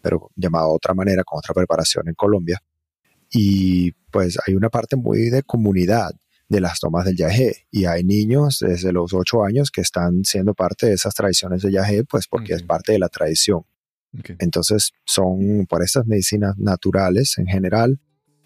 pero 0.01 0.31
llamado 0.35 0.69
de 0.69 0.75
otra 0.75 0.93
manera, 0.95 1.23
con 1.23 1.37
otra 1.37 1.53
preparación 1.53 2.07
en 2.07 2.15
Colombia. 2.15 2.59
Y 3.31 3.91
pues 4.11 4.37
hay 4.45 4.55
una 4.55 4.69
parte 4.69 4.95
muy 4.95 5.29
de 5.29 5.43
comunidad 5.43 6.11
de 6.51 6.59
las 6.59 6.81
tomas 6.81 7.05
del 7.05 7.15
yagé 7.15 7.65
y 7.71 7.85
hay 7.85 8.03
niños 8.03 8.59
desde 8.59 8.91
los 8.91 9.13
ocho 9.13 9.45
años 9.45 9.71
que 9.71 9.79
están 9.79 10.25
siendo 10.25 10.53
parte 10.53 10.85
de 10.85 10.93
esas 10.93 11.13
tradiciones 11.13 11.61
de 11.61 11.71
yagé, 11.71 12.03
pues 12.03 12.27
porque 12.27 12.53
es 12.53 12.63
parte 12.63 12.91
de 12.91 12.99
la 12.99 13.07
tradición. 13.07 13.61
Entonces 14.37 14.91
son 15.05 15.65
por 15.69 15.81
estas 15.81 16.05
medicinas 16.05 16.57
naturales 16.57 17.37
en 17.37 17.47
general, 17.47 18.01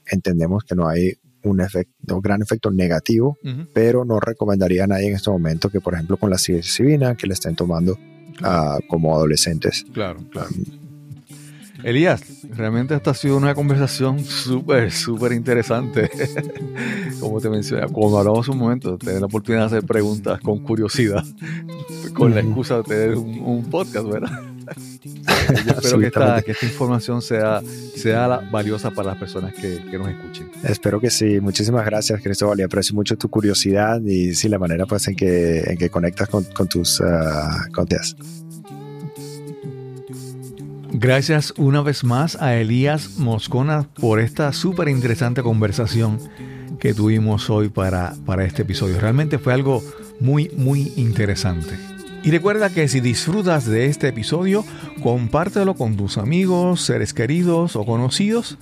entendemos 0.06 0.64
que 0.64 0.76
no 0.76 0.88
hay 0.88 1.14
un, 1.43 1.62
efecto, 1.62 2.16
un 2.16 2.22
gran 2.22 2.43
efecto 2.43 2.70
negativo, 2.70 3.39
pero 3.74 4.06
no 4.06 4.20
recomendaría 4.20 4.84
a 4.84 4.88
nadie 4.88 5.08
en 5.08 5.16
este 5.16 5.32
momento 5.32 5.72
que, 5.72 5.82
por 5.82 5.95
ejemplo, 5.95 6.18
con 6.18 6.30
la 6.30 6.38
psilocibina, 6.38 7.16
que 7.16 7.26
le 7.26 7.34
estén 7.34 7.56
tomando 7.56 7.97
ah, 8.43 8.78
como 8.88 9.16
adolescentes. 9.16 9.84
Claro, 9.91 10.20
claro. 10.30 10.49
Elías, 11.86 12.23
realmente 12.49 12.95
esta 12.95 13.11
ha 13.11 13.13
sido 13.13 13.38
una 13.38 13.53
conversación 13.53 14.25
súper, 14.25 14.91
súper 14.91 15.33
interesante. 15.33 16.09
como 17.19 17.39
te 17.39 17.47
mencioné, 17.47 17.86
como 17.93 18.17
hablamos 18.17 18.47
un 18.47 18.57
momento, 18.57 18.97
tener 18.97 19.19
la 19.19 19.27
oportunidad 19.27 19.69
de 19.69 19.77
hacer 19.77 19.83
preguntas 19.88 20.39
con 20.41 20.63
curiosidad, 20.63 21.23
con 22.15 22.33
la 22.33 22.41
excusa 22.41 22.77
de 22.77 22.83
tener 22.86 23.15
un, 23.15 23.69
podcast, 23.69 24.07
¿verdad? 24.07 24.31
Yo 25.63 25.73
espero 25.73 25.99
que 25.99 26.07
esta, 26.07 26.41
que 26.41 26.51
esta, 26.53 26.65
información 26.65 27.21
sea, 27.21 27.61
sea 27.95 28.39
valiosa 28.51 28.89
para 28.89 29.09
las 29.09 29.19
personas 29.19 29.53
que, 29.53 29.79
que, 29.91 29.99
nos 29.99 30.09
escuchen. 30.09 30.49
Espero 30.63 30.99
que 30.99 31.11
sí. 31.11 31.39
Muchísimas 31.39 31.86
gracias, 31.86 32.19
Cristóbal. 32.19 32.59
Y 32.61 32.63
aprecio 32.63 32.95
mucho 32.95 33.15
tu 33.15 33.29
curiosidad 33.29 34.01
y 34.01 34.33
sí, 34.33 34.49
la 34.49 34.57
manera 34.57 34.88
pues, 34.88 35.07
en, 35.07 35.15
que, 35.15 35.59
en 35.59 35.77
que 35.77 35.91
conectas 35.91 36.29
con, 36.29 36.45
con 36.45 36.67
tus 36.67 36.99
uh, 36.99 37.71
Gracias 40.98 41.54
una 41.58 41.82
vez 41.82 42.06
más 42.06 42.41
a 42.41 42.56
Elías 42.56 43.18
Moscona 43.18 43.84
por 44.00 44.22
esta 44.22 44.54
súper 44.54 44.88
interesante 44.88 45.43
conversación 45.43 46.20
que 46.80 46.93
tuvimos 46.93 47.50
hoy 47.50 47.68
para, 47.68 48.16
para 48.26 48.46
este 48.46 48.62
episodio. 48.62 48.98
Realmente 48.98 49.38
fue 49.38 49.54
algo 49.54 49.84
muy, 50.22 50.50
muy 50.56 50.93
interesante. 50.96 51.78
Y 52.24 52.32
recuerda 52.32 52.70
que 52.70 52.88
si 52.88 53.02
disfrutas 53.02 53.66
de 53.66 53.88
este 53.88 54.08
episodio, 54.08 54.64
compártelo 55.04 55.74
con 55.76 55.98
tus 55.98 56.18
amigos, 56.18 56.84
seres 56.84 57.14
queridos 57.14 57.76
o 57.76 57.86
conocidos. 57.86 58.58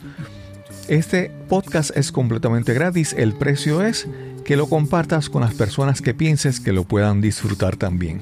Este 0.87 1.31
podcast 1.47 1.95
es 1.95 2.11
completamente 2.11 2.73
gratis. 2.73 3.13
El 3.15 3.33
precio 3.33 3.83
es 3.83 4.07
que 4.43 4.57
lo 4.57 4.67
compartas 4.67 5.29
con 5.29 5.43
las 5.43 5.53
personas 5.53 6.01
que 6.01 6.15
pienses 6.15 6.59
que 6.59 6.73
lo 6.73 6.83
puedan 6.83 7.21
disfrutar 7.21 7.75
también. 7.75 8.21